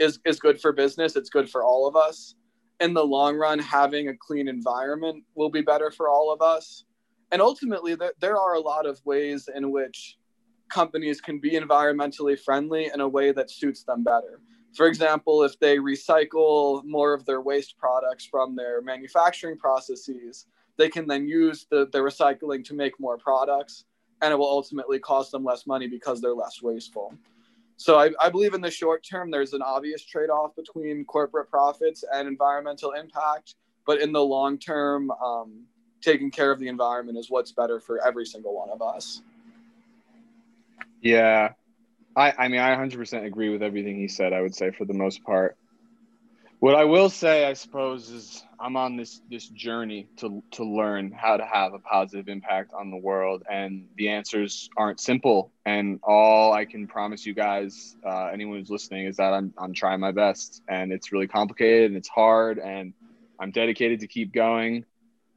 is, 0.00 0.18
is 0.24 0.40
good 0.40 0.60
for 0.60 0.72
business. 0.72 1.14
It's 1.14 1.30
good 1.30 1.48
for 1.48 1.62
all 1.62 1.86
of 1.86 1.94
us. 1.94 2.34
In 2.80 2.94
the 2.94 3.04
long 3.04 3.36
run, 3.36 3.60
having 3.60 4.08
a 4.08 4.16
clean 4.16 4.48
environment 4.48 5.22
will 5.36 5.50
be 5.50 5.62
better 5.62 5.92
for 5.92 6.08
all 6.08 6.32
of 6.32 6.42
us 6.42 6.84
and 7.34 7.42
ultimately 7.42 7.96
there, 7.96 8.12
there 8.20 8.38
are 8.38 8.54
a 8.54 8.60
lot 8.60 8.86
of 8.86 9.00
ways 9.04 9.48
in 9.52 9.70
which 9.70 10.18
companies 10.68 11.20
can 11.20 11.38
be 11.38 11.52
environmentally 11.52 12.38
friendly 12.38 12.90
in 12.92 13.00
a 13.00 13.08
way 13.08 13.32
that 13.32 13.50
suits 13.50 13.82
them 13.82 14.02
better 14.02 14.40
for 14.74 14.86
example 14.86 15.42
if 15.42 15.58
they 15.58 15.76
recycle 15.76 16.84
more 16.84 17.12
of 17.12 17.24
their 17.26 17.40
waste 17.40 17.76
products 17.78 18.24
from 18.24 18.56
their 18.56 18.80
manufacturing 18.82 19.56
processes 19.56 20.46
they 20.76 20.88
can 20.88 21.06
then 21.06 21.28
use 21.28 21.66
the, 21.70 21.88
the 21.92 21.98
recycling 21.98 22.64
to 22.64 22.74
make 22.74 22.98
more 22.98 23.16
products 23.16 23.84
and 24.22 24.32
it 24.32 24.36
will 24.36 24.48
ultimately 24.48 24.98
cost 24.98 25.30
them 25.30 25.44
less 25.44 25.66
money 25.66 25.86
because 25.86 26.20
they're 26.20 26.34
less 26.34 26.62
wasteful 26.62 27.14
so 27.76 27.98
I, 27.98 28.10
I 28.20 28.30
believe 28.30 28.54
in 28.54 28.60
the 28.60 28.70
short 28.70 29.04
term 29.08 29.30
there's 29.30 29.52
an 29.52 29.62
obvious 29.62 30.04
trade-off 30.04 30.56
between 30.56 31.04
corporate 31.04 31.50
profits 31.50 32.04
and 32.12 32.26
environmental 32.26 32.92
impact 32.92 33.54
but 33.86 34.00
in 34.00 34.12
the 34.12 34.24
long 34.24 34.58
term 34.58 35.10
um, 35.10 35.64
taking 36.04 36.30
care 36.30 36.50
of 36.50 36.58
the 36.58 36.68
environment 36.68 37.18
is 37.18 37.30
what's 37.30 37.52
better 37.52 37.80
for 37.80 38.04
every 38.06 38.26
single 38.26 38.54
one 38.54 38.70
of 38.70 38.82
us. 38.82 39.22
Yeah. 41.04 41.50
I, 42.16 42.32
I 42.36 42.48
mean, 42.48 42.60
I 42.60 42.74
100% 42.74 43.24
agree 43.24 43.50
with 43.50 43.62
everything 43.62 43.96
he 43.96 44.08
said, 44.08 44.32
I 44.32 44.40
would 44.40 44.54
say, 44.54 44.70
for 44.70 44.84
the 44.84 44.94
most 44.94 45.22
part. 45.22 45.56
What 46.60 46.74
I 46.74 46.84
will 46.84 47.10
say, 47.10 47.44
I 47.44 47.52
suppose, 47.52 48.08
is 48.08 48.42
I'm 48.58 48.76
on 48.76 48.96
this 48.96 49.20
this 49.28 49.48
journey 49.48 50.08
to 50.16 50.42
to 50.52 50.64
learn 50.64 51.12
how 51.12 51.36
to 51.36 51.44
have 51.44 51.74
a 51.74 51.78
positive 51.78 52.28
impact 52.28 52.72
on 52.72 52.90
the 52.90 52.96
world, 52.96 53.42
and 53.50 53.86
the 53.96 54.08
answers 54.08 54.70
aren't 54.74 54.98
simple. 54.98 55.52
And 55.66 56.00
all 56.02 56.54
I 56.54 56.64
can 56.64 56.86
promise 56.86 57.26
you 57.26 57.34
guys, 57.34 57.96
uh, 58.06 58.30
anyone 58.32 58.58
who's 58.58 58.70
listening, 58.70 59.04
is 59.06 59.18
that 59.18 59.34
I'm 59.34 59.52
I'm 59.58 59.74
trying 59.74 60.00
my 60.00 60.12
best, 60.12 60.62
and 60.66 60.90
it's 60.90 61.12
really 61.12 61.26
complicated 61.26 61.90
and 61.90 61.98
it's 61.98 62.08
hard, 62.08 62.58
and 62.58 62.94
I'm 63.38 63.50
dedicated 63.50 64.00
to 64.00 64.06
keep 64.06 64.32
going. 64.32 64.86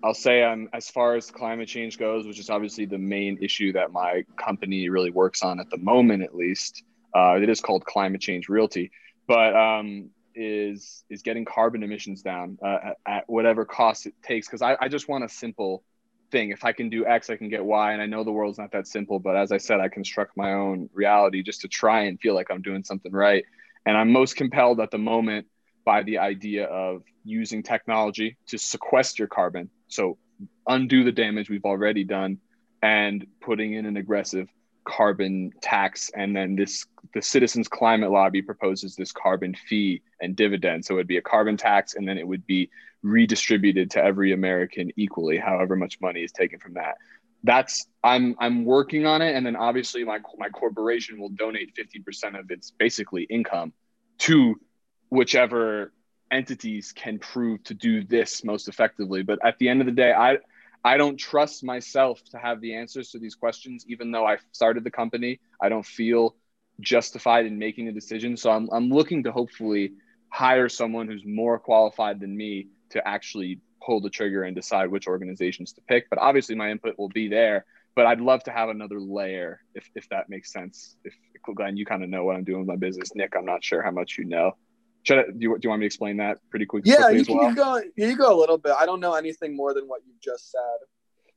I'll 0.04 0.14
say 0.14 0.44
um, 0.44 0.70
as 0.74 0.90
far 0.90 1.16
as 1.16 1.32
climate 1.32 1.68
change 1.68 1.98
goes, 1.98 2.28
which 2.28 2.40
is 2.40 2.50
obviously 2.50 2.86
the 2.86 3.00
main 3.00 3.40
issue 3.42 3.74
that 3.74 3.92
my 3.92 4.24
company 4.38 4.90
really 4.90 5.10
works 5.10 5.42
on 5.42 5.60
at 5.60 5.70
the 5.70 5.78
moment, 5.78 6.24
at 6.24 6.36
least. 6.36 6.84
Uh, 7.16 7.40
it 7.42 7.50
is 7.50 7.62
called 7.62 7.84
Climate 7.86 8.22
Change 8.22 8.48
Realty, 8.48 8.92
but 9.28 9.56
um, 9.56 10.10
is 10.36 11.04
is 11.10 11.24
getting 11.24 11.46
carbon 11.46 11.82
emissions 11.82 12.22
down 12.22 12.60
uh, 12.64 12.92
at 13.08 13.24
whatever 13.28 13.66
cost 13.66 14.06
it 14.06 14.14
takes. 14.22 14.48
Because 14.48 14.62
I, 14.62 14.78
I 14.80 14.88
just 14.88 15.08
want 15.08 15.24
a 15.24 15.30
simple 15.30 15.84
thing. 16.32 16.52
If 16.52 16.64
I 16.64 16.74
can 16.74 16.90
do 16.90 17.06
X, 17.06 17.30
I 17.32 17.38
can 17.38 17.50
get 17.50 17.66
Y. 17.66 17.94
And 17.94 18.02
I 18.02 18.06
know 18.06 18.24
the 18.24 18.32
world's 18.32 18.60
not 18.60 18.72
that 18.74 18.88
simple, 18.88 19.18
but 19.18 19.36
as 19.36 19.52
I 19.52 19.58
said, 19.58 19.80
I 19.80 19.88
construct 19.88 20.38
my 20.38 20.54
own 20.54 20.90
reality 20.94 21.42
just 21.42 21.62
to 21.62 21.68
try 21.68 22.02
and 22.02 22.20
feel 22.20 22.36
like 22.36 22.52
I'm 22.52 22.62
doing 22.62 22.84
something 22.84 23.12
right. 23.12 23.46
And 23.86 23.98
I'm 23.98 24.12
most 24.12 24.36
compelled 24.36 24.80
at 24.80 24.92
the 24.92 24.98
moment 24.98 25.48
by 25.88 26.04
the 26.04 26.18
idea 26.18 26.66
of 26.66 27.02
using 27.24 27.64
technology 27.64 28.36
to 28.46 28.58
sequester 28.58 29.26
carbon. 29.26 29.70
So 29.88 30.18
undo 30.68 31.06
the 31.06 31.14
damage 31.14 31.50
we've 31.50 31.64
already 31.64 32.04
done 32.04 32.40
and 32.82 33.26
putting 33.40 33.72
in 33.72 33.86
an 33.86 33.96
aggressive 33.96 34.50
carbon 34.84 35.54
tax. 35.62 36.12
And 36.14 36.36
then 36.36 36.58
this 36.58 36.86
the 37.14 37.22
citizens 37.22 37.70
climate 37.70 38.12
lobby 38.12 38.42
proposes 38.42 38.98
this 38.98 39.14
carbon 39.14 39.56
fee 39.70 40.02
and 40.20 40.36
dividend. 40.36 40.84
So 40.84 40.96
it 40.96 40.98
would 40.98 41.08
be 41.08 41.20
a 41.20 41.22
carbon 41.22 41.56
tax 41.56 41.96
and 41.96 42.06
then 42.06 42.18
it 42.18 42.28
would 42.28 42.46
be 42.46 42.70
redistributed 43.02 43.90
to 43.92 44.04
every 44.04 44.34
american 44.34 44.92
equally 44.98 45.38
however 45.38 45.78
much 45.78 46.02
money 46.02 46.22
is 46.22 46.34
taken 46.34 46.60
from 46.60 46.74
that. 46.74 46.98
That's 47.46 47.88
i'm 48.04 48.36
i'm 48.40 48.66
working 48.66 49.06
on 49.06 49.22
it. 49.22 49.38
And 49.38 49.46
then 49.46 49.56
obviously 49.56 50.04
my 50.04 50.20
my 50.38 50.50
corporation 50.50 51.18
will 51.18 51.30
donate 51.30 51.74
50% 51.76 52.38
of 52.38 52.52
its 52.52 52.72
basically 52.72 53.24
income 53.24 53.72
to 54.18 54.60
whichever 55.10 55.92
entities 56.32 56.92
can 56.92 57.20
prove 57.20 57.64
to 57.64 57.74
do 57.74 58.04
this 58.04 58.44
most 58.44 58.68
effectively. 58.68 59.24
But 59.24 59.40
at 59.46 59.58
the 59.60 59.70
end 59.70 59.82
of 59.82 59.86
the 59.86 59.94
day, 59.94 60.14
I 60.14 60.38
I 60.84 60.98
don't 60.98 61.18
trust 61.18 61.64
myself 61.64 62.24
to 62.32 62.38
have 62.38 62.62
the 62.62 62.76
answers 62.76 63.12
to 63.12 63.20
these 63.20 63.36
questions, 63.36 63.86
even 63.88 64.12
though 64.12 64.26
I 64.26 64.38
started 64.52 64.84
the 64.84 64.92
company. 64.92 65.40
I 65.62 65.70
don't 65.70 65.86
feel 65.86 66.36
justified 66.80 67.46
in 67.46 67.58
making 67.58 67.88
a 67.88 67.92
decision. 67.92 68.38
So 68.38 68.52
I'm 68.52 68.70
I'm 68.72 68.90
looking 68.90 69.24
to 69.24 69.32
hopefully 69.32 69.94
hire 70.30 70.70
someone 70.70 71.08
who's 71.08 71.26
more 71.26 71.60
qualified 71.60 72.20
than 72.20 72.36
me 72.36 72.68
to 72.90 73.06
actually 73.08 73.60
pull 73.84 74.02
the 74.02 74.10
trigger 74.10 74.44
and 74.44 74.56
decide 74.56 74.92
which 74.92 75.08
organizations 75.08 75.74
to 75.74 75.82
pick. 75.82 76.10
But 76.10 76.20
obviously 76.20 76.56
my 76.56 76.70
input 76.72 76.98
will 76.98 77.10
be 77.10 77.30
there. 77.30 77.66
But 77.96 78.06
I'd 78.06 78.22
love 78.22 78.44
to 78.44 78.52
have 78.52 78.70
another 78.70 79.00
layer 79.00 79.60
if, 79.74 79.90
if 79.96 80.08
that 80.10 80.30
makes 80.30 80.54
sense. 80.54 80.96
If 81.04 81.14
Glenn, 81.56 81.78
you 81.78 81.86
kind 81.86 82.04
of 82.04 82.10
know 82.10 82.26
what 82.26 82.36
I'm 82.36 82.44
doing 82.44 82.60
with 82.60 82.68
my 82.68 82.76
business. 82.76 83.16
Nick, 83.16 83.34
I'm 83.36 83.46
not 83.46 83.64
sure 83.64 83.82
how 83.82 83.92
much 83.92 84.18
you 84.18 84.26
know. 84.26 84.56
Should 85.08 85.20
I, 85.20 85.24
do, 85.24 85.38
you, 85.40 85.50
do 85.58 85.60
you 85.64 85.70
want 85.70 85.80
me 85.80 85.84
to 85.84 85.86
explain 85.86 86.18
that 86.18 86.40
pretty 86.50 86.66
quickly? 86.66 86.92
Yeah, 86.92 87.08
you, 87.10 87.24
well? 87.30 87.50
you 87.50 87.56
go. 87.56 87.82
You 87.96 88.18
go 88.18 88.38
a 88.38 88.38
little 88.38 88.58
bit. 88.58 88.74
I 88.78 88.86
don't 88.86 89.00
know 89.00 89.14
anything 89.14 89.56
more 89.56 89.74
than 89.74 89.88
what 89.88 90.02
you've 90.06 90.20
just 90.20 90.52
said. 90.52 90.60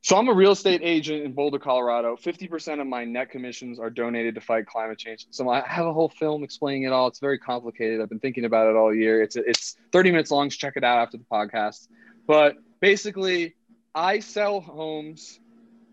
So 0.01 0.17
I'm 0.17 0.27
a 0.27 0.33
real 0.33 0.51
estate 0.51 0.81
agent 0.83 1.23
in 1.23 1.31
Boulder, 1.31 1.57
Colorado. 1.57 2.17
50% 2.17 2.81
of 2.81 2.87
my 2.87 3.05
net 3.05 3.29
commissions 3.29 3.79
are 3.79 3.89
donated 3.89 4.35
to 4.35 4.41
fight 4.41 4.65
climate 4.65 4.97
change. 4.97 5.25
So 5.29 5.49
I 5.49 5.61
have 5.65 5.85
a 5.85 5.93
whole 5.93 6.09
film 6.09 6.43
explaining 6.43 6.83
it 6.83 6.91
all. 6.91 7.07
It's 7.07 7.19
very 7.19 7.39
complicated. 7.39 8.01
I've 8.01 8.09
been 8.09 8.19
thinking 8.19 8.43
about 8.43 8.67
it 8.67 8.75
all 8.75 8.93
year. 8.93 9.21
It's 9.21 9.37
it's 9.37 9.77
30 9.93 10.11
minutes 10.11 10.31
long. 10.31 10.49
So 10.49 10.57
check 10.57 10.73
it 10.75 10.83
out 10.83 10.97
after 10.97 11.17
the 11.17 11.25
podcast. 11.31 11.87
But 12.27 12.57
basically, 12.81 13.55
I 13.95 14.19
sell 14.19 14.59
homes, 14.59 15.39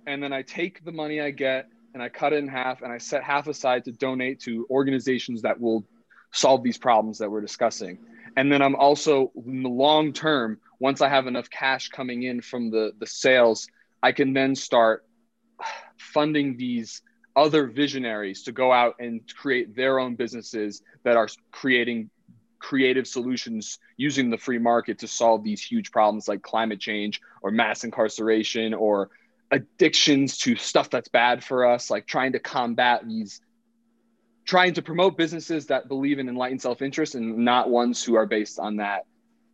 and 0.05 0.21
then 0.21 0.33
I 0.33 0.43
take 0.43 0.85
the 0.85 0.93
money 0.93 1.21
I 1.21 1.31
get 1.31 1.69
and 1.95 2.03
I 2.03 2.09
cut 2.09 2.33
it 2.33 2.39
in 2.39 2.49
half, 2.49 2.83
and 2.83 2.93
I 2.93 2.99
set 2.99 3.23
half 3.23 3.47
aside 3.47 3.85
to 3.85 3.93
donate 3.93 4.41
to 4.41 4.67
organizations 4.69 5.43
that 5.43 5.61
will 5.61 5.85
solve 6.33 6.63
these 6.63 6.79
problems 6.79 7.19
that 7.19 7.31
we're 7.31 7.41
discussing. 7.41 7.99
And 8.37 8.53
then 8.53 8.63
I'm 8.63 8.77
also 8.77 9.33
in 9.47 9.63
the 9.63 9.69
long 9.69 10.13
term, 10.13 10.59
once 10.79 11.01
I 11.01 11.09
have 11.09 11.27
enough 11.27 11.51
cash 11.51 11.89
coming 11.89 12.23
in 12.23 12.41
from 12.41 12.71
the, 12.71 12.93
the 12.99 13.07
sales, 13.07 13.69
I 14.03 14.13
can 14.13 14.33
then 14.33 14.55
start 14.55 15.05
funding 15.97 16.57
these 16.57 17.03
other 17.35 17.67
visionaries 17.67 18.43
to 18.45 18.53
go 18.53 18.73
out 18.73 18.97
and 18.99 19.21
create 19.37 19.75
their 19.75 19.99
own 19.99 20.17
businesses 20.17 20.83
that 21.05 21.17
are 21.17 21.29
creating 21.53 22.11
creative 22.59 23.07
solutions 23.07 23.79
using 23.97 24.31
the 24.31 24.39
free 24.39 24.59
market 24.59 24.99
to 24.99 25.07
solve 25.07 25.45
these 25.45 25.63
huge 25.63 25.93
problems 25.93 26.27
like 26.27 26.43
climate 26.43 26.81
change 26.81 27.21
or 27.43 27.51
mass 27.51 27.85
incarceration 27.85 28.75
or 28.75 29.11
addictions 29.53 30.39
to 30.39 30.57
stuff 30.57 30.91
that's 30.91 31.09
bad 31.09 31.43
for 31.43 31.65
us 31.65 31.91
like 31.91 32.07
trying 32.07 32.33
to 32.33 32.41
combat 32.41 33.07
these 33.07 33.41
trying 34.49 34.73
to 34.73 34.81
promote 34.81 35.19
businesses 35.19 35.67
that 35.67 35.89
believe 35.89 36.19
in 36.19 36.27
enlightened 36.27 36.63
self-interest 36.63 37.15
and 37.15 37.37
not 37.37 37.69
ones 37.69 38.03
who 38.03 38.15
are 38.15 38.25
based 38.25 38.59
on 38.59 38.77
that 38.77 39.05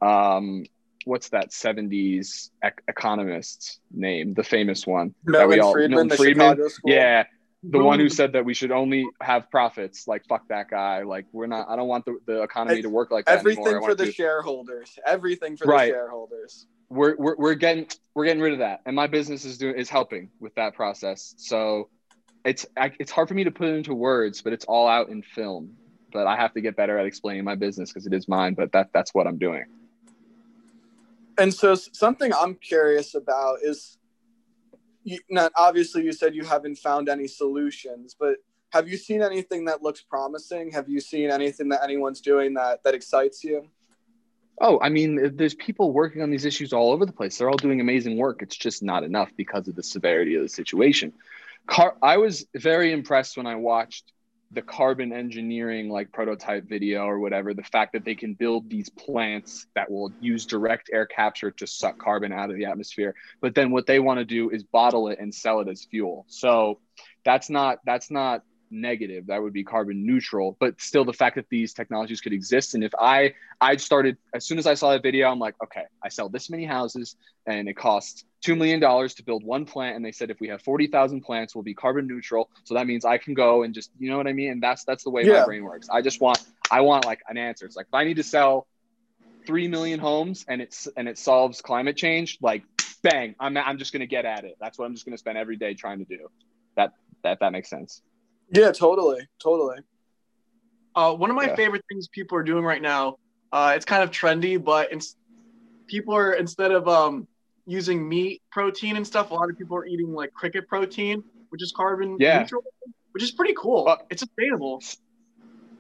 um, 0.01 0.65
what's 1.05 1.31
that 1.31 1.51
70s 1.51 2.51
ec- 2.63 2.83
economist 2.87 3.81
name? 3.91 4.35
The 4.35 4.45
famous 4.45 4.87
one 4.87 5.15
Milton 5.25 5.49
that 5.49 5.53
we 5.53 5.61
all 5.61 5.73
Friedman, 5.73 6.07
Milton 6.09 6.17
Friedman? 6.17 6.69
Yeah. 6.85 7.25
The 7.65 7.79
one 7.79 7.99
who 7.99 8.09
said 8.09 8.35
that 8.35 8.45
we 8.45 8.55
should 8.55 8.71
only 8.71 9.05
have 9.21 9.51
profits 9.51 10.07
like 10.07 10.25
fuck 10.29 10.47
that 10.49 10.69
guy. 10.71 11.03
Like 11.03 11.25
we're 11.33 11.47
not 11.47 11.69
i 11.69 11.77
don't 11.77 11.89
want 11.89 12.05
the, 12.05 12.19
the 12.27 12.43
economy 12.43 12.83
to 12.83 12.91
work 12.91 13.11
like 13.11 13.25
that 13.25 13.39
everything 13.39 13.81
for 13.81 13.95
the 13.95 14.07
to. 14.07 14.13
shareholders. 14.13 14.97
Everything 15.07 15.57
for 15.57 15.67
right. 15.67 15.87
the 15.87 15.93
shareholders. 15.93 16.67
We're, 16.91 17.17
we're, 17.17 17.37
we're 17.37 17.55
getting 17.55 17.89
we're 18.15 18.27
getting 18.27 18.43
rid 18.43 18.53
of 18.53 18.59
that. 18.61 18.83
And 18.87 18.95
my 18.95 19.07
business 19.07 19.45
is 19.45 19.59
doing 19.59 19.77
is 19.77 19.89
helping 19.89 20.31
with 20.41 20.55
that 20.57 20.75
process. 20.75 21.35
So 21.39 21.89
it's 22.45 22.67
I, 22.77 22.93
it's 22.99 23.11
hard 23.11 23.29
for 23.29 23.35
me 23.35 23.45
to 23.45 23.51
put 23.51 23.69
it 23.69 23.75
into 23.75 23.95
words, 23.95 24.43
but 24.43 24.53
it's 24.53 24.65
all 24.67 24.87
out 24.87 25.09
in 25.09 25.23
film. 25.23 25.77
But 26.13 26.27
I 26.27 26.37
have 26.37 26.53
to 26.55 26.61
get 26.61 26.77
better 26.77 26.99
at 26.99 27.07
explaining 27.07 27.45
my 27.45 27.55
business 27.57 27.91
because 27.91 28.07
it 28.07 28.13
is 28.13 28.29
mine. 28.29 28.55
But 28.55 28.73
that 28.73 28.91
that's 28.93 29.15
what 29.15 29.27
I'm 29.27 29.39
doing. 29.39 29.65
And 31.39 31.53
so 31.53 31.75
something 31.75 32.33
I'm 32.33 32.55
curious 32.55 33.15
about 33.15 33.59
is, 33.63 33.99
you, 35.03 35.19
not 35.29 35.51
obviously 35.57 36.05
you 36.05 36.13
said 36.13 36.35
you 36.35 36.45
haven't 36.45 36.77
found 36.77 37.09
any 37.09 37.27
solutions, 37.27 38.15
but 38.19 38.37
have 38.71 38.89
you 38.89 38.97
seen 38.97 39.23
anything 39.23 39.65
that 39.65 39.83
looks 39.83 40.03
promising? 40.03 40.71
Have 40.73 40.89
you 40.89 41.01
seen 41.01 41.31
anything 41.31 41.69
that 41.71 41.83
anyone's 41.83 42.21
doing 42.21 42.55
that 42.55 42.85
that 42.85 42.95
excites 42.95 43.43
you? 43.43 43.69
Oh, 44.61 44.79
I 44.81 44.89
mean, 44.89 45.37
there's 45.37 45.55
people 45.55 45.93
working 45.93 46.23
on 46.23 46.31
these 46.31 46.45
issues 46.45 46.73
all 46.73 46.93
over 46.93 47.05
the 47.05 47.13
place. 47.13 47.39
They're 47.39 47.51
all 47.51 47.57
doing 47.57 47.81
amazing 47.81 48.17
work. 48.17 48.41
It's 48.41 48.57
just 48.57 48.83
not 48.83 49.03
enough 49.03 49.31
because 49.37 49.67
of 49.67 49.75
the 49.75 49.83
severity 49.83 50.37
of 50.37 50.43
the 50.43 50.49
situation. 50.49 51.13
Car- 51.67 51.97
I 52.03 52.19
was 52.19 52.47
very 52.55 52.93
impressed 52.93 53.37
when 53.37 53.47
I 53.47 53.57
watched 53.57 54.13
the 54.55 54.63
carbon 54.63 55.13
engineering 55.13 55.89
like 55.89 56.13
prototype 56.13 56.69
video 56.69 57.05
or 57.05 57.19
whatever 57.19 57.55
the 57.55 57.63
fact 57.63 57.93
that 57.93 58.05
they 58.05 58.15
can 58.15 58.35
build 58.35 58.71
these 58.71 58.89
plants 58.89 59.67
that 59.75 59.91
will 59.91 60.13
use 60.21 60.47
direct 60.47 60.91
air 60.93 61.07
capture 61.07 61.51
to 61.51 61.67
suck 61.67 61.99
carbon 61.99 62.33
out 62.33 62.51
of 62.51 62.57
the 62.57 62.65
atmosphere. 62.65 63.15
But 63.41 63.55
then 63.55 63.71
what 63.73 63.87
they 63.87 63.99
want 63.99 64.19
to 64.21 64.25
do 64.25 64.51
is 64.51 64.63
bottle 64.63 65.09
it 65.09 65.19
and 65.19 65.35
sell 65.35 65.61
it 65.61 65.69
as 65.69 65.85
fuel. 65.85 66.25
So 66.29 66.79
that's 67.25 67.51
not 67.51 67.79
that's 67.85 68.11
not 68.11 68.43
negative 68.71 69.27
that 69.27 69.43
would 69.43 69.53
be 69.53 69.63
carbon 69.63 70.05
neutral 70.05 70.57
but 70.59 70.81
still 70.81 71.05
the 71.05 71.13
fact 71.13 71.37
that 71.37 71.49
these 71.49 71.73
technologies 71.73 72.21
could 72.21 72.33
exist. 72.33 72.75
And 72.75 72.83
if 72.83 72.93
i 72.99 73.35
i 73.61 73.77
started 73.77 74.17
as 74.35 74.45
soon 74.45 74.59
as 74.59 74.67
i 74.67 74.75
saw 74.75 74.91
that 74.91 75.03
video 75.03 75.31
i'm 75.31 75.39
like 75.39 75.55
okay 75.63 75.85
i 76.03 76.09
sell 76.09 76.29
this 76.29 76.51
many 76.51 76.65
houses 76.65 77.17
and 77.47 77.69
it 77.69 77.75
costs 77.75 78.25
$2 78.45 78.59
million 78.59 78.81
to 78.81 79.23
build 79.25 79.43
one 79.43 79.65
plant. 79.65 79.97
And 79.97 80.05
they 80.05 80.13
said 80.13 80.31
if 80.31 80.39
we 80.39 80.49
have 80.49 80.61
40,000 80.63 81.23
plants 81.23 81.55
we'll 81.55 81.65
be 81.65 81.75
carbon 81.75 82.07
neutral. 82.07 82.51
So 82.65 82.75
that 82.75 82.87
means 82.87 83.05
i 83.05 83.19
can 83.19 83.35
go 83.35 83.63
and 83.63 83.75
just 83.75 83.91
you 83.99 84.11
know 84.11 84.17
what 84.17 84.27
i 84.27 84.33
mean? 84.33 84.51
And 84.53 84.63
that's 84.63 84.85
that's 84.85 85.05
the 85.05 85.11
way 85.11 85.25
yeah. 85.25 85.41
my 85.41 85.45
brain 85.45 85.65
works. 85.65 85.89
I 85.91 86.03
just 86.03 86.21
want 86.21 86.43
i 86.71 86.81
want 86.81 87.05
like 87.05 87.21
an 87.29 87.39
answer. 87.39 87.67
It's 87.67 87.77
like 87.77 87.87
if 87.87 87.95
i 87.95 88.05
need 88.05 88.17
to 88.17 88.23
sell 88.23 88.67
3 89.47 89.69
million 89.69 90.01
homes 90.01 90.45
and 90.49 90.61
it's 90.61 90.89
and 90.97 91.09
it 91.09 91.19
solves 91.19 91.61
climate 91.61 91.97
change 91.97 92.39
like 92.41 92.65
bang 93.03 93.35
i'm, 93.39 93.55
I'm 93.59 93.77
just 93.77 93.93
going 93.93 94.01
to 94.01 94.07
get 94.07 94.25
at 94.25 94.45
it. 94.45 94.57
That's 94.61 94.79
what 94.79 94.87
i'm 94.87 94.95
just 94.95 95.05
going 95.05 95.13
to 95.13 95.19
spend 95.19 95.39
every 95.39 95.57
day 95.57 95.75
trying 95.75 95.99
to 95.99 96.05
do. 96.05 96.29
That 96.77 96.93
that 97.23 97.41
that 97.41 97.53
makes 97.53 97.71
sense 97.71 98.03
yeah, 98.51 98.73
totally, 98.73 99.27
totally. 99.43 99.79
Uh, 100.95 101.15
one 101.15 101.31
of 101.31 101.37
my 101.37 101.47
yeah. 101.47 101.57
favorite 101.57 101.85
things 101.89 102.09
people 102.09 102.39
are 102.39 102.43
doing 102.43 102.65
right 102.65 102.83
now. 102.83 103.17
Uh, 103.53 103.73
it's 103.77 103.85
kind 103.85 104.03
of 104.03 104.11
trendy, 104.11 104.63
but 104.63 104.93
it's, 104.93 105.17
people 105.87 106.15
are 106.15 106.33
instead 106.35 106.73
of 106.73 106.89
um, 106.89 107.27
using 107.67 108.09
meat 108.09 108.43
protein 108.51 108.97
and 108.97 109.07
stuff, 109.07 109.31
a 109.31 109.35
lot 109.35 109.51
of 109.51 109.59
people 109.59 109.77
are 109.77 109.87
eating 109.87 110.13
like 110.13 110.33
cricket 110.33 110.69
protein, 110.69 111.23
which 111.51 111.63
is 111.63 111.73
carbon 111.73 112.17
yeah. 112.19 112.41
neutral, 112.41 112.63
which 113.13 113.23
is 113.23 113.33
pretty 113.33 113.55
cool. 113.57 113.89
Uh, 113.89 113.97
it's 114.11 114.21
sustainable. 114.21 114.83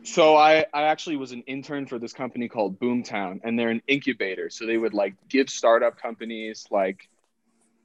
So 0.03 0.37
I, 0.37 0.67
I 0.75 0.83
actually 0.83 1.17
was 1.17 1.33
an 1.33 1.43
intern 1.47 1.87
for 1.87 1.99
this 1.99 2.12
company 2.12 2.49
called 2.49 2.79
Boomtown, 2.79 3.41
and 3.43 3.59
they're 3.59 3.71
an 3.71 3.83
incubator. 3.89 4.51
So 4.51 4.67
they 4.67 4.77
would 4.77 4.93
like 4.93 5.15
give 5.29 5.49
startup 5.49 6.01
companies 6.01 6.67
like 6.71 7.09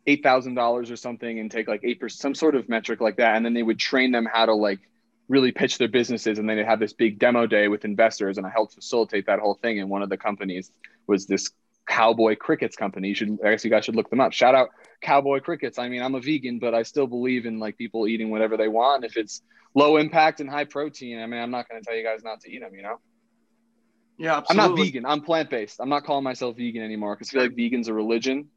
eight 0.09 0.23
thousand 0.23 0.55
dollars 0.55 0.89
or 0.89 0.95
something 0.95 1.39
and 1.39 1.51
take 1.51 1.67
like 1.67 1.81
eight 1.83 1.99
percent, 1.99 2.21
some 2.21 2.35
sort 2.35 2.55
of 2.55 2.67
metric 2.67 2.99
like 2.99 3.17
that, 3.17 3.35
and 3.35 3.45
then 3.45 3.53
they 3.53 3.63
would 3.63 3.79
train 3.79 4.11
them 4.11 4.27
how 4.31 4.45
to 4.45 4.53
like 4.53 4.79
really 5.27 5.51
pitch 5.51 5.77
their 5.77 5.87
businesses, 5.87 6.39
and 6.39 6.49
then 6.49 6.57
they'd 6.57 6.65
have 6.65 6.79
this 6.79 6.93
big 6.93 7.19
demo 7.19 7.45
day 7.45 7.67
with 7.67 7.85
investors, 7.85 8.37
and 8.37 8.47
I 8.47 8.49
helped 8.49 8.73
facilitate 8.73 9.27
that 9.27 9.39
whole 9.39 9.53
thing. 9.53 9.79
And 9.79 9.89
one 9.89 10.01
of 10.01 10.09
the 10.09 10.17
companies 10.17 10.71
was 11.05 11.27
this 11.27 11.51
Cowboy 11.87 12.35
Crickets 12.35 12.75
company. 12.75 13.09
You 13.09 13.15
should, 13.15 13.39
I 13.45 13.51
guess 13.51 13.63
you 13.63 13.69
guys 13.69 13.85
should 13.85 13.95
look 13.95 14.09
them 14.09 14.19
up. 14.19 14.33
Shout 14.33 14.55
out 14.55 14.69
Cowboy 15.01 15.39
Crickets. 15.39 15.77
I 15.77 15.87
mean, 15.87 16.01
I'm 16.01 16.15
a 16.15 16.19
vegan, 16.19 16.59
but 16.59 16.73
I 16.73 16.83
still 16.83 17.07
believe 17.07 17.45
in 17.45 17.59
like 17.59 17.77
people 17.77 18.07
eating 18.07 18.31
whatever 18.31 18.57
they 18.57 18.67
want. 18.67 19.05
If 19.05 19.17
it's 19.17 19.43
low 19.75 19.97
impact 19.97 20.39
and 20.39 20.49
high 20.49 20.65
protein, 20.65 21.19
I 21.19 21.27
mean, 21.27 21.39
I'm 21.39 21.51
not 21.51 21.69
going 21.69 21.81
to 21.81 21.85
tell 21.87 21.95
you 21.95 22.03
guys 22.03 22.23
not 22.23 22.41
to 22.41 22.51
eat 22.51 22.61
them. 22.61 22.73
You 22.73 22.83
know. 22.83 22.99
Yeah, 24.17 24.37
absolutely. 24.37 24.63
I'm 24.63 24.69
not 24.69 24.83
vegan. 24.83 25.05
I'm 25.05 25.21
plant 25.21 25.49
based. 25.49 25.79
I'm 25.79 25.89
not 25.89 26.03
calling 26.03 26.23
myself 26.23 26.57
vegan 26.57 26.83
anymore 26.83 27.15
because 27.15 27.29
I 27.29 27.31
feel 27.33 27.41
like 27.43 27.55
vegan's 27.55 27.87
a 27.87 27.93
religion 27.93 28.49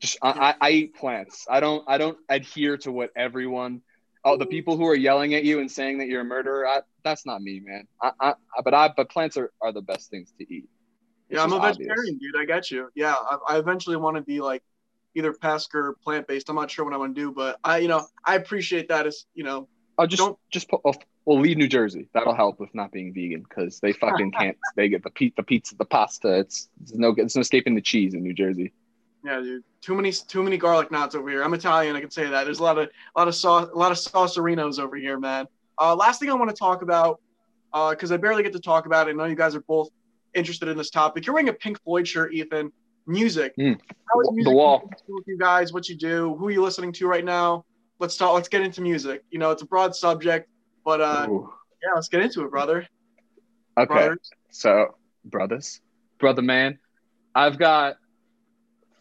just 0.00 0.18
I, 0.22 0.54
I 0.60 0.70
eat 0.70 0.94
plants. 0.94 1.46
I 1.48 1.60
don't 1.60 1.84
I 1.88 1.98
don't 1.98 2.18
adhere 2.28 2.76
to 2.78 2.92
what 2.92 3.10
everyone 3.16 3.82
oh 4.24 4.36
the 4.36 4.46
people 4.46 4.76
who 4.76 4.86
are 4.86 4.94
yelling 4.94 5.34
at 5.34 5.44
you 5.44 5.60
and 5.60 5.70
saying 5.70 5.98
that 5.98 6.08
you're 6.08 6.22
a 6.22 6.24
murderer. 6.24 6.66
I, 6.66 6.80
that's 7.02 7.26
not 7.26 7.42
me, 7.42 7.60
man. 7.60 7.86
I, 8.02 8.12
I 8.20 8.34
but 8.62 8.74
I 8.74 8.90
but 8.96 9.10
plants 9.10 9.36
are, 9.36 9.52
are 9.60 9.72
the 9.72 9.82
best 9.82 10.10
things 10.10 10.32
to 10.38 10.54
eat. 10.54 10.68
Yeah, 11.28 11.42
I'm 11.42 11.52
a 11.52 11.60
vegetarian, 11.60 12.16
obvious. 12.16 12.32
dude. 12.32 12.36
I 12.40 12.44
get 12.44 12.70
you. 12.70 12.88
Yeah, 12.94 13.14
I, 13.14 13.38
I 13.50 13.58
eventually 13.58 13.96
want 13.96 14.16
to 14.16 14.22
be 14.22 14.40
like 14.40 14.62
either 15.14 15.32
pesque 15.32 15.74
or 15.74 15.96
plant 16.02 16.26
based. 16.26 16.48
I'm 16.48 16.56
not 16.56 16.70
sure 16.70 16.84
what 16.84 16.94
I 16.94 16.96
want 16.96 17.14
to 17.14 17.20
do, 17.20 17.32
but 17.32 17.58
I 17.64 17.78
you 17.78 17.88
know 17.88 18.06
I 18.24 18.36
appreciate 18.36 18.88
that 18.88 19.06
as 19.06 19.26
you 19.34 19.44
know. 19.44 19.68
Oh, 19.96 20.06
just 20.06 20.20
don't 20.20 20.38
just 20.50 20.68
put, 20.68 20.80
oh, 20.84 20.94
well 21.24 21.40
leave 21.40 21.56
New 21.56 21.68
Jersey. 21.68 22.08
That'll 22.14 22.34
help 22.34 22.60
with 22.60 22.74
not 22.74 22.92
being 22.92 23.14
vegan 23.14 23.44
because 23.48 23.80
they 23.80 23.92
fucking 23.92 24.32
can't. 24.38 24.56
they 24.76 24.88
get 24.88 25.02
the 25.02 25.10
pizza, 25.10 25.36
the 25.36 25.42
pizza, 25.42 25.76
the 25.76 25.84
pasta. 25.84 26.38
It's, 26.40 26.68
it's 26.82 26.94
no 26.94 27.14
it's 27.16 27.36
no 27.36 27.40
escaping 27.40 27.74
the 27.74 27.80
cheese 27.80 28.14
in 28.14 28.22
New 28.22 28.34
Jersey. 28.34 28.72
Yeah, 29.24 29.40
dude. 29.40 29.64
Too 29.80 29.94
many 29.94 30.12
too 30.12 30.42
many 30.42 30.58
garlic 30.58 30.90
knots 30.90 31.14
over 31.14 31.28
here. 31.30 31.42
I'm 31.42 31.54
Italian, 31.54 31.96
I 31.96 32.00
can 32.00 32.10
say 32.10 32.28
that. 32.28 32.44
There's 32.44 32.58
a 32.58 32.62
lot 32.62 32.78
of 32.78 32.88
a 32.88 33.18
lot 33.18 33.26
of 33.26 33.34
sauce 33.34 33.68
a 33.72 33.76
lot 33.76 33.90
of 33.90 33.96
saucerinos 33.96 34.78
over 34.78 34.96
here, 34.96 35.18
man. 35.18 35.46
Uh, 35.78 35.94
last 35.96 36.20
thing 36.20 36.30
I 36.30 36.34
want 36.34 36.50
to 36.50 36.56
talk 36.56 36.82
about, 36.82 37.20
because 37.72 38.10
uh, 38.10 38.14
I 38.14 38.16
barely 38.18 38.42
get 38.42 38.52
to 38.52 38.60
talk 38.60 38.86
about 38.86 39.08
it. 39.08 39.12
I 39.12 39.14
know 39.14 39.24
you 39.24 39.34
guys 39.34 39.54
are 39.54 39.62
both 39.62 39.88
interested 40.34 40.68
in 40.68 40.76
this 40.76 40.90
topic. 40.90 41.26
You're 41.26 41.34
wearing 41.34 41.48
a 41.48 41.54
Pink 41.54 41.82
Floyd 41.82 42.06
shirt, 42.06 42.34
Ethan. 42.34 42.70
Music. 43.06 43.54
Mm. 43.58 43.78
How 44.10 44.20
is 44.20 44.30
music 44.32 44.50
the 44.50 44.56
wall. 44.56 44.90
with 45.08 45.24
you 45.26 45.36
guys? 45.36 45.74
What 45.74 45.90
you 45.90 45.94
do? 45.94 46.34
Who 46.36 46.46
are 46.48 46.50
you 46.50 46.62
listening 46.62 46.90
to 46.92 47.06
right 47.06 47.24
now? 47.24 47.66
Let's 47.98 48.16
talk. 48.16 48.32
Let's 48.32 48.48
get 48.48 48.62
into 48.62 48.80
music. 48.80 49.24
You 49.30 49.38
know, 49.38 49.50
it's 49.50 49.60
a 49.60 49.66
broad 49.66 49.94
subject, 49.94 50.48
but 50.86 51.02
uh, 51.02 51.26
yeah, 51.30 51.90
let's 51.94 52.08
get 52.08 52.22
into 52.22 52.44
it, 52.44 52.50
brother. 52.50 52.86
Okay. 53.76 53.92
Brothers. 53.92 54.30
So, 54.50 54.96
brothers, 55.24 55.82
brother 56.18 56.40
man, 56.40 56.78
I've 57.34 57.58
got 57.58 57.96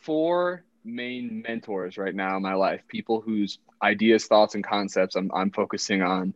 four 0.04 0.64
main 0.86 1.44
mentors 1.48 1.98
right 1.98 2.14
now 2.14 2.36
in 2.36 2.44
my 2.44 2.54
life, 2.54 2.82
people 2.88 3.22
whose 3.22 3.60
ideas, 3.82 4.26
thoughts, 4.26 4.56
and 4.56 4.64
concepts 4.64 5.16
I'm, 5.16 5.32
I'm 5.34 5.52
focusing 5.52 6.02
on 6.02 6.34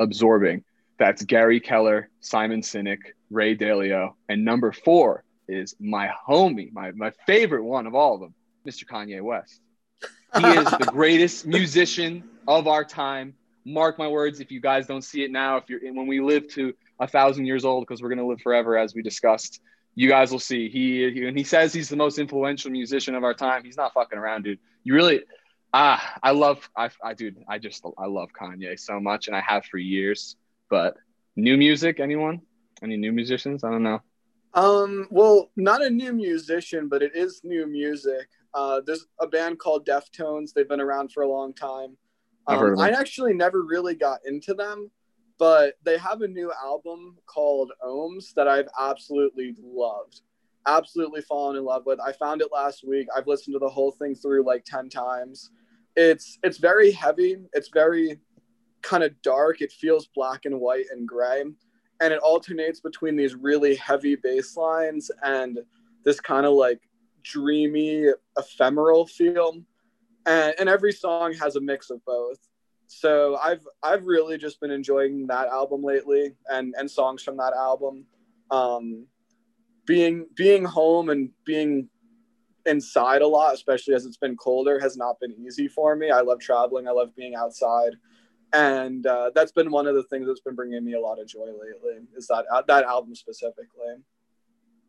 absorbing. 0.00 0.64
That's 0.98 1.24
Gary 1.24 1.60
Keller, 1.60 2.08
Simon 2.20 2.62
Sinek, 2.62 2.98
Ray 3.30 3.56
Dalio. 3.56 4.14
And 4.28 4.44
number 4.44 4.72
four 4.72 5.24
is 5.48 5.74
my 5.78 6.08
homie, 6.28 6.72
my, 6.72 6.92
my 6.92 7.12
favorite 7.26 7.64
one 7.64 7.86
of 7.86 7.94
all 7.94 8.14
of 8.14 8.20
them, 8.20 8.34
Mr. 8.66 8.84
Kanye 8.84 9.20
West. 9.20 9.60
He 10.38 10.46
is 10.46 10.64
the 10.64 10.88
greatest 10.90 11.46
musician 11.46 12.24
of 12.48 12.66
our 12.66 12.84
time. 12.84 13.34
Mark 13.64 13.98
my 13.98 14.08
words, 14.08 14.40
if 14.40 14.50
you 14.50 14.60
guys 14.60 14.86
don't 14.86 15.02
see 15.02 15.24
it 15.24 15.30
now, 15.30 15.56
if 15.56 15.64
you're 15.68 15.80
when 15.80 16.06
we 16.06 16.20
live 16.20 16.48
to 16.48 16.74
a 17.00 17.06
thousand 17.06 17.46
years 17.46 17.64
old, 17.64 17.86
because 17.86 18.02
we're 18.02 18.10
gonna 18.10 18.26
live 18.26 18.40
forever, 18.42 18.76
as 18.76 18.94
we 18.94 19.02
discussed, 19.02 19.60
you 19.94 20.08
guys 20.08 20.30
will 20.30 20.40
see. 20.40 20.68
He, 20.68 21.10
he 21.12 21.26
and 21.26 21.36
he 21.36 21.44
says 21.44 21.72
he's 21.72 21.88
the 21.88 21.96
most 21.96 22.18
influential 22.18 22.70
musician 22.70 23.14
of 23.14 23.24
our 23.24 23.34
time. 23.34 23.64
He's 23.64 23.76
not 23.76 23.92
fucking 23.94 24.18
around, 24.18 24.42
dude. 24.42 24.58
You 24.82 24.94
really, 24.94 25.22
ah, 25.72 26.18
I 26.22 26.32
love, 26.32 26.68
I, 26.76 26.90
I, 27.02 27.14
dude, 27.14 27.36
I 27.48 27.58
just, 27.58 27.84
I 27.98 28.06
love 28.06 28.30
Kanye 28.38 28.78
so 28.78 29.00
much, 29.00 29.28
and 29.28 29.36
I 29.36 29.40
have 29.40 29.64
for 29.66 29.78
years. 29.78 30.36
But 30.68 30.96
new 31.36 31.56
music, 31.56 32.00
anyone? 32.00 32.40
Any 32.82 32.96
new 32.96 33.12
musicians? 33.12 33.64
I 33.64 33.70
don't 33.70 33.82
know. 33.82 34.00
Um, 34.54 35.08
well, 35.10 35.50
not 35.56 35.82
a 35.82 35.90
new 35.90 36.12
musician, 36.12 36.88
but 36.88 37.02
it 37.02 37.12
is 37.14 37.40
new 37.44 37.66
music. 37.66 38.28
Uh, 38.52 38.80
there's 38.86 39.06
a 39.20 39.26
band 39.26 39.58
called 39.58 39.86
Deftones. 39.86 40.52
They've 40.52 40.68
been 40.68 40.80
around 40.80 41.12
for 41.12 41.22
a 41.22 41.28
long 41.28 41.52
time. 41.54 41.96
Um, 42.46 42.78
I 42.78 42.90
actually 42.90 43.32
never 43.32 43.62
really 43.62 43.94
got 43.94 44.20
into 44.26 44.54
them 44.54 44.90
but 45.38 45.74
they 45.82 45.98
have 45.98 46.22
a 46.22 46.28
new 46.28 46.52
album 46.62 47.16
called 47.26 47.72
Ohms 47.84 48.32
that 48.34 48.48
I've 48.48 48.68
absolutely 48.78 49.54
loved. 49.62 50.22
Absolutely 50.66 51.20
fallen 51.22 51.56
in 51.56 51.64
love 51.64 51.84
with. 51.86 51.98
I 52.00 52.12
found 52.12 52.40
it 52.40 52.48
last 52.52 52.86
week. 52.86 53.08
I've 53.14 53.26
listened 53.26 53.54
to 53.54 53.58
the 53.58 53.68
whole 53.68 53.90
thing 53.92 54.14
through 54.14 54.46
like 54.46 54.64
10 54.64 54.88
times. 54.88 55.50
It's 55.96 56.38
it's 56.42 56.58
very 56.58 56.90
heavy. 56.90 57.36
It's 57.52 57.68
very 57.68 58.18
kind 58.82 59.02
of 59.02 59.20
dark. 59.22 59.60
It 59.60 59.72
feels 59.72 60.08
black 60.14 60.44
and 60.44 60.60
white 60.60 60.86
and 60.92 61.06
gray. 61.06 61.42
And 62.00 62.12
it 62.12 62.18
alternates 62.20 62.80
between 62.80 63.16
these 63.16 63.34
really 63.34 63.76
heavy 63.76 64.16
bass 64.16 64.56
lines 64.56 65.10
and 65.22 65.58
this 66.04 66.20
kind 66.20 66.46
of 66.46 66.54
like 66.54 66.80
dreamy, 67.22 68.10
ephemeral 68.38 69.06
feel. 69.06 69.62
And, 70.26 70.54
and 70.58 70.68
every 70.68 70.92
song 70.92 71.34
has 71.34 71.56
a 71.56 71.60
mix 71.60 71.90
of 71.90 72.04
both 72.04 72.38
so 73.00 73.36
I've 73.36 73.66
I've 73.82 74.06
really 74.06 74.38
just 74.38 74.60
been 74.60 74.70
enjoying 74.70 75.26
that 75.26 75.48
album 75.48 75.82
lately 75.82 76.34
and 76.50 76.74
and 76.78 76.90
songs 76.90 77.22
from 77.22 77.36
that 77.38 77.52
album. 77.52 78.06
Um, 78.50 79.06
being 79.86 80.26
being 80.34 80.64
home 80.64 81.10
and 81.10 81.30
being 81.44 81.88
inside 82.66 83.22
a 83.22 83.26
lot, 83.26 83.54
especially 83.54 83.94
as 83.94 84.06
it's 84.06 84.16
been 84.16 84.36
colder, 84.36 84.78
has 84.78 84.96
not 84.96 85.18
been 85.20 85.32
easy 85.32 85.68
for 85.68 85.96
me. 85.96 86.10
I 86.10 86.20
love 86.20 86.40
traveling. 86.40 86.88
I 86.88 86.92
love 86.92 87.14
being 87.16 87.34
outside, 87.34 87.96
and 88.52 89.06
uh, 89.06 89.30
that's 89.34 89.52
been 89.52 89.70
one 89.70 89.86
of 89.86 89.94
the 89.94 90.04
things 90.04 90.26
that's 90.26 90.40
been 90.40 90.54
bringing 90.54 90.84
me 90.84 90.94
a 90.94 91.00
lot 91.00 91.20
of 91.20 91.26
joy 91.26 91.46
lately. 91.46 92.06
Is 92.16 92.26
that 92.28 92.44
uh, 92.52 92.62
that 92.68 92.84
album 92.84 93.14
specifically? 93.14 93.96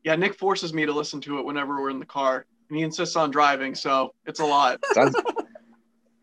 Yeah, 0.03 0.15
Nick 0.15 0.35
forces 0.35 0.73
me 0.73 0.85
to 0.85 0.93
listen 0.93 1.19
to 1.21 1.39
it 1.39 1.45
whenever 1.45 1.81
we're 1.81 1.89
in 1.89 1.99
the 1.99 2.05
car, 2.05 2.45
and 2.69 2.77
he 2.77 2.83
insists 2.83 3.15
on 3.15 3.31
driving, 3.31 3.73
so 3.73 4.13
it's 4.25 4.39
a 4.39 4.45
lot. 4.45 4.79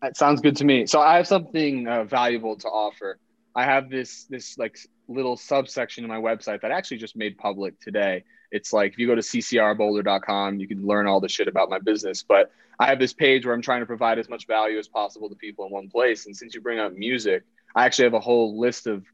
That 0.03 0.17
sounds 0.17 0.41
good 0.41 0.57
to 0.57 0.65
me. 0.65 0.87
So 0.87 1.01
I 1.01 1.17
have 1.17 1.29
something 1.29 1.87
uh, 1.87 2.05
valuable 2.05 2.57
to 2.57 2.69
offer. 2.69 3.19
I 3.55 3.65
have 3.65 3.89
this 3.89 4.25
this 4.25 4.59
like 4.59 4.77
little 5.09 5.37
subsection 5.37 6.05
in 6.05 6.11
my 6.11 6.17
website 6.17 6.61
that 6.63 6.73
I 6.73 6.77
actually 6.77 6.97
just 6.99 7.15
made 7.15 7.39
public 7.39 7.79
today. 7.81 8.25
It's 8.51 8.73
like 8.73 8.93
if 8.93 8.99
you 8.99 9.07
go 9.07 9.15
to 9.15 9.21
ccrboulder.com, 9.21 10.59
you 10.59 10.67
can 10.67 10.85
learn 10.85 11.07
all 11.07 11.21
the 11.21 11.29
shit 11.29 11.49
about 11.49 11.71
my 11.71 11.79
business. 11.79 12.23
But 12.23 12.51
I 12.81 12.87
have 12.87 12.99
this 12.99 13.13
page 13.13 13.47
where 13.47 13.55
I'm 13.55 13.63
trying 13.63 13.81
to 13.81 13.87
provide 13.87 14.19
as 14.19 14.29
much 14.29 14.47
value 14.47 14.79
as 14.79 14.89
possible 14.89 15.29
to 15.29 15.37
people 15.37 15.67
in 15.67 15.73
one 15.73 15.89
place. 15.89 16.27
And 16.27 16.37
since 16.37 16.55
you 16.55 16.61
bring 16.61 16.81
up 16.81 16.93
music, 16.95 17.45
I 17.77 17.85
actually 17.87 18.05
have 18.05 18.15
a 18.15 18.21
whole 18.21 18.59
list 18.59 18.89
of 18.89 19.05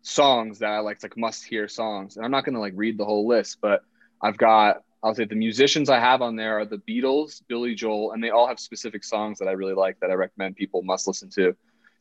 songs 0.00 0.60
that 0.60 0.70
I 0.70 0.78
like, 0.78 1.02
like 1.02 1.16
must 1.16 1.44
hear 1.44 1.68
songs. 1.68 2.16
And 2.16 2.24
I'm 2.24 2.30
not 2.30 2.44
going 2.44 2.54
to 2.54 2.60
like 2.60 2.72
read 2.74 2.96
the 2.98 3.04
whole 3.04 3.26
list, 3.28 3.58
but 3.60 3.82
I've 4.22 4.38
got, 4.38 4.82
I'll 5.04 5.14
say 5.14 5.24
the 5.24 5.34
musicians 5.34 5.90
I 5.90 5.98
have 5.98 6.22
on 6.22 6.36
there 6.36 6.58
are 6.60 6.64
the 6.64 6.78
Beatles, 6.78 7.42
Billy 7.48 7.74
Joel, 7.74 8.12
and 8.12 8.22
they 8.22 8.30
all 8.30 8.46
have 8.46 8.60
specific 8.60 9.02
songs 9.02 9.38
that 9.38 9.48
I 9.48 9.52
really 9.52 9.74
like 9.74 9.98
that 10.00 10.10
I 10.10 10.14
recommend 10.14 10.56
people 10.56 10.82
must 10.82 11.08
listen 11.08 11.28
to. 11.30 11.56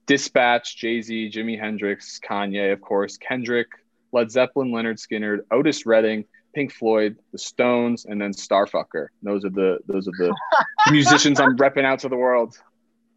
Dispatch, 0.06 0.78
Jay 0.78 1.02
Z, 1.02 1.32
Jimi 1.34 1.60
Hendrix, 1.60 2.20
Kanye, 2.20 2.72
of 2.74 2.82
course, 2.82 3.18
Kendrick, 3.18 3.68
Led 4.12 4.32
Zeppelin, 4.32 4.72
Lynyrd 4.72 5.00
Skynyrd, 5.00 5.40
Otis 5.52 5.86
Redding, 5.86 6.26
Pink 6.54 6.74
Floyd, 6.74 7.18
The 7.32 7.38
Stones, 7.38 8.06
and 8.06 8.22
then 8.22 8.34
Starfucker. 8.34 9.08
Those 9.24 9.46
are 9.46 9.50
the 9.50 9.80
those 9.88 10.08
are 10.08 10.14
the 10.18 10.36
musicians 10.92 11.40
I'm 11.40 11.58
repping 11.58 11.86
out 11.86 12.00
to 12.00 12.10
the 12.10 12.18
world. 12.18 12.58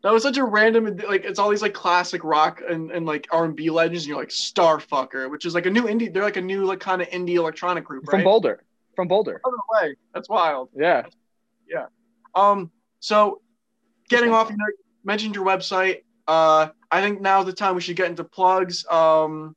That 0.03 0.12
was 0.12 0.22
such 0.22 0.37
a 0.37 0.45
random 0.45 0.99
like 1.09 1.24
it's 1.24 1.39
all 1.39 1.51
these 1.51 1.62
like 1.62 1.74
classic 1.74 2.22
rock 2.24 2.62
and, 2.66 2.91
and 2.91 3.07
like 3.07 3.26
R 3.30 3.45
and 3.45 3.57
B 3.57 3.70
legends. 3.70 4.05
And 4.05 4.09
you're 4.09 4.18
like 4.18 4.28
Starfucker, 4.28 5.30
which 5.30 5.47
is 5.47 5.55
like 5.55 5.66
a 5.66 5.70
new 5.70 5.85
indie. 5.85 6.12
They're 6.12 6.22
like 6.22 6.37
a 6.37 6.43
new 6.43 6.64
like 6.64 6.80
kind 6.80 7.03
of 7.03 7.09
indie 7.09 7.37
electronic 7.37 7.85
group, 7.85 8.07
right? 8.07 8.18
From 8.18 8.24
Boulder. 8.24 8.62
From 8.97 9.09
Boulder. 9.09 9.40
Way! 9.82 9.97
That's 10.12 10.28
wild. 10.28 10.70
Yeah. 10.74 11.07
Yeah. 11.68 11.86
Um. 12.34 12.70
So, 13.01 13.40
getting 14.09 14.32
off, 14.32 14.51
you 14.51 14.57
know, 14.57 14.64
mentioned 15.05 15.34
your 15.34 15.45
website. 15.45 16.05
Uh, 16.26 16.68
I 16.90 17.03
think 17.03 17.20
now's 17.20 17.47
the 17.47 17.53
time 17.53 17.74
we 17.74 17.80
should 17.80 17.97
get 17.97 18.09
into 18.09 18.24
plugs. 18.24 18.86
Um. 18.90 19.57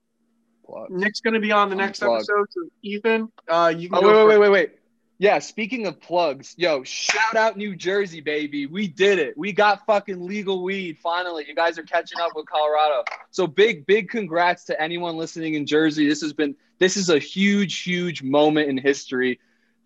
Nick's 0.90 1.22
going 1.22 1.34
to 1.34 1.40
be 1.40 1.52
on 1.54 1.70
the 1.70 1.76
next 1.76 2.04
episode. 2.04 2.48
So 2.50 2.68
Ethan, 2.82 3.32
uh, 3.48 3.74
you 3.76 3.90
can. 3.90 4.04
Oh 4.04 4.08
wait, 4.08 4.16
wait, 4.16 4.28
wait, 4.28 4.38
wait, 4.38 4.50
wait. 4.50 4.72
Yeah, 5.20 5.40
speaking 5.40 5.88
of 5.88 6.00
plugs, 6.00 6.54
yo, 6.58 6.84
shout 6.84 7.36
out 7.36 7.58
New 7.58 7.76
Jersey, 7.76 8.22
baby. 8.22 8.68
We 8.68 8.88
did 8.88 9.18
it. 9.18 9.36
We 9.36 9.52
got 9.52 9.84
fucking 9.88 10.24
legal 10.24 10.62
weed 10.62 11.00
finally. 11.00 11.46
You 11.48 11.56
guys 11.56 11.80
are 11.80 11.84
catching 11.84 12.20
up 12.20 12.34
with 12.36 12.46
Colorado. 12.46 13.04
So 13.32 13.48
big, 13.48 13.88
big 13.88 14.10
congrats 14.10 14.66
to 14.66 14.80
anyone 14.80 15.18
listening 15.18 15.56
in 15.56 15.66
Jersey. 15.66 16.08
This 16.08 16.22
has 16.22 16.34
been 16.34 16.56
this 16.80 16.98
is 16.98 17.10
a 17.10 17.20
huge, 17.20 17.82
huge 17.82 18.24
moment 18.24 18.70
in 18.70 18.78
history. 18.78 19.40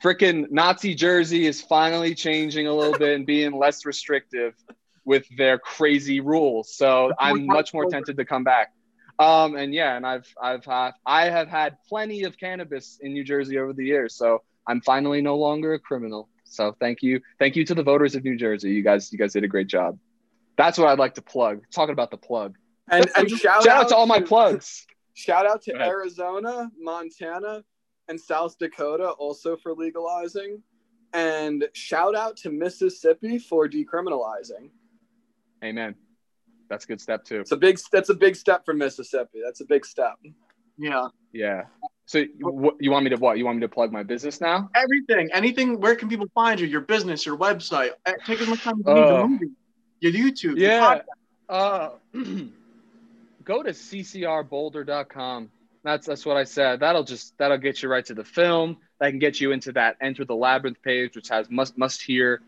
Freaking 0.04 0.50
Nazi 0.52 0.96
Jersey 0.96 1.46
is 1.46 1.62
finally 1.62 2.16
changing 2.16 2.68
a 2.68 2.74
little 2.74 2.98
bit 2.98 3.16
and 3.16 3.26
being 3.26 3.58
less 3.58 3.86
restrictive 3.86 4.54
with 5.06 5.26
their 5.38 5.60
crazy 5.60 6.20
rules. 6.20 6.74
So 6.74 7.12
I'm 7.20 7.46
much 7.46 7.74
more 7.74 7.86
tempted 7.86 8.18
to 8.18 8.26
come 8.26 8.44
back. 8.44 8.74
Um, 9.20 9.56
and 9.56 9.74
yeah, 9.74 9.96
and 9.96 10.06
I've 10.06 10.28
I've 10.42 10.66
had 10.66 10.92
I 11.06 11.30
have 11.30 11.48
had 11.48 11.78
plenty 11.88 12.24
of 12.24 12.38
cannabis 12.38 12.98
in 13.02 13.14
New 13.14 13.24
Jersey 13.24 13.60
over 13.60 13.74
the 13.74 13.86
years. 13.86 14.16
So 14.16 14.42
I'm 14.68 14.82
finally 14.82 15.22
no 15.22 15.38
longer 15.38 15.74
a 15.74 15.80
criminal. 15.80 16.28
So 16.46 16.76
thank 16.80 17.02
you, 17.02 17.22
thank 17.40 17.56
you 17.56 17.64
to 17.66 17.76
the 17.76 17.84
voters 17.84 18.16
of 18.16 18.24
New 18.24 18.36
Jersey. 18.36 18.72
You 18.72 18.84
guys, 18.84 19.12
you 19.12 19.18
guys 19.18 19.34
did 19.34 19.44
a 19.44 19.48
great 19.48 19.68
job. 19.68 19.98
That's 20.58 20.78
what 20.78 20.90
I'd 20.90 21.00
like 21.00 21.16
to 21.16 21.22
plug. 21.22 21.62
Talking 21.72 21.94
about 21.94 22.12
the 22.12 22.18
plug. 22.18 22.58
And, 22.90 23.10
and 23.16 23.30
shout, 23.30 23.64
shout 23.64 23.68
out, 23.68 23.84
out, 23.84 23.90
to 23.90 23.96
all 23.96 24.06
my 24.06 24.20
plugs. 24.20 24.86
Shout 25.14 25.46
out 25.46 25.62
to 25.64 25.76
Arizona, 25.76 26.72
Montana, 26.80 27.64
and 28.08 28.20
South 28.20 28.58
Dakota 28.58 29.10
also 29.10 29.58
for 29.58 29.74
legalizing. 29.74 30.62
And 31.14 31.68
shout 31.74 32.16
out 32.16 32.38
to 32.38 32.50
Mississippi 32.50 33.38
for 33.38 33.68
decriminalizing. 33.68 34.70
Amen. 35.64 35.96
That's 36.70 36.86
a 36.86 36.88
good 36.88 37.02
step 37.02 37.26
too. 37.26 37.42
It's 37.42 37.52
a 37.52 37.58
big 37.58 37.78
that's 37.92 38.10
a 38.10 38.14
big 38.14 38.36
step 38.36 38.64
for 38.66 38.74
Mississippi. 38.74 39.42
That's 39.44 39.60
a 39.60 39.66
big 39.66 39.86
step. 39.86 40.16
Yeah. 40.78 41.08
Yeah. 41.34 41.64
So 42.06 42.20
you, 42.20 42.78
you 42.80 42.92
want 42.92 43.04
me 43.04 43.10
to 43.10 43.18
what? 43.18 43.38
You 43.38 43.46
want 43.46 43.58
me 43.58 43.62
to 43.62 43.70
plug 43.70 43.92
my 43.92 44.04
business 44.04 44.42
now? 44.42 44.70
Everything, 44.76 45.30
anything. 45.34 45.80
Where 45.80 45.96
can 45.96 46.10
people 46.10 46.28
find 46.34 46.60
you? 46.60 46.68
Your 46.68 46.82
business, 46.82 47.26
your 47.26 47.38
website. 47.38 47.92
Eh, 48.06 48.14
take 48.26 48.42
as 48.42 48.48
much 48.48 48.62
time 48.62 48.80
as 48.80 48.86
you 48.86 48.94
uh, 48.94 49.28
need. 49.28 49.50
Your 50.00 50.12
YouTube. 50.12 50.58
Yeah. 50.58 50.96
Your 50.96 51.04
uh, 51.50 51.90
go 53.44 53.64
to 53.64 53.72
ccrboulder.com. 53.72 55.50
That's 55.84 56.06
that's 56.06 56.26
what 56.26 56.38
I 56.38 56.44
said. 56.44 56.80
That'll 56.80 57.04
just 57.04 57.38
that'll 57.38 57.58
get 57.58 57.82
you 57.82 57.90
right 57.90 58.06
to 58.06 58.14
the 58.14 58.24
film. 58.24 58.78
That 59.00 59.10
can 59.10 59.20
get 59.20 59.42
you 59.42 59.52
into 59.52 59.72
that 59.74 59.98
enter 60.00 60.26
the 60.26 60.36
labyrinth 60.36 60.82
page, 60.84 61.16
which 61.16 61.30
has 61.30 61.50
must 61.50 61.78
must 61.78 62.02
hear 62.02 62.42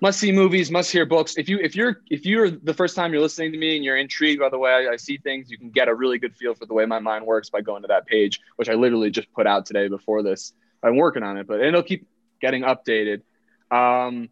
must 0.00 0.20
see 0.20 0.32
movies, 0.32 0.70
must 0.70 0.90
hear 0.92 1.06
books. 1.06 1.36
If 1.38 1.48
you 1.48 1.58
if 1.60 1.74
you're 1.74 2.02
if 2.10 2.26
you're 2.26 2.50
the 2.50 2.74
first 2.74 2.94
time 2.94 3.12
you're 3.12 3.22
listening 3.22 3.52
to 3.52 3.58
me 3.58 3.76
and 3.76 3.84
you're 3.84 3.96
intrigued 3.96 4.40
by 4.40 4.50
the 4.50 4.58
way 4.58 4.70
I, 4.70 4.92
I, 4.92 4.96
see 4.96 5.16
things, 5.16 5.50
you 5.50 5.56
can 5.56 5.70
get 5.70 5.88
a 5.88 5.94
really 5.94 6.18
good 6.18 6.36
feel 6.36 6.54
for 6.54 6.66
the 6.66 6.74
way 6.74 6.84
my 6.84 6.98
mind 6.98 7.24
works 7.24 7.48
by 7.48 7.62
going 7.62 7.82
to 7.82 7.88
that 7.88 8.06
page, 8.06 8.40
which 8.56 8.68
I 8.68 8.74
literally 8.74 9.10
just 9.10 9.32
put 9.32 9.46
out 9.46 9.64
today 9.64 9.88
before 9.88 10.22
this. 10.22 10.52
I'm 10.82 10.96
working 10.96 11.22
on 11.22 11.38
it, 11.38 11.46
but 11.46 11.60
it'll 11.60 11.82
keep 11.82 12.06
getting 12.40 12.64
updated. 12.64 13.22
Um, 13.70 14.28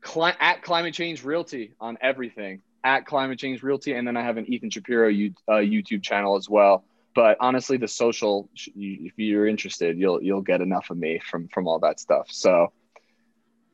cli- 0.00 0.36
at 0.38 0.62
Climate 0.62 0.94
Change 0.94 1.24
Realty 1.24 1.74
on 1.80 1.98
everything. 2.00 2.62
At 2.84 3.06
Climate 3.06 3.38
Change 3.38 3.62
Realty, 3.62 3.94
and 3.94 4.06
then 4.06 4.16
I 4.16 4.22
have 4.22 4.36
an 4.36 4.46
Ethan 4.46 4.70
Shapiro 4.70 5.08
U- 5.08 5.34
uh, 5.48 5.54
YouTube 5.54 6.02
channel 6.02 6.36
as 6.36 6.48
well. 6.48 6.84
But 7.14 7.36
honestly, 7.40 7.76
the 7.76 7.88
social, 7.88 8.48
if 8.54 9.12
you're 9.16 9.46
interested, 9.46 9.98
you'll 9.98 10.22
you'll 10.22 10.42
get 10.42 10.60
enough 10.60 10.90
of 10.90 10.96
me 10.98 11.20
from 11.28 11.48
from 11.48 11.66
all 11.66 11.80
that 11.80 11.98
stuff. 11.98 12.28
So 12.30 12.72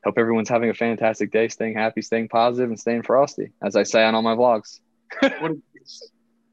hope 0.05 0.19
everyone's 0.19 0.49
having 0.49 0.71
a 0.71 0.75
fantastic 0.75 1.31
day, 1.31 1.49
staying 1.49 1.75
happy, 1.75 2.03
staying 2.03 2.29
positive, 2.29 2.71
and 2.71 2.79
staying 2.79 3.03
frosty, 3.03 3.53
as 3.63 3.77
I 3.77 3.83
say 3.83 4.03
on 4.05 4.15
all 4.15 4.23
my 4.23 4.35
vlogs. 4.35 4.81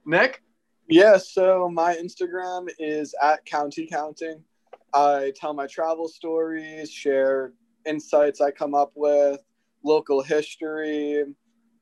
Nick? 0.06 0.42
Yeah, 0.88 1.18
so 1.18 1.70
my 1.70 1.96
Instagram 1.96 2.68
is 2.80 3.16
at 3.22 3.46
County 3.46 3.88
Counting. 3.88 4.44
I 4.94 5.32
tell 5.36 5.54
my 5.54 5.68
travel 5.68 6.08
stories, 6.10 6.92
share 6.92 7.54
insights 7.86 8.42
I 8.42 8.52
come 8.52 8.76
up 8.76 8.92
with, 8.96 9.40
local 9.84 10.22
history, 10.22 11.24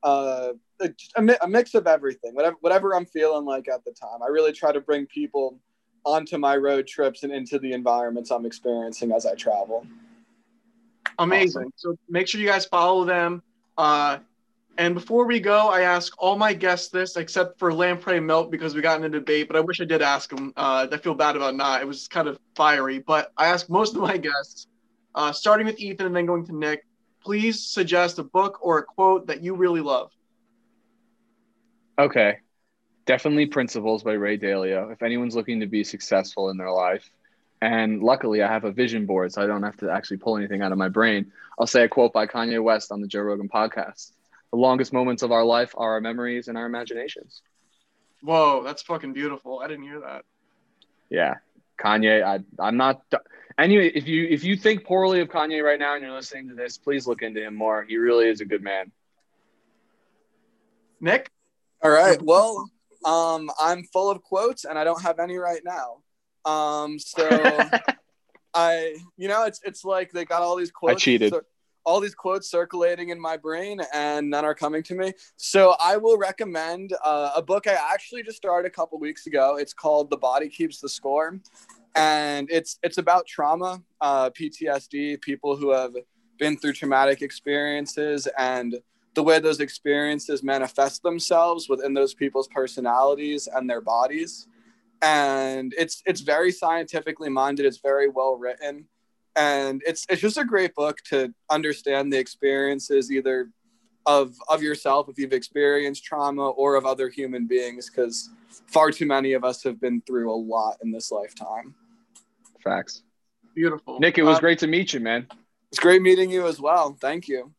uh, 0.02 0.52
a, 0.80 0.90
a, 1.42 1.48
mix 1.48 1.74
of 1.74 1.86
everything, 1.86 2.34
whatever, 2.34 2.56
whatever 2.60 2.94
I'm 2.94 3.06
feeling 3.06 3.44
like 3.44 3.68
at 3.68 3.84
the 3.84 3.92
time. 3.92 4.22
I 4.22 4.28
really 4.28 4.52
try 4.52 4.72
to 4.72 4.80
bring 4.80 5.06
people 5.06 5.58
onto 6.04 6.38
my 6.38 6.56
road 6.56 6.86
trips 6.86 7.22
and 7.22 7.32
into 7.32 7.58
the 7.58 7.72
environments 7.72 8.30
I'm 8.30 8.46
experiencing 8.46 9.12
as 9.12 9.26
I 9.26 9.34
travel. 9.34 9.86
Amazing. 11.18 11.62
Awesome. 11.62 11.72
So 11.76 11.98
make 12.08 12.28
sure 12.28 12.40
you 12.40 12.46
guys 12.46 12.64
follow 12.64 13.04
them. 13.04 13.42
Uh, 13.76 14.18
and 14.78 14.94
before 14.94 15.26
we 15.26 15.40
go, 15.40 15.68
I 15.68 15.82
ask 15.82 16.14
all 16.16 16.36
my 16.36 16.54
guests 16.54 16.88
this, 16.88 17.16
except 17.16 17.58
for 17.58 17.72
Lamprey 17.72 18.20
Milk, 18.20 18.50
because 18.50 18.74
we 18.74 18.80
got 18.80 18.98
in 18.98 19.04
a 19.04 19.10
debate, 19.10 19.48
but 19.48 19.56
I 19.56 19.60
wish 19.60 19.80
I 19.80 19.84
did 19.84 20.00
ask 20.00 20.32
him. 20.32 20.54
Uh, 20.56 20.86
I 20.90 20.96
feel 20.96 21.14
bad 21.14 21.36
about 21.36 21.54
not. 21.54 21.82
It 21.82 21.86
was 21.86 22.08
kind 22.08 22.28
of 22.28 22.38
fiery, 22.54 23.00
but 23.00 23.32
I 23.36 23.48
ask 23.48 23.68
most 23.68 23.94
of 23.94 24.00
my 24.00 24.16
guests, 24.16 24.68
uh, 25.14 25.32
starting 25.32 25.66
with 25.66 25.78
Ethan 25.78 26.06
and 26.06 26.16
then 26.16 26.24
going 26.24 26.46
to 26.46 26.56
Nick, 26.56 26.86
please 27.22 27.60
suggest 27.60 28.18
a 28.18 28.22
book 28.24 28.58
or 28.62 28.78
a 28.78 28.82
quote 28.82 29.26
that 29.26 29.42
you 29.42 29.54
really 29.54 29.80
love. 29.80 30.10
Okay. 31.98 32.38
Definitely 33.06 33.46
Principles 33.46 34.02
by 34.02 34.12
Ray 34.12 34.38
Dalio. 34.38 34.92
If 34.92 35.02
anyone's 35.02 35.34
looking 35.34 35.60
to 35.60 35.66
be 35.66 35.84
successful 35.84 36.50
in 36.50 36.56
their 36.56 36.70
life, 36.70 37.10
and 37.62 38.02
luckily, 38.02 38.42
I 38.42 38.50
have 38.50 38.64
a 38.64 38.72
vision 38.72 39.04
board, 39.04 39.32
so 39.32 39.42
I 39.42 39.46
don't 39.46 39.62
have 39.62 39.76
to 39.78 39.90
actually 39.90 40.16
pull 40.16 40.38
anything 40.38 40.62
out 40.62 40.72
of 40.72 40.78
my 40.78 40.88
brain. 40.88 41.30
I'll 41.58 41.66
say 41.66 41.82
a 41.82 41.88
quote 41.88 42.12
by 42.12 42.26
Kanye 42.26 42.62
West 42.62 42.90
on 42.90 43.02
the 43.02 43.06
Joe 43.06 43.20
Rogan 43.20 43.48
podcast 43.48 44.12
The 44.50 44.56
longest 44.56 44.92
moments 44.92 45.22
of 45.22 45.30
our 45.30 45.44
life 45.44 45.74
are 45.76 45.92
our 45.92 46.00
memories 46.00 46.48
and 46.48 46.56
our 46.56 46.64
imaginations. 46.64 47.42
Whoa, 48.22 48.62
that's 48.62 48.82
fucking 48.82 49.12
beautiful. 49.12 49.60
I 49.60 49.68
didn't 49.68 49.84
hear 49.84 50.00
that. 50.00 50.24
Yeah. 51.10 51.34
Kanye, 51.78 52.22
I, 52.22 52.40
I'm 52.58 52.76
not. 52.76 53.02
Anyway, 53.60 53.92
if 53.94 54.08
you 54.08 54.26
if 54.30 54.42
you 54.42 54.56
think 54.56 54.84
poorly 54.84 55.20
of 55.20 55.28
Kanye 55.28 55.62
right 55.62 55.78
now 55.78 55.94
and 55.94 56.02
you're 56.02 56.14
listening 56.14 56.48
to 56.48 56.54
this, 56.54 56.78
please 56.78 57.06
look 57.06 57.20
into 57.20 57.44
him 57.44 57.54
more. 57.54 57.84
He 57.84 57.98
really 57.98 58.28
is 58.28 58.40
a 58.40 58.46
good 58.46 58.62
man. 58.62 58.90
Nick. 61.00 61.30
All 61.82 61.90
right. 61.90 62.20
Well, 62.22 62.70
um, 63.04 63.50
I'm 63.60 63.84
full 63.84 64.10
of 64.10 64.22
quotes, 64.22 64.64
and 64.64 64.78
I 64.78 64.84
don't 64.84 65.02
have 65.02 65.18
any 65.18 65.36
right 65.36 65.60
now. 65.62 65.98
Um, 66.50 66.98
so 66.98 67.28
I, 68.54 68.96
you 69.18 69.28
know, 69.28 69.44
it's 69.44 69.60
it's 69.62 69.84
like 69.84 70.10
they 70.10 70.24
got 70.24 70.40
all 70.40 70.56
these 70.56 70.70
quotes. 70.70 70.94
I 70.94 70.98
cheated. 70.98 71.34
all 71.84 72.00
these 72.00 72.14
quotes 72.14 72.50
circulating 72.50 73.10
in 73.10 73.20
my 73.20 73.36
brain 73.36 73.80
and 73.92 74.30
none 74.30 74.44
are 74.44 74.54
coming 74.54 74.82
to 74.84 74.94
me. 74.94 75.12
So 75.36 75.74
I 75.80 75.98
will 75.98 76.16
recommend 76.16 76.94
uh, 77.04 77.32
a 77.36 77.42
book 77.42 77.66
I 77.66 77.72
actually 77.92 78.22
just 78.22 78.36
started 78.38 78.68
a 78.68 78.70
couple 78.70 78.98
weeks 78.98 79.26
ago. 79.26 79.56
It's 79.56 79.74
called 79.74 80.08
The 80.08 80.18
Body 80.18 80.48
Keeps 80.48 80.80
the 80.80 80.88
Score. 80.88 81.40
And 81.94 82.48
it's 82.50 82.78
it's 82.82 82.98
about 82.98 83.26
trauma, 83.26 83.82
uh, 84.00 84.30
PTSD, 84.30 85.20
people 85.20 85.56
who 85.56 85.70
have 85.70 85.94
been 86.38 86.56
through 86.56 86.72
traumatic 86.72 87.22
experiences 87.22 88.28
and 88.38 88.76
the 89.14 89.22
way 89.22 89.38
those 89.38 89.60
experiences 89.60 90.42
manifest 90.42 91.02
themselves 91.02 91.68
within 91.68 91.94
those 91.94 92.14
people's 92.14 92.48
personalities 92.48 93.48
and 93.52 93.68
their 93.68 93.80
bodies. 93.80 94.46
And 95.02 95.74
it's 95.76 96.02
it's 96.06 96.20
very 96.20 96.52
scientifically 96.52 97.28
minded 97.28 97.66
it's 97.66 97.78
very 97.78 98.08
well 98.08 98.36
written. 98.36 98.86
And 99.36 99.82
it's 99.86 100.06
it's 100.08 100.20
just 100.20 100.38
a 100.38 100.44
great 100.44 100.74
book 100.74 100.98
to 101.06 101.34
understand 101.50 102.12
the 102.12 102.18
experiences 102.18 103.10
either 103.10 103.50
of 104.10 104.34
of 104.48 104.62
yourself 104.62 105.08
if 105.08 105.18
you've 105.18 105.32
experienced 105.32 106.04
trauma 106.04 106.48
or 106.50 106.74
of 106.74 106.84
other 106.86 107.08
human 107.08 107.46
beings 107.46 107.88
because 107.88 108.30
far 108.66 108.90
too 108.90 109.06
many 109.06 109.32
of 109.34 109.44
us 109.44 109.62
have 109.62 109.80
been 109.80 110.00
through 110.06 110.32
a 110.32 110.38
lot 110.54 110.76
in 110.82 110.90
this 110.90 111.10
lifetime. 111.12 111.74
Facts. 112.62 113.02
Beautiful. 113.54 113.98
Nick, 114.00 114.18
it 114.18 114.22
was 114.22 114.36
Uh, 114.36 114.40
great 114.40 114.58
to 114.60 114.66
meet 114.66 114.92
you, 114.92 115.00
man. 115.00 115.26
It's 115.70 115.78
great 115.78 116.02
meeting 116.02 116.30
you 116.30 116.46
as 116.46 116.60
well. 116.60 116.96
Thank 117.00 117.28
you. 117.28 117.52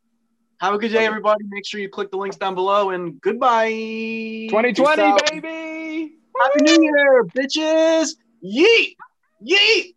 Have 0.60 0.74
a 0.74 0.78
good 0.78 0.92
day, 0.92 1.06
everybody. 1.06 1.44
Make 1.50 1.66
sure 1.66 1.80
you 1.80 1.90
click 1.90 2.12
the 2.12 2.18
links 2.18 2.38
down 2.38 2.54
below 2.56 2.92
and 2.92 3.20
goodbye. 3.22 3.72
2020, 4.50 5.14
baby. 5.32 6.14
Happy 6.40 6.60
New 6.62 6.84
Year, 6.84 7.26
bitches. 7.26 8.16
Yeet. 8.44 8.96
Yeet. 9.46 9.96